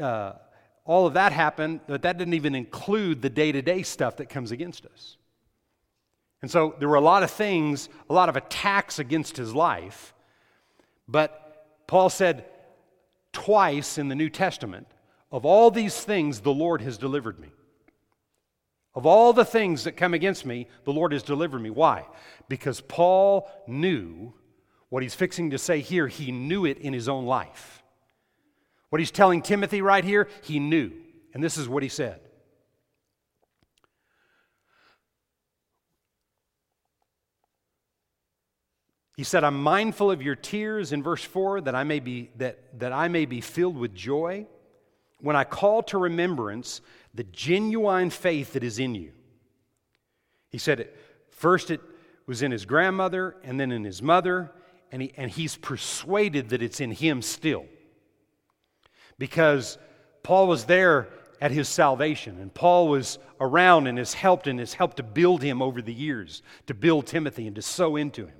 Uh, 0.00 0.32
all 0.86 1.06
of 1.06 1.14
that 1.14 1.32
happened, 1.32 1.80
but 1.86 2.00
that 2.00 2.16
didn't 2.16 2.34
even 2.34 2.54
include 2.54 3.20
the 3.20 3.28
day 3.28 3.52
to 3.52 3.60
day 3.60 3.82
stuff 3.82 4.16
that 4.16 4.30
comes 4.30 4.52
against 4.52 4.86
us. 4.86 5.18
And 6.42 6.50
so 6.50 6.74
there 6.78 6.88
were 6.88 6.96
a 6.96 7.00
lot 7.00 7.22
of 7.22 7.30
things, 7.30 7.88
a 8.10 8.14
lot 8.14 8.28
of 8.28 8.36
attacks 8.36 8.98
against 8.98 9.36
his 9.36 9.54
life. 9.54 10.14
But 11.08 11.66
Paul 11.86 12.10
said 12.10 12.44
twice 13.32 13.98
in 13.98 14.08
the 14.08 14.14
New 14.14 14.30
Testament, 14.30 14.86
of 15.30 15.44
all 15.44 15.70
these 15.70 16.02
things, 16.02 16.40
the 16.40 16.54
Lord 16.54 16.80
has 16.82 16.98
delivered 16.98 17.38
me. 17.38 17.48
Of 18.94 19.04
all 19.04 19.32
the 19.32 19.44
things 19.44 19.84
that 19.84 19.96
come 19.96 20.14
against 20.14 20.46
me, 20.46 20.68
the 20.84 20.92
Lord 20.92 21.12
has 21.12 21.22
delivered 21.22 21.60
me. 21.60 21.68
Why? 21.68 22.06
Because 22.48 22.80
Paul 22.80 23.50
knew 23.66 24.32
what 24.88 25.02
he's 25.02 25.14
fixing 25.14 25.50
to 25.50 25.58
say 25.58 25.80
here, 25.80 26.08
he 26.08 26.32
knew 26.32 26.64
it 26.64 26.78
in 26.78 26.92
his 26.92 27.08
own 27.08 27.26
life. 27.26 27.82
What 28.88 29.00
he's 29.00 29.10
telling 29.10 29.42
Timothy 29.42 29.82
right 29.82 30.04
here, 30.04 30.28
he 30.42 30.60
knew. 30.60 30.92
And 31.34 31.42
this 31.42 31.58
is 31.58 31.68
what 31.68 31.82
he 31.82 31.88
said 31.88 32.20
He 39.16 39.24
said, 39.24 39.44
I'm 39.44 39.62
mindful 39.62 40.10
of 40.10 40.20
your 40.20 40.34
tears 40.34 40.92
in 40.92 41.02
verse 41.02 41.24
4 41.24 41.62
that 41.62 41.74
I 41.74 41.84
may 41.84 42.00
be, 42.00 42.30
that, 42.36 42.78
that 42.78 42.92
I 42.92 43.08
may 43.08 43.24
be 43.24 43.40
filled 43.40 43.78
with 43.78 43.94
joy 43.94 44.46
when 45.20 45.36
I 45.36 45.44
call 45.44 45.82
to 45.84 45.98
remembrance 45.98 46.82
the 47.14 47.24
genuine 47.24 48.10
faith 48.10 48.52
that 48.52 48.62
is 48.62 48.78
in 48.78 48.94
you. 48.94 49.12
He 50.50 50.58
said, 50.58 50.80
it 50.80 50.96
first 51.30 51.70
it 51.70 51.80
was 52.26 52.42
in 52.42 52.50
his 52.50 52.66
grandmother 52.66 53.36
and 53.42 53.58
then 53.58 53.72
in 53.72 53.84
his 53.84 54.02
mother, 54.02 54.52
and, 54.92 55.00
he, 55.00 55.12
and 55.16 55.30
he's 55.30 55.56
persuaded 55.56 56.50
that 56.50 56.62
it's 56.62 56.80
in 56.80 56.90
him 56.90 57.22
still. 57.22 57.64
Because 59.18 59.78
Paul 60.22 60.46
was 60.46 60.64
there 60.64 61.08
at 61.40 61.50
his 61.50 61.68
salvation, 61.68 62.38
and 62.38 62.52
Paul 62.52 62.88
was 62.88 63.18
around 63.40 63.86
and 63.86 63.96
has 63.96 64.12
helped 64.12 64.46
and 64.46 64.58
has 64.58 64.74
helped 64.74 64.98
to 64.98 65.02
build 65.02 65.42
him 65.42 65.62
over 65.62 65.80
the 65.80 65.92
years, 65.92 66.42
to 66.66 66.74
build 66.74 67.06
Timothy 67.06 67.46
and 67.46 67.56
to 67.56 67.62
sow 67.62 67.96
into 67.96 68.26
him. 68.26 68.36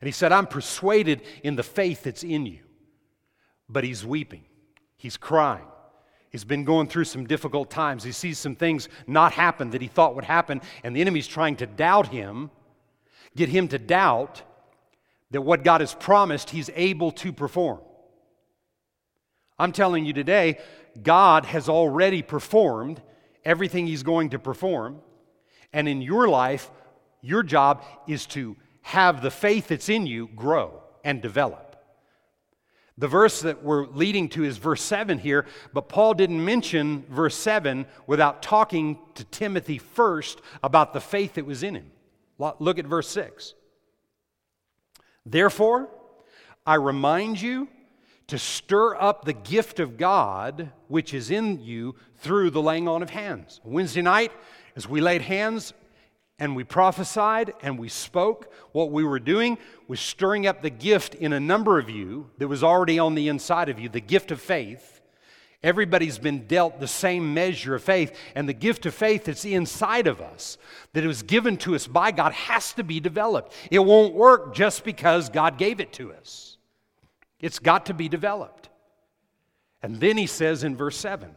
And 0.00 0.06
he 0.06 0.12
said, 0.12 0.32
I'm 0.32 0.46
persuaded 0.46 1.22
in 1.42 1.56
the 1.56 1.62
faith 1.62 2.04
that's 2.04 2.22
in 2.22 2.46
you. 2.46 2.60
But 3.68 3.84
he's 3.84 4.04
weeping, 4.04 4.44
he's 4.96 5.16
crying. 5.16 5.66
He's 6.30 6.44
been 6.44 6.64
going 6.64 6.86
through 6.86 7.04
some 7.04 7.26
difficult 7.26 7.70
times. 7.70 8.04
He 8.04 8.12
sees 8.12 8.38
some 8.38 8.54
things 8.54 8.88
not 9.08 9.32
happen 9.32 9.70
that 9.70 9.82
he 9.82 9.88
thought 9.88 10.14
would 10.14 10.24
happen, 10.24 10.60
and 10.84 10.94
the 10.94 11.00
enemy's 11.00 11.26
trying 11.26 11.56
to 11.56 11.66
doubt 11.66 12.06
him, 12.06 12.52
get 13.34 13.48
him 13.48 13.66
to 13.68 13.80
doubt 13.80 14.42
that 15.32 15.42
what 15.42 15.64
God 15.64 15.80
has 15.80 15.92
promised, 15.92 16.50
he's 16.50 16.70
able 16.76 17.10
to 17.12 17.32
perform. 17.32 17.80
I'm 19.58 19.72
telling 19.72 20.04
you 20.04 20.12
today, 20.12 20.58
God 21.02 21.44
has 21.46 21.68
already 21.68 22.22
performed 22.22 23.02
everything 23.44 23.88
he's 23.88 24.04
going 24.04 24.30
to 24.30 24.38
perform, 24.38 25.00
and 25.72 25.88
in 25.88 26.00
your 26.00 26.28
life, 26.28 26.70
your 27.22 27.42
job 27.42 27.84
is 28.06 28.24
to 28.26 28.56
have 28.82 29.22
the 29.22 29.30
faith 29.30 29.68
that's 29.68 29.88
in 29.88 30.06
you 30.06 30.28
grow 30.34 30.82
and 31.04 31.20
develop. 31.22 31.76
The 32.98 33.08
verse 33.08 33.40
that 33.40 33.62
we're 33.62 33.86
leading 33.86 34.28
to 34.30 34.44
is 34.44 34.58
verse 34.58 34.82
7 34.82 35.18
here, 35.18 35.46
but 35.72 35.88
Paul 35.88 36.12
didn't 36.12 36.44
mention 36.44 37.06
verse 37.08 37.34
7 37.34 37.86
without 38.06 38.42
talking 38.42 38.98
to 39.14 39.24
Timothy 39.24 39.78
first 39.78 40.42
about 40.62 40.92
the 40.92 41.00
faith 41.00 41.34
that 41.34 41.46
was 41.46 41.62
in 41.62 41.76
him. 41.76 41.90
Look 42.38 42.78
at 42.78 42.84
verse 42.84 43.08
6. 43.08 43.54
Therefore, 45.24 45.88
I 46.66 46.74
remind 46.74 47.40
you 47.40 47.68
to 48.26 48.38
stir 48.38 48.94
up 48.96 49.24
the 49.24 49.32
gift 49.32 49.80
of 49.80 49.96
God 49.96 50.70
which 50.88 51.14
is 51.14 51.30
in 51.30 51.60
you 51.60 51.96
through 52.18 52.50
the 52.50 52.62
laying 52.62 52.86
on 52.86 53.02
of 53.02 53.10
hands. 53.10 53.60
Wednesday 53.64 54.02
night, 54.02 54.30
as 54.76 54.88
we 54.88 55.00
laid 55.00 55.22
hands 55.22 55.72
and 56.40 56.56
we 56.56 56.64
prophesied 56.64 57.52
and 57.62 57.78
we 57.78 57.90
spoke. 57.90 58.52
What 58.72 58.90
we 58.90 59.04
were 59.04 59.20
doing 59.20 59.58
was 59.86 60.00
stirring 60.00 60.46
up 60.46 60.62
the 60.62 60.70
gift 60.70 61.14
in 61.14 61.34
a 61.34 61.38
number 61.38 61.78
of 61.78 61.90
you 61.90 62.30
that 62.38 62.48
was 62.48 62.64
already 62.64 62.98
on 62.98 63.14
the 63.14 63.28
inside 63.28 63.68
of 63.68 63.78
you, 63.78 63.90
the 63.90 64.00
gift 64.00 64.30
of 64.30 64.40
faith. 64.40 65.02
Everybody's 65.62 66.18
been 66.18 66.46
dealt 66.46 66.80
the 66.80 66.88
same 66.88 67.34
measure 67.34 67.74
of 67.74 67.82
faith, 67.84 68.18
and 68.34 68.48
the 68.48 68.54
gift 68.54 68.86
of 68.86 68.94
faith 68.94 69.26
that's 69.26 69.44
inside 69.44 70.06
of 70.06 70.22
us, 70.22 70.56
that 70.94 71.04
it 71.04 71.06
was 71.06 71.22
given 71.22 71.58
to 71.58 71.74
us 71.74 71.86
by 71.86 72.10
God, 72.10 72.32
has 72.32 72.72
to 72.72 72.82
be 72.82 72.98
developed. 72.98 73.52
It 73.70 73.80
won't 73.80 74.14
work 74.14 74.54
just 74.54 74.84
because 74.84 75.28
God 75.28 75.58
gave 75.58 75.78
it 75.78 75.92
to 75.94 76.14
us, 76.14 76.56
it's 77.38 77.58
got 77.58 77.86
to 77.86 77.94
be 77.94 78.08
developed. 78.08 78.70
And 79.82 79.96
then 80.00 80.16
he 80.16 80.26
says 80.26 80.64
in 80.64 80.76
verse 80.76 80.96
7 80.96 81.34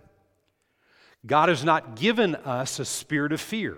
God 1.25 1.49
has 1.49 1.65
not 1.65 1.97
given 1.97 2.35
us 2.35 2.79
a 2.79 2.85
spirit 2.85 3.33
of 3.33 3.41
fear 3.41 3.77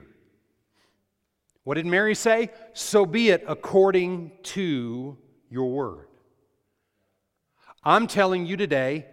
what 1.66 1.76
did 1.76 1.88
Mary 1.88 2.14
say? 2.14 2.52
So 2.74 3.06
be 3.08 3.32
it 3.32 3.44
according 3.48 4.32
to 4.44 5.18
your 5.50 5.72
word. 5.72 6.08
I'm 7.84 8.06
telling 8.06 8.46
you 8.46 8.56
today, 8.56 9.08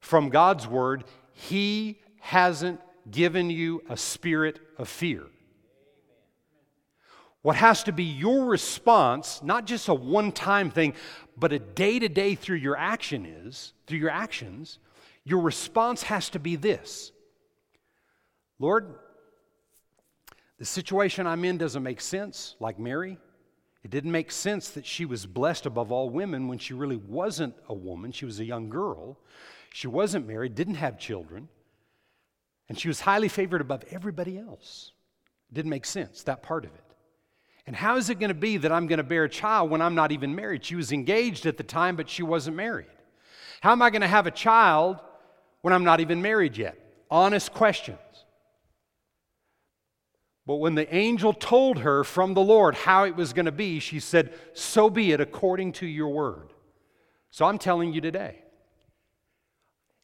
from 0.00 0.30
God's 0.30 0.66
word, 0.66 1.04
He 1.32 2.00
hasn't 2.18 2.80
given 3.08 3.50
you 3.50 3.82
a 3.88 3.96
spirit 3.96 4.58
of 4.78 4.88
fear. 4.88 5.22
What 7.42 7.56
has 7.56 7.84
to 7.84 7.92
be 7.92 8.04
your 8.04 8.46
response, 8.46 9.40
not 9.42 9.64
just 9.64 9.86
a 9.88 9.94
one 9.94 10.32
time 10.32 10.70
thing, 10.70 10.94
but 11.36 11.52
a 11.52 11.60
day 11.60 12.00
to 12.00 12.08
day 12.08 12.34
through 12.34 12.56
your 12.56 12.76
action 12.76 13.24
is, 13.26 13.74
through 13.86 13.98
your 13.98 14.10
actions, 14.10 14.80
your 15.24 15.40
response 15.40 16.02
has 16.04 16.30
to 16.30 16.40
be 16.40 16.56
this 16.56 17.12
Lord, 18.58 18.96
The 20.58 20.64
situation 20.64 21.26
I'm 21.26 21.44
in 21.44 21.58
doesn't 21.58 21.82
make 21.82 22.00
sense, 22.00 22.54
like 22.60 22.78
Mary. 22.78 23.18
It 23.82 23.90
didn't 23.90 24.12
make 24.12 24.30
sense 24.30 24.70
that 24.70 24.86
she 24.86 25.04
was 25.04 25.26
blessed 25.26 25.66
above 25.66 25.92
all 25.92 26.08
women 26.08 26.48
when 26.48 26.58
she 26.58 26.72
really 26.72 26.96
wasn't 26.96 27.54
a 27.68 27.74
woman. 27.74 28.12
She 28.12 28.24
was 28.24 28.40
a 28.40 28.44
young 28.44 28.70
girl. 28.70 29.18
She 29.74 29.88
wasn't 29.88 30.28
married, 30.28 30.54
didn't 30.54 30.76
have 30.76 31.00
children, 31.00 31.48
and 32.68 32.78
she 32.78 32.86
was 32.86 33.00
highly 33.00 33.26
favored 33.26 33.60
above 33.60 33.82
everybody 33.90 34.38
else. 34.38 34.92
It 35.50 35.54
didn't 35.54 35.70
make 35.70 35.84
sense, 35.84 36.22
that 36.22 36.44
part 36.44 36.64
of 36.64 36.72
it. 36.72 36.84
And 37.66 37.74
how 37.74 37.96
is 37.96 38.08
it 38.08 38.20
going 38.20 38.28
to 38.28 38.34
be 38.34 38.56
that 38.58 38.70
I'm 38.70 38.86
going 38.86 38.98
to 38.98 39.02
bear 39.02 39.24
a 39.24 39.28
child 39.28 39.70
when 39.70 39.82
I'm 39.82 39.96
not 39.96 40.12
even 40.12 40.32
married? 40.32 40.64
She 40.64 40.76
was 40.76 40.92
engaged 40.92 41.44
at 41.44 41.56
the 41.56 41.64
time, 41.64 41.96
but 41.96 42.08
she 42.08 42.22
wasn't 42.22 42.56
married. 42.56 42.86
How 43.62 43.72
am 43.72 43.82
I 43.82 43.90
going 43.90 44.02
to 44.02 44.06
have 44.06 44.28
a 44.28 44.30
child 44.30 45.00
when 45.62 45.74
I'm 45.74 45.84
not 45.84 45.98
even 45.98 46.22
married 46.22 46.56
yet? 46.56 46.78
Honest 47.10 47.52
questions. 47.52 47.98
But 50.46 50.56
when 50.56 50.74
the 50.74 50.92
angel 50.94 51.32
told 51.32 51.78
her 51.78 52.04
from 52.04 52.34
the 52.34 52.42
Lord 52.42 52.74
how 52.74 53.04
it 53.04 53.16
was 53.16 53.32
going 53.32 53.46
to 53.46 53.52
be, 53.52 53.80
she 53.80 53.98
said, 53.98 54.34
So 54.52 54.90
be 54.90 55.12
it 55.12 55.20
according 55.20 55.72
to 55.72 55.86
your 55.86 56.08
word. 56.08 56.52
So 57.30 57.46
I'm 57.46 57.58
telling 57.58 57.92
you 57.92 58.00
today, 58.00 58.42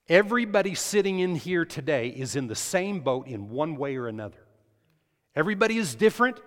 everybody 0.09 0.75
sitting 0.75 1.21
in 1.21 1.35
here 1.35 1.65
today 1.65 2.09
is 2.09 2.37
in 2.37 2.47
the 2.47 2.55
same 2.55 3.01
boat 3.01 3.27
in 3.27 3.51
one 3.51 3.77
way 3.77 3.97
or 3.97 4.09
another. 4.09 4.39
Everybody 5.37 5.77
is 5.77 5.95
different, 5.95 6.41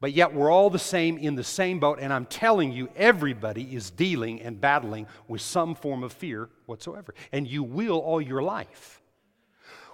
but 0.00 0.12
yet 0.12 0.32
we're 0.32 0.50
all 0.50 0.70
the 0.70 0.78
same 0.78 1.18
in 1.18 1.34
the 1.34 1.44
same 1.44 1.80
boat. 1.80 1.98
And 2.00 2.12
I'm 2.12 2.26
telling 2.26 2.72
you, 2.72 2.88
everybody 2.94 3.74
is 3.74 3.90
dealing 3.90 4.40
and 4.40 4.60
battling 4.60 5.06
with 5.26 5.40
some 5.40 5.74
form 5.74 6.04
of 6.04 6.12
fear 6.12 6.48
whatsoever. 6.66 7.12
And 7.32 7.46
you 7.46 7.64
will 7.64 7.98
all 7.98 8.20
your 8.20 8.42
life. 8.42 9.02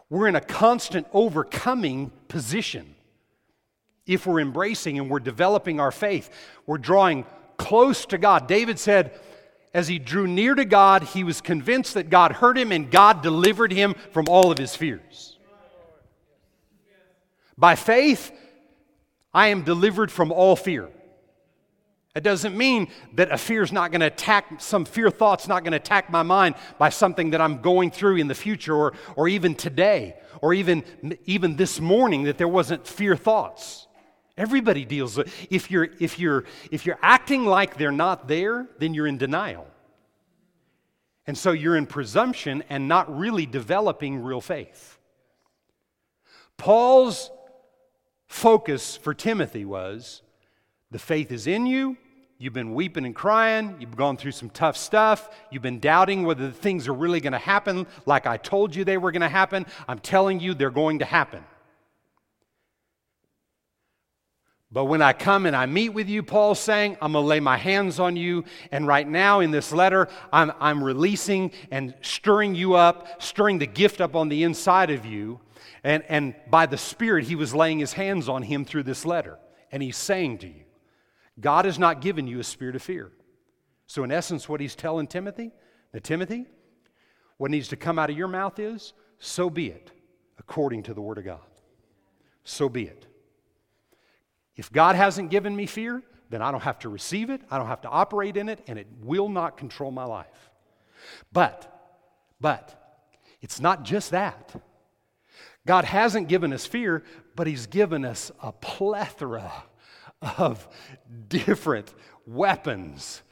We're 0.09 0.29
in 0.29 0.37
a 0.37 0.41
constant 0.41 1.07
overcoming 1.13 2.13
position. 2.29 2.96
If 4.07 4.27
we're 4.27 4.41
embracing 4.41 4.99
and 4.99 5.11
we're 5.11 5.21
developing 5.21 5.81
our 5.81 5.93
faith, 5.93 6.31
we're 6.67 6.79
drawing 6.79 7.27
close 7.57 8.07
to 8.07 8.19
God. 8.19 8.47
David 8.47 8.79
said, 8.79 9.19
as 9.75 9.89
he 9.89 9.99
drew 9.99 10.27
near 10.27 10.55
to 10.55 10.65
God, 10.65 11.03
he 11.03 11.23
was 11.25 11.41
convinced 11.41 11.95
that 11.95 12.09
God 12.09 12.33
heard 12.33 12.57
him 12.57 12.73
and 12.73 12.91
God 12.91 13.23
delivered 13.23 13.73
him 13.73 13.95
from 14.13 14.27
all 14.29 14.51
of 14.51 14.59
his 14.59 14.75
fears. 14.75 15.37
By 17.59 17.75
faith, 17.75 18.33
I 19.35 19.49
am 19.49 19.65
delivered 19.65 20.11
from 20.11 20.33
all 20.33 20.57
fear. 20.57 20.89
It 22.15 22.23
doesn't 22.23 22.57
mean 22.57 22.89
that 23.17 23.31
a 23.31 23.37
fear 23.37 23.63
is 23.63 23.73
not 23.73 23.91
going 23.91 24.01
to 24.01 24.07
attack, 24.07 24.63
some 24.63 24.87
fear 24.87 25.11
thought's 25.11 25.47
not 25.47 25.63
going 25.63 25.73
to 25.73 25.77
attack 25.77 26.09
my 26.11 26.23
mind 26.23 26.55
by 26.79 26.89
something 26.89 27.31
that 27.31 27.43
I'm 27.43 27.61
going 27.61 27.91
through 27.91 28.17
in 28.17 28.29
the 28.29 28.35
future 28.35 28.75
or, 28.75 28.95
or 29.17 29.29
even 29.29 29.55
today 29.55 30.17
or 30.41 30.55
even, 30.55 30.85
even 31.27 31.57
this 31.57 31.79
morning 31.79 32.23
that 32.23 32.39
there 32.39 32.49
wasn't 32.49 32.87
fear 32.87 33.17
thoughts. 33.17 33.86
Everybody 34.37 34.85
deals 34.85 35.17
with 35.17 35.33
if 35.51 35.71
you're 35.71 35.89
if 35.99 36.19
you're 36.19 36.45
if 36.71 36.85
you're 36.85 36.99
acting 37.03 37.47
like 37.47 37.79
they're 37.79 37.91
not 37.91 38.29
there, 38.29 38.67
then 38.79 38.93
you're 38.93 39.07
in 39.07 39.17
denial. 39.17 39.67
And 41.27 41.37
so 41.37 41.53
you're 41.53 41.77
in 41.77 41.87
presumption 41.87 42.63
and 42.69 42.87
not 42.87 43.17
really 43.17 43.47
developing 43.47 44.23
real 44.23 44.41
faith. 44.41 44.99
Paul's 46.57 47.31
focus 48.27 48.97
for 48.97 49.15
Timothy 49.15 49.65
was 49.65 50.23
the 50.91 50.99
faith 50.99 51.33
is 51.33 51.47
in 51.47 51.67
you. 51.67 51.97
You've 52.39 52.53
been 52.53 52.75
weeping 52.75 53.07
and 53.07 53.15
crying. 53.15 53.77
You've 53.81 53.97
gone 53.97 54.19
through 54.19 54.33
some 54.33 54.51
tough 54.51 54.77
stuff. 54.77 55.31
You've 55.51 55.63
been 55.63 55.81
doubting 55.81 56.25
whether 56.25 56.47
the 56.47 56.53
things 56.53 56.87
are 56.87 56.93
really 56.93 57.21
going 57.21 57.33
to 57.33 57.39
happen 57.39 57.87
like 58.05 58.27
I 58.27 58.37
told 58.37 58.75
you 58.75 58.85
they 58.85 58.99
were 58.99 59.11
going 59.11 59.23
to 59.23 59.29
happen. 59.29 59.65
I'm 59.89 59.99
telling 59.99 60.39
you, 60.41 60.53
they're 60.53 60.71
going 60.71 60.99
to 60.99 61.07
happen. 61.07 61.43
But 64.73 64.87
when 64.87 65.01
I 65.01 65.13
come 65.13 65.47
and 65.47 65.55
I 65.55 65.67
meet 65.67 65.91
with 65.91 66.09
you, 66.09 66.23
Paul's 66.23 66.59
saying, 66.59 66.97
I'm 67.01 67.13
going 67.13 67.23
to 67.23 67.29
lay 67.29 67.41
my 67.41 67.57
hands 67.57 68.01
on 68.01 68.17
you. 68.17 68.45
And 68.73 68.87
right 68.87 69.07
now 69.07 69.41
in 69.41 69.53
this 69.53 69.73
letter, 69.73 70.09
I'm, 70.33 70.53
I'm 70.59 70.83
releasing 70.83 71.53
and 71.71 71.95
stirring 72.03 72.55
you 72.55 72.75
up, 72.75 73.23
stirring 73.23 73.59
the 73.59 73.67
gift 73.67 74.01
up 74.01 74.17
on 74.17 74.29
the 74.29 74.43
inside 74.43 74.91
of 74.91 75.07
you 75.07 75.41
and, 75.87 76.03
and 76.09 76.35
by 76.51 76.67
the 76.67 76.77
Spirit, 76.77 77.27
he 77.27 77.37
was 77.37 77.55
laying 77.55 77.79
his 77.79 77.93
hands 77.93 78.29
on 78.29 78.43
him 78.43 78.65
through 78.65 78.83
this 78.83 79.07
letter. 79.07 79.39
And 79.71 79.81
he's 79.81 79.97
saying 79.97 80.39
to 80.39 80.49
you, 80.49 80.65
God 81.39 81.65
has 81.65 81.79
not 81.79 82.01
given 82.01 82.27
you 82.27 82.41
a 82.41 82.45
spirit 82.45 82.75
of 82.75 82.83
fear. 82.83 83.13
So, 83.87 84.03
in 84.03 84.11
essence, 84.11 84.49
what 84.49 84.61
he's 84.61 84.75
telling 84.75 85.07
Timothy, 85.07 85.53
now, 85.95 86.01
Timothy, 86.03 86.47
what 87.37 87.53
needs 87.53 87.69
to 87.69 87.77
come 87.77 88.01
out 88.01 88.11
of 88.11 88.17
your 88.17 88.27
mouth 88.27 88.59
is, 88.59 88.95
so 89.21 89.49
be 89.49 89.69
it, 89.69 89.93
according 90.41 90.83
to 90.85 90.95
the 90.95 91.01
Word 91.01 91.19
of 91.19 91.25
God. 91.25 91.39
So 92.43 92.69
be 92.69 92.85
it. 92.85 93.07
If 94.57 94.73
God 94.73 94.97
hasn't 94.97 95.31
given 95.31 95.55
me 95.55 95.67
fear, 95.67 96.03
then 96.31 96.43
I 96.43 96.51
don't 96.51 96.63
have 96.63 96.79
to 96.81 96.89
receive 96.89 97.31
it, 97.31 97.41
I 97.51 97.59
don't 97.59 97.69
have 97.69 97.83
to 97.83 97.89
operate 97.89 98.37
in 98.37 98.49
it, 98.49 98.61
and 98.67 98.79
it 98.79 98.87
will 99.03 99.29
not 99.29 99.57
control 99.57 99.91
my 99.91 100.05
life. 100.05 100.51
But, 101.33 101.73
but, 102.41 103.05
it's 103.41 103.61
not 103.61 103.85
just 103.85 104.11
that. 104.11 104.61
God 105.67 105.85
hasn't 105.85 106.29
given 106.29 106.53
us 106.53 106.65
fear, 106.65 107.03
but 107.35 107.47
He's 107.47 107.67
given 107.67 108.05
us 108.05 108.31
a 108.43 108.53
plethora 108.53 109.53
of 110.39 110.67
different 111.29 111.93
weapons 112.27 113.23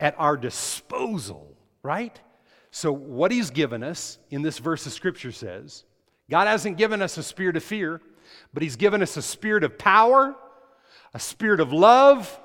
at 0.00 0.14
our 0.18 0.36
disposal, 0.36 1.56
right? 1.82 2.18
So, 2.70 2.92
what 2.92 3.30
He's 3.30 3.50
given 3.50 3.82
us 3.82 4.18
in 4.30 4.42
this 4.42 4.58
verse 4.58 4.86
of 4.86 4.92
Scripture 4.92 5.32
says 5.32 5.84
God 6.30 6.46
hasn't 6.46 6.76
given 6.76 7.02
us 7.02 7.18
a 7.18 7.22
spirit 7.22 7.56
of 7.56 7.64
fear, 7.64 8.00
but 8.54 8.62
He's 8.62 8.76
given 8.76 9.02
us 9.02 9.16
a 9.16 9.22
spirit 9.22 9.64
of 9.64 9.76
power, 9.76 10.36
a 11.16 11.18
spirit 11.18 11.60
of 11.60 11.72
love, 11.72 12.38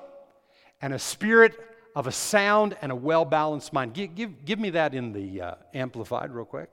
and 0.80 0.94
a 0.94 0.98
spirit 0.98 1.52
of 1.94 2.06
a 2.06 2.10
sound 2.10 2.74
and 2.80 2.90
a 2.90 2.96
well 2.96 3.26
balanced 3.26 3.70
mind. 3.70 3.92
Give, 3.92 4.14
give, 4.14 4.46
give 4.46 4.58
me 4.58 4.70
that 4.70 4.94
in 4.94 5.12
the 5.12 5.42
uh, 5.42 5.54
Amplified, 5.74 6.32
real 6.32 6.46
quick. 6.46 6.70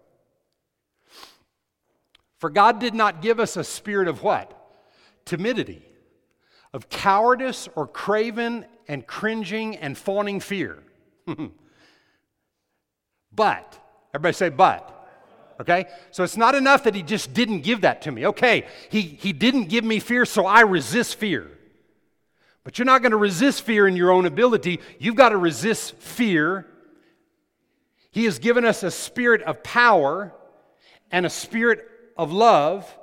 For 2.37 2.49
God 2.49 2.79
did 2.79 2.93
not 2.93 3.21
give 3.21 3.37
us 3.37 3.57
a 3.57 3.65
spirit 3.65 4.07
of 4.07 4.23
what? 4.23 4.49
Timidity, 5.25 5.83
of 6.73 6.87
cowardice 6.87 7.67
or 7.75 7.85
craven 7.85 8.63
and 8.87 9.05
cringing 9.05 9.75
and 9.75 9.97
fawning 9.97 10.39
fear. 10.39 10.81
but, 13.33 13.77
everybody 14.13 14.33
say, 14.35 14.47
but. 14.47 14.95
Okay? 15.59 15.87
So 16.11 16.23
it's 16.23 16.37
not 16.37 16.55
enough 16.55 16.85
that 16.85 16.95
He 16.95 17.03
just 17.03 17.33
didn't 17.33 17.59
give 17.59 17.81
that 17.81 18.03
to 18.03 18.11
me. 18.13 18.25
Okay, 18.27 18.67
He, 18.87 19.01
he 19.01 19.33
didn't 19.33 19.65
give 19.65 19.83
me 19.83 19.99
fear, 19.99 20.23
so 20.25 20.45
I 20.45 20.61
resist 20.61 21.15
fear. 21.17 21.57
But 22.63 22.77
you're 22.77 22.85
not 22.85 23.01
going 23.01 23.11
to 23.11 23.17
resist 23.17 23.61
fear 23.61 23.87
in 23.87 23.95
your 23.95 24.11
own 24.11 24.25
ability. 24.25 24.79
You've 24.99 25.15
got 25.15 25.29
to 25.29 25.37
resist 25.37 25.95
fear. 25.95 26.65
He 28.11 28.25
has 28.25 28.39
given 28.39 28.65
us 28.65 28.83
a 28.83 28.91
spirit 28.91 29.41
of 29.43 29.63
power 29.63 30.33
and 31.11 31.25
a 31.25 31.29
spirit 31.29 31.87
of 32.17 32.31
love 32.31 32.93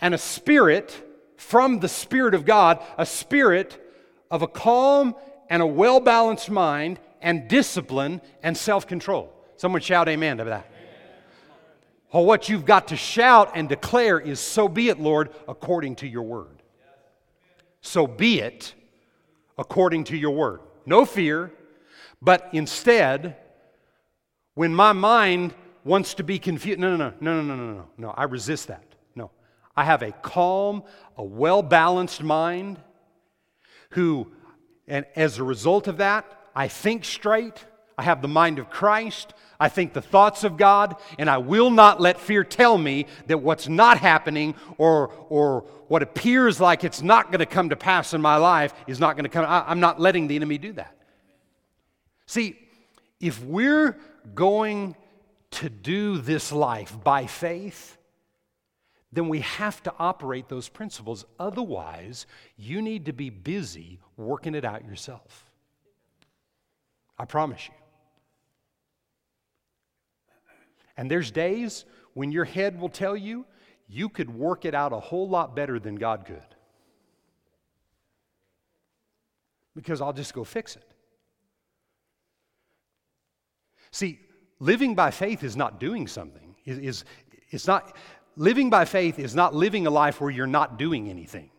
and 0.00 0.14
a 0.14 0.18
spirit 0.18 1.00
from 1.36 1.80
the 1.80 1.88
Spirit 1.88 2.34
of 2.34 2.46
God, 2.46 2.82
a 2.96 3.04
spirit 3.04 3.80
of 4.30 4.42
a 4.42 4.48
calm 4.48 5.14
and 5.50 5.62
a 5.62 5.66
well 5.66 6.00
balanced 6.00 6.50
mind 6.50 6.98
and 7.20 7.48
discipline 7.48 8.20
and 8.42 8.56
self 8.56 8.86
control. 8.86 9.32
Someone 9.56 9.82
shout 9.82 10.08
amen 10.08 10.38
to 10.38 10.44
that. 10.44 10.70
Well, 12.12 12.24
what 12.24 12.48
you've 12.48 12.64
got 12.64 12.88
to 12.88 12.96
shout 12.96 13.52
and 13.54 13.68
declare 13.68 14.18
is, 14.18 14.40
So 14.40 14.68
be 14.68 14.88
it, 14.88 15.00
Lord, 15.00 15.30
according 15.48 15.96
to 15.96 16.06
your 16.06 16.22
word. 16.22 16.62
So 17.80 18.06
be 18.06 18.40
it 18.40 18.74
according 19.58 20.04
to 20.04 20.16
your 20.16 20.32
word. 20.32 20.60
No 20.86 21.04
fear, 21.04 21.52
but 22.20 22.48
instead, 22.52 23.36
when 24.54 24.74
my 24.74 24.92
mind 24.92 25.54
wants 25.84 26.14
to 26.14 26.24
be 26.24 26.38
confused. 26.38 26.80
No, 26.80 26.96
no, 26.96 27.12
no, 27.20 27.34
no, 27.34 27.42
no, 27.42 27.54
no, 27.54 27.72
no, 27.72 27.88
no. 27.96 28.10
I 28.10 28.24
resist 28.24 28.68
that. 28.68 28.84
No. 29.14 29.30
I 29.76 29.84
have 29.84 30.02
a 30.02 30.12
calm, 30.12 30.82
a 31.16 31.22
well 31.22 31.62
balanced 31.62 32.22
mind 32.22 32.80
who, 33.90 34.32
and 34.88 35.04
as 35.14 35.38
a 35.38 35.44
result 35.44 35.86
of 35.86 35.98
that, 35.98 36.24
I 36.56 36.68
think 36.68 37.04
straight. 37.04 37.64
I 37.96 38.02
have 38.02 38.22
the 38.22 38.28
mind 38.28 38.58
of 38.58 38.70
Christ. 38.70 39.34
I 39.60 39.68
think 39.68 39.92
the 39.92 40.02
thoughts 40.02 40.42
of 40.42 40.56
God, 40.56 40.96
and 41.16 41.30
I 41.30 41.38
will 41.38 41.70
not 41.70 42.00
let 42.00 42.18
fear 42.18 42.42
tell 42.42 42.76
me 42.76 43.06
that 43.28 43.38
what's 43.38 43.68
not 43.68 43.98
happening 43.98 44.56
or, 44.78 45.08
or 45.28 45.64
what 45.88 46.02
appears 46.02 46.60
like 46.60 46.84
it's 46.84 47.02
not 47.02 47.26
going 47.26 47.40
to 47.40 47.46
come 47.46 47.68
to 47.68 47.76
pass 47.76 48.14
in 48.14 48.20
my 48.20 48.36
life 48.36 48.72
is 48.86 49.00
not 49.00 49.16
going 49.16 49.24
to 49.24 49.28
come. 49.28 49.44
I, 49.44 49.64
I'm 49.66 49.80
not 49.80 50.00
letting 50.00 50.26
the 50.28 50.36
enemy 50.36 50.58
do 50.58 50.72
that. 50.74 50.96
See, 52.26 52.58
if 53.20 53.42
we're 53.42 53.98
going 54.34 54.96
to 55.52 55.68
do 55.68 56.18
this 56.18 56.52
life 56.52 56.96
by 57.04 57.26
faith, 57.26 57.96
then 59.12 59.28
we 59.28 59.40
have 59.40 59.82
to 59.84 59.94
operate 59.98 60.48
those 60.48 60.68
principles. 60.68 61.24
Otherwise, 61.38 62.26
you 62.56 62.82
need 62.82 63.06
to 63.06 63.12
be 63.12 63.30
busy 63.30 64.00
working 64.16 64.54
it 64.54 64.64
out 64.64 64.84
yourself. 64.84 65.50
I 67.18 67.24
promise 67.24 67.68
you. 67.68 67.74
And 70.96 71.10
there's 71.10 71.30
days 71.30 71.84
when 72.14 72.32
your 72.32 72.44
head 72.44 72.80
will 72.80 72.88
tell 72.88 73.16
you 73.16 73.44
you 73.88 74.08
could 74.08 74.34
work 74.34 74.64
it 74.64 74.74
out 74.74 74.92
a 74.92 75.00
whole 75.00 75.28
lot 75.28 75.54
better 75.54 75.78
than 75.78 75.96
God 75.96 76.24
could. 76.26 76.42
Because 79.74 80.00
I'll 80.00 80.12
just 80.12 80.34
go 80.34 80.44
fix 80.44 80.76
it. 80.76 80.94
See, 83.90 84.20
living 84.58 84.94
by 84.94 85.10
faith 85.10 85.44
is 85.44 85.56
not 85.56 85.78
doing 85.78 86.06
something. 86.06 86.54
Is, 86.64 86.78
is 86.78 87.04
it's 87.50 87.66
not 87.66 87.96
living 88.36 88.70
by 88.70 88.84
faith 88.84 89.18
is 89.18 89.34
not 89.34 89.54
living 89.54 89.86
a 89.86 89.90
life 89.90 90.20
where 90.20 90.30
you're 90.30 90.46
not 90.46 90.78
doing 90.78 91.08
anything. 91.08 91.50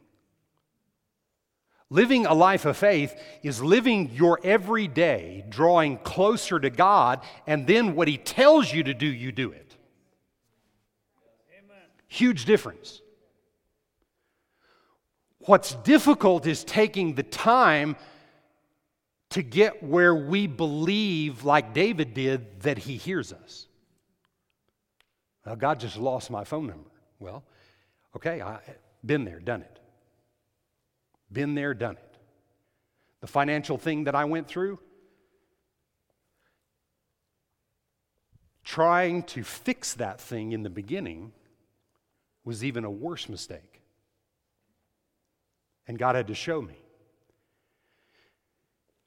Living 1.90 2.26
a 2.26 2.34
life 2.34 2.66
of 2.66 2.76
faith 2.76 3.16
is 3.44 3.62
living 3.62 4.10
your 4.14 4.40
everyday, 4.44 5.46
drawing 5.50 5.98
closer 6.00 6.60
to 6.60 6.70
God, 6.70 7.22
and 7.46 7.68
then 7.68 7.96
what 7.96 8.08
He 8.08 8.18
tells 8.18 8.74
you 8.74 8.84
to 8.84 8.94
do, 8.94 9.06
you 9.06 9.32
do 9.32 9.52
it. 9.52 9.65
Huge 12.08 12.46
difference. 12.46 13.02
What's 15.40 15.76
difficult 15.76 16.48
is 16.48 16.64
taking 16.64 17.14
the 17.16 17.24
time 17.24 17.96
to 19.30 19.44
get 19.44 19.84
where 19.84 20.16
we 20.16 20.48
believe, 20.48 21.44
like 21.44 21.74
David 21.74 22.14
did, 22.14 22.62
that 22.62 22.78
He 22.78 22.98
hears 22.98 23.34
us. 23.34 23.68
Now, 25.46 25.56
God 25.56 25.80
just 25.80 25.98
lost 25.98 26.32
my 26.32 26.44
phone 26.44 26.68
number. 26.68 26.90
Well, 27.20 27.44
okay, 28.16 28.42
I've 28.42 28.62
been 29.06 29.26
there, 29.26 29.40
done 29.40 29.62
it. 29.62 29.80
Been 31.32 31.54
there, 31.54 31.74
done 31.74 31.98
it. 31.98 32.18
The 33.22 33.28
financial 33.28 33.78
thing 33.78 34.06
that 34.06 34.16
I 34.16 34.26
went 34.26 34.48
through, 34.48 34.80
trying 38.64 39.24
to 39.24 39.44
fix 39.44 39.94
that 39.96 40.20
thing 40.20 40.52
in 40.52 40.64
the 40.64 40.70
beginning 40.70 41.32
was 42.46 42.64
even 42.64 42.86
a 42.86 42.90
worse 42.90 43.28
mistake. 43.28 43.82
And 45.88 46.00
God 46.00 46.16
had 46.16 46.28
to 46.28 46.36
show 46.36 46.62
me. 46.62 46.78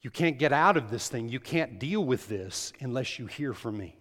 You 0.03 0.11
can't 0.11 0.39
get 0.39 0.53
out 0.53 0.77
of 0.77 0.91
this 0.91 1.09
thing. 1.09 1.29
You 1.29 1.41
can't 1.41 1.79
deal 1.79 2.05
with 2.05 2.29
this 2.29 2.73
unless 2.81 3.19
you 3.19 3.27
hear 3.27 3.53
from 3.53 3.79
me. 3.79 3.97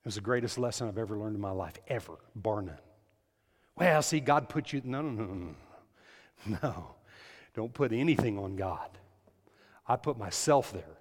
It 0.00 0.04
was 0.04 0.14
the 0.16 0.20
greatest 0.20 0.58
lesson 0.58 0.88
I've 0.88 0.98
ever 0.98 1.18
learned 1.18 1.36
in 1.36 1.40
my 1.40 1.50
life, 1.50 1.74
ever, 1.88 2.14
bar 2.34 2.62
none. 2.62 2.78
Well, 3.76 4.02
see, 4.02 4.20
God 4.20 4.48
put 4.48 4.72
you. 4.72 4.80
No, 4.84 5.02
no, 5.02 5.24
no, 5.24 5.34
no. 5.34 5.54
No, 6.44 6.94
don't 7.54 7.72
put 7.72 7.92
anything 7.92 8.38
on 8.38 8.56
God. 8.56 8.90
I 9.86 9.96
put 9.96 10.18
myself 10.18 10.72
there. 10.72 10.98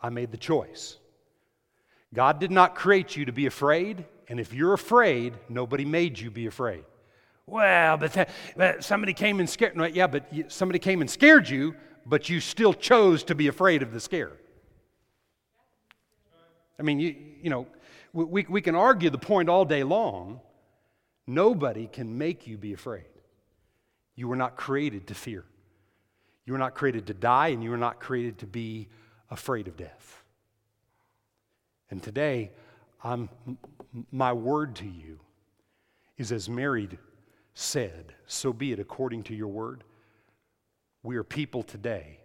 I 0.00 0.08
made 0.08 0.30
the 0.30 0.38
choice. 0.38 0.96
God 2.14 2.38
did 2.38 2.50
not 2.50 2.74
create 2.74 3.16
you 3.16 3.24
to 3.24 3.32
be 3.32 3.46
afraid, 3.46 4.04
and 4.28 4.38
if 4.38 4.52
you're 4.52 4.74
afraid, 4.74 5.34
nobody 5.48 5.84
made 5.84 6.18
you 6.18 6.30
be 6.30 6.46
afraid. 6.46 6.84
Well, 7.46 7.96
but, 7.96 8.12
that, 8.12 8.30
but 8.56 8.84
somebody 8.84 9.14
came 9.14 9.40
and 9.40 9.48
scared. 9.48 9.76
No, 9.76 9.84
yeah, 9.84 10.06
but 10.06 10.26
somebody 10.48 10.78
came 10.78 11.00
and 11.00 11.10
scared 11.10 11.48
you, 11.48 11.74
but 12.06 12.28
you 12.28 12.40
still 12.40 12.74
chose 12.74 13.24
to 13.24 13.34
be 13.34 13.48
afraid 13.48 13.82
of 13.82 13.92
the 13.92 14.00
scare. 14.00 14.32
I 16.78 16.82
mean, 16.82 16.98
you, 16.98 17.14
you 17.42 17.50
know, 17.50 17.66
we, 18.12 18.44
we 18.48 18.60
can 18.60 18.74
argue 18.74 19.10
the 19.10 19.18
point 19.18 19.48
all 19.48 19.64
day 19.64 19.82
long. 19.82 20.40
Nobody 21.26 21.86
can 21.86 22.18
make 22.18 22.46
you 22.46 22.58
be 22.58 22.72
afraid. 22.72 23.04
You 24.16 24.28
were 24.28 24.36
not 24.36 24.56
created 24.56 25.06
to 25.08 25.14
fear. 25.14 25.44
You 26.44 26.52
were 26.52 26.58
not 26.58 26.74
created 26.74 27.06
to 27.06 27.14
die, 27.14 27.48
and 27.48 27.62
you 27.62 27.70
were 27.70 27.76
not 27.76 28.00
created 28.00 28.38
to 28.38 28.46
be 28.46 28.88
afraid 29.30 29.68
of 29.68 29.76
death. 29.76 30.21
And 31.92 32.02
today, 32.02 32.50
I'm, 33.04 33.28
my 34.10 34.32
word 34.32 34.76
to 34.76 34.86
you 34.86 35.20
is 36.16 36.32
as 36.32 36.48
Mary 36.48 36.88
said, 37.52 38.14
so 38.24 38.50
be 38.50 38.72
it 38.72 38.78
according 38.78 39.24
to 39.24 39.34
your 39.34 39.48
word. 39.48 39.84
We 41.02 41.16
are 41.16 41.22
people 41.22 41.62
today 41.62 42.20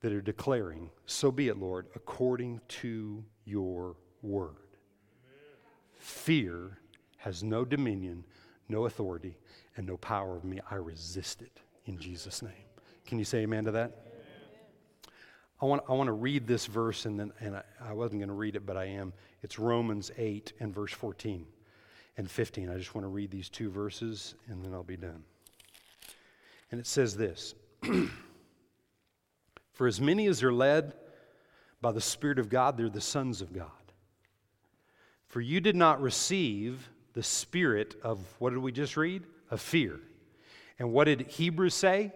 that 0.00 0.10
are 0.10 0.22
declaring, 0.22 0.88
so 1.04 1.30
be 1.30 1.48
it, 1.48 1.58
Lord, 1.58 1.88
according 1.94 2.62
to 2.68 3.22
your 3.44 3.96
word. 4.22 4.56
Fear 5.98 6.78
has 7.18 7.42
no 7.42 7.66
dominion, 7.66 8.24
no 8.70 8.86
authority, 8.86 9.36
and 9.76 9.86
no 9.86 9.98
power 9.98 10.34
of 10.34 10.44
me. 10.44 10.60
I 10.70 10.76
resist 10.76 11.42
it 11.42 11.60
in 11.84 11.98
Jesus' 11.98 12.40
name. 12.40 12.52
Can 13.06 13.18
you 13.18 13.26
say 13.26 13.40
amen 13.40 13.66
to 13.66 13.70
that? 13.72 14.11
I 15.62 15.64
want, 15.64 15.84
I 15.88 15.92
want 15.92 16.08
to 16.08 16.12
read 16.12 16.48
this 16.48 16.66
verse, 16.66 17.06
and, 17.06 17.20
then, 17.20 17.32
and 17.38 17.54
I, 17.56 17.62
I 17.80 17.92
wasn't 17.92 18.20
going 18.20 18.28
to 18.28 18.34
read 18.34 18.56
it, 18.56 18.66
but 18.66 18.76
I 18.76 18.86
am. 18.86 19.12
It's 19.42 19.60
Romans 19.60 20.10
8 20.18 20.54
and 20.58 20.74
verse 20.74 20.92
14 20.92 21.46
and 22.16 22.28
15. 22.28 22.68
I 22.68 22.76
just 22.76 22.96
want 22.96 23.04
to 23.04 23.08
read 23.08 23.30
these 23.30 23.48
two 23.48 23.70
verses, 23.70 24.34
and 24.48 24.64
then 24.64 24.74
I'll 24.74 24.82
be 24.82 24.96
done. 24.96 25.22
And 26.72 26.80
it 26.80 26.86
says 26.88 27.16
this 27.16 27.54
For 29.72 29.86
as 29.86 30.00
many 30.00 30.26
as 30.26 30.42
are 30.42 30.52
led 30.52 30.94
by 31.80 31.92
the 31.92 32.00
Spirit 32.00 32.40
of 32.40 32.48
God, 32.48 32.76
they're 32.76 32.88
the 32.88 33.00
sons 33.00 33.40
of 33.40 33.52
God. 33.52 33.70
For 35.28 35.40
you 35.40 35.60
did 35.60 35.76
not 35.76 36.02
receive 36.02 36.90
the 37.14 37.22
spirit 37.22 37.94
of, 38.02 38.18
what 38.38 38.50
did 38.50 38.58
we 38.58 38.72
just 38.72 38.96
read? 38.96 39.22
Of 39.50 39.60
fear. 39.60 40.00
And 40.78 40.92
what 40.92 41.04
did 41.04 41.22
Hebrews 41.22 41.74
say? 41.74 42.12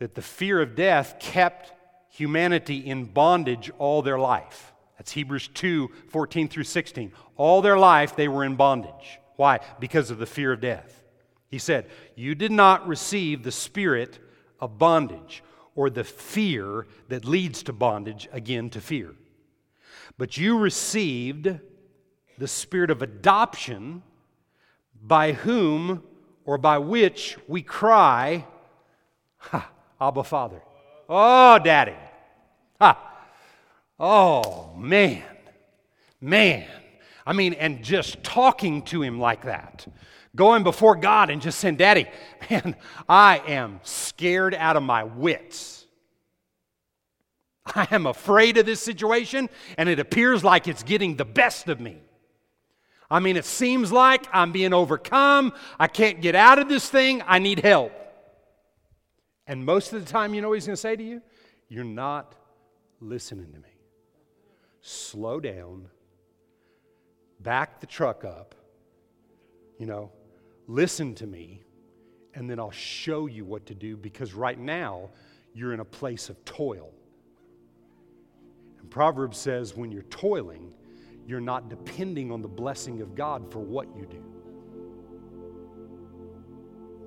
That 0.00 0.14
the 0.14 0.22
fear 0.22 0.60
of 0.60 0.74
death 0.74 1.16
kept 1.18 1.72
humanity 2.10 2.78
in 2.78 3.06
bondage 3.06 3.70
all 3.78 4.02
their 4.02 4.18
life. 4.18 4.72
That's 4.98 5.12
Hebrews 5.12 5.48
2 5.48 5.90
14 6.08 6.48
through 6.48 6.64
16. 6.64 7.12
All 7.36 7.62
their 7.62 7.78
life 7.78 8.16
they 8.16 8.28
were 8.28 8.44
in 8.44 8.56
bondage. 8.56 9.18
Why? 9.36 9.60
Because 9.78 10.10
of 10.10 10.18
the 10.18 10.26
fear 10.26 10.52
of 10.52 10.60
death. 10.60 11.02
He 11.48 11.58
said, 11.58 11.88
You 12.14 12.34
did 12.34 12.52
not 12.52 12.86
receive 12.86 13.42
the 13.42 13.52
spirit 13.52 14.18
of 14.60 14.78
bondage 14.78 15.42
or 15.74 15.88
the 15.88 16.04
fear 16.04 16.86
that 17.08 17.24
leads 17.24 17.62
to 17.62 17.72
bondage, 17.72 18.28
again 18.32 18.68
to 18.70 18.80
fear. 18.80 19.14
But 20.18 20.36
you 20.36 20.58
received 20.58 21.58
the 22.36 22.48
spirit 22.48 22.90
of 22.90 23.00
adoption 23.00 24.02
by 25.02 25.32
whom 25.32 26.02
or 26.44 26.58
by 26.58 26.78
which 26.78 27.38
we 27.48 27.62
cry, 27.62 28.46
Abba 30.00 30.24
Father. 30.24 30.60
Oh, 31.12 31.58
Daddy. 31.58 31.96
Ha. 32.80 32.96
Oh, 33.98 34.72
man. 34.76 35.24
Man. 36.20 36.68
I 37.26 37.32
mean, 37.32 37.54
and 37.54 37.82
just 37.82 38.22
talking 38.22 38.82
to 38.82 39.02
him 39.02 39.18
like 39.18 39.42
that, 39.42 39.86
going 40.36 40.62
before 40.62 40.94
God 40.94 41.28
and 41.28 41.42
just 41.42 41.58
saying, 41.58 41.76
Daddy, 41.76 42.06
man, 42.50 42.76
I 43.08 43.42
am 43.48 43.80
scared 43.82 44.54
out 44.54 44.76
of 44.76 44.84
my 44.84 45.02
wits. 45.02 45.84
I 47.66 47.88
am 47.90 48.06
afraid 48.06 48.56
of 48.56 48.66
this 48.66 48.80
situation, 48.80 49.48
and 49.76 49.88
it 49.88 49.98
appears 49.98 50.44
like 50.44 50.68
it's 50.68 50.84
getting 50.84 51.16
the 51.16 51.24
best 51.24 51.68
of 51.68 51.80
me. 51.80 51.98
I 53.10 53.18
mean, 53.18 53.36
it 53.36 53.44
seems 53.44 53.90
like 53.90 54.26
I'm 54.32 54.52
being 54.52 54.72
overcome. 54.72 55.52
I 55.78 55.88
can't 55.88 56.20
get 56.20 56.36
out 56.36 56.60
of 56.60 56.68
this 56.68 56.88
thing. 56.88 57.22
I 57.26 57.40
need 57.40 57.58
help. 57.58 57.92
And 59.50 59.66
most 59.66 59.92
of 59.92 60.04
the 60.04 60.08
time, 60.08 60.32
you 60.32 60.40
know 60.40 60.48
what 60.48 60.54
he's 60.54 60.66
going 60.66 60.76
to 60.76 60.80
say 60.80 60.94
to 60.94 61.02
you? 61.02 61.20
You're 61.68 61.82
not 61.82 62.36
listening 63.00 63.52
to 63.52 63.58
me. 63.58 63.74
Slow 64.80 65.40
down, 65.40 65.88
back 67.40 67.80
the 67.80 67.86
truck 67.88 68.24
up, 68.24 68.54
you 69.76 69.86
know, 69.86 70.12
listen 70.68 71.16
to 71.16 71.26
me, 71.26 71.64
and 72.32 72.48
then 72.48 72.60
I'll 72.60 72.70
show 72.70 73.26
you 73.26 73.44
what 73.44 73.66
to 73.66 73.74
do 73.74 73.96
because 73.96 74.34
right 74.34 74.56
now 74.56 75.10
you're 75.52 75.74
in 75.74 75.80
a 75.80 75.84
place 75.84 76.28
of 76.28 76.44
toil. 76.44 76.92
And 78.78 78.88
Proverbs 78.88 79.36
says 79.36 79.76
when 79.76 79.90
you're 79.90 80.02
toiling, 80.02 80.72
you're 81.26 81.40
not 81.40 81.68
depending 81.68 82.30
on 82.30 82.40
the 82.40 82.46
blessing 82.46 83.00
of 83.00 83.16
God 83.16 83.50
for 83.50 83.58
what 83.58 83.88
you 83.96 84.06
do. 84.06 84.24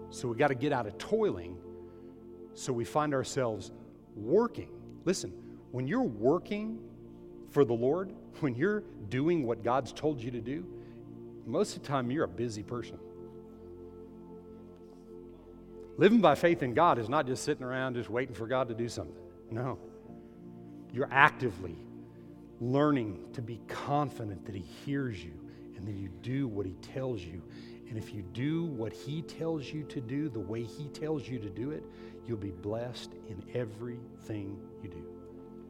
So 0.10 0.28
we 0.28 0.36
got 0.36 0.50
to 0.50 0.56
get 0.56 0.74
out 0.74 0.86
of 0.86 0.98
toiling 0.98 1.58
so 2.54 2.74
we 2.74 2.86
find 2.86 3.14
ourselves 3.14 3.72
working. 4.16 4.70
Listen, 5.06 5.34
when 5.72 5.88
you're 5.88 6.02
working 6.02 6.80
for 7.50 7.66
the 7.66 7.74
Lord, 7.74 8.14
when 8.40 8.56
you're 8.56 8.84
doing 9.10 9.46
what 9.46 9.64
God's 9.64 9.92
told 9.92 10.22
you 10.22 10.32
to 10.32 10.42
do, 10.42 10.66
most 11.46 11.76
of 11.76 11.82
the 11.82 11.88
time 11.88 12.10
you're 12.10 12.24
a 12.24 12.28
busy 12.28 12.64
person. 12.64 12.98
Living 15.98 16.22
by 16.22 16.36
faith 16.36 16.64
in 16.64 16.74
God 16.74 16.98
is 16.98 17.08
not 17.08 17.28
just 17.28 17.44
sitting 17.44 17.64
around 17.64 17.96
just 17.96 18.10
waiting 18.10 18.34
for 18.34 18.48
God 18.48 18.68
to 18.70 18.74
do 18.74 18.90
something. 18.90 19.16
No. 19.52 19.78
You're 20.92 21.10
actively 21.12 21.78
learning 22.60 23.20
to 23.34 23.42
be 23.42 23.60
confident 23.68 24.46
that 24.46 24.56
He 24.56 24.66
hears 24.86 25.24
you 25.24 25.34
and 25.76 25.88
that 25.88 25.94
you 25.94 26.10
do 26.22 26.48
what 26.48 26.66
He 26.66 26.74
tells 26.82 27.22
you. 27.22 27.44
And 27.90 27.98
if 27.98 28.14
you 28.14 28.24
do 28.34 28.66
what 28.66 28.92
He 28.92 29.22
tells 29.22 29.72
you 29.72 29.84
to 29.84 30.02
do 30.02 30.30
the 30.30 30.40
way 30.40 30.64
He 30.64 30.88
tells 30.88 31.28
you 31.28 31.38
to 31.40 31.50
do 31.50 31.72
it, 31.72 31.84
you'll 32.28 32.38
be 32.38 32.52
blessed 32.52 33.12
in 33.28 33.44
everything 33.54 34.58
you 34.82 34.90
do. 34.90 35.06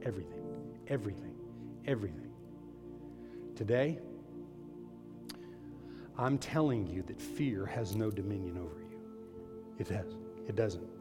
Everything, 0.04 0.43
everything, 0.88 1.36
everything. 1.88 2.32
Today, 3.56 3.99
I'm 6.18 6.38
telling 6.38 6.88
you 6.88 7.01
that 7.04 7.22
fear 7.22 7.66
has 7.66 7.95
no 7.95 8.12
dominion 8.12 8.58
over 8.58 8.82
you. 8.82 8.99
It 9.80 9.88
has. 9.88 10.16
It 10.47 10.56
doesn't. 10.56 10.93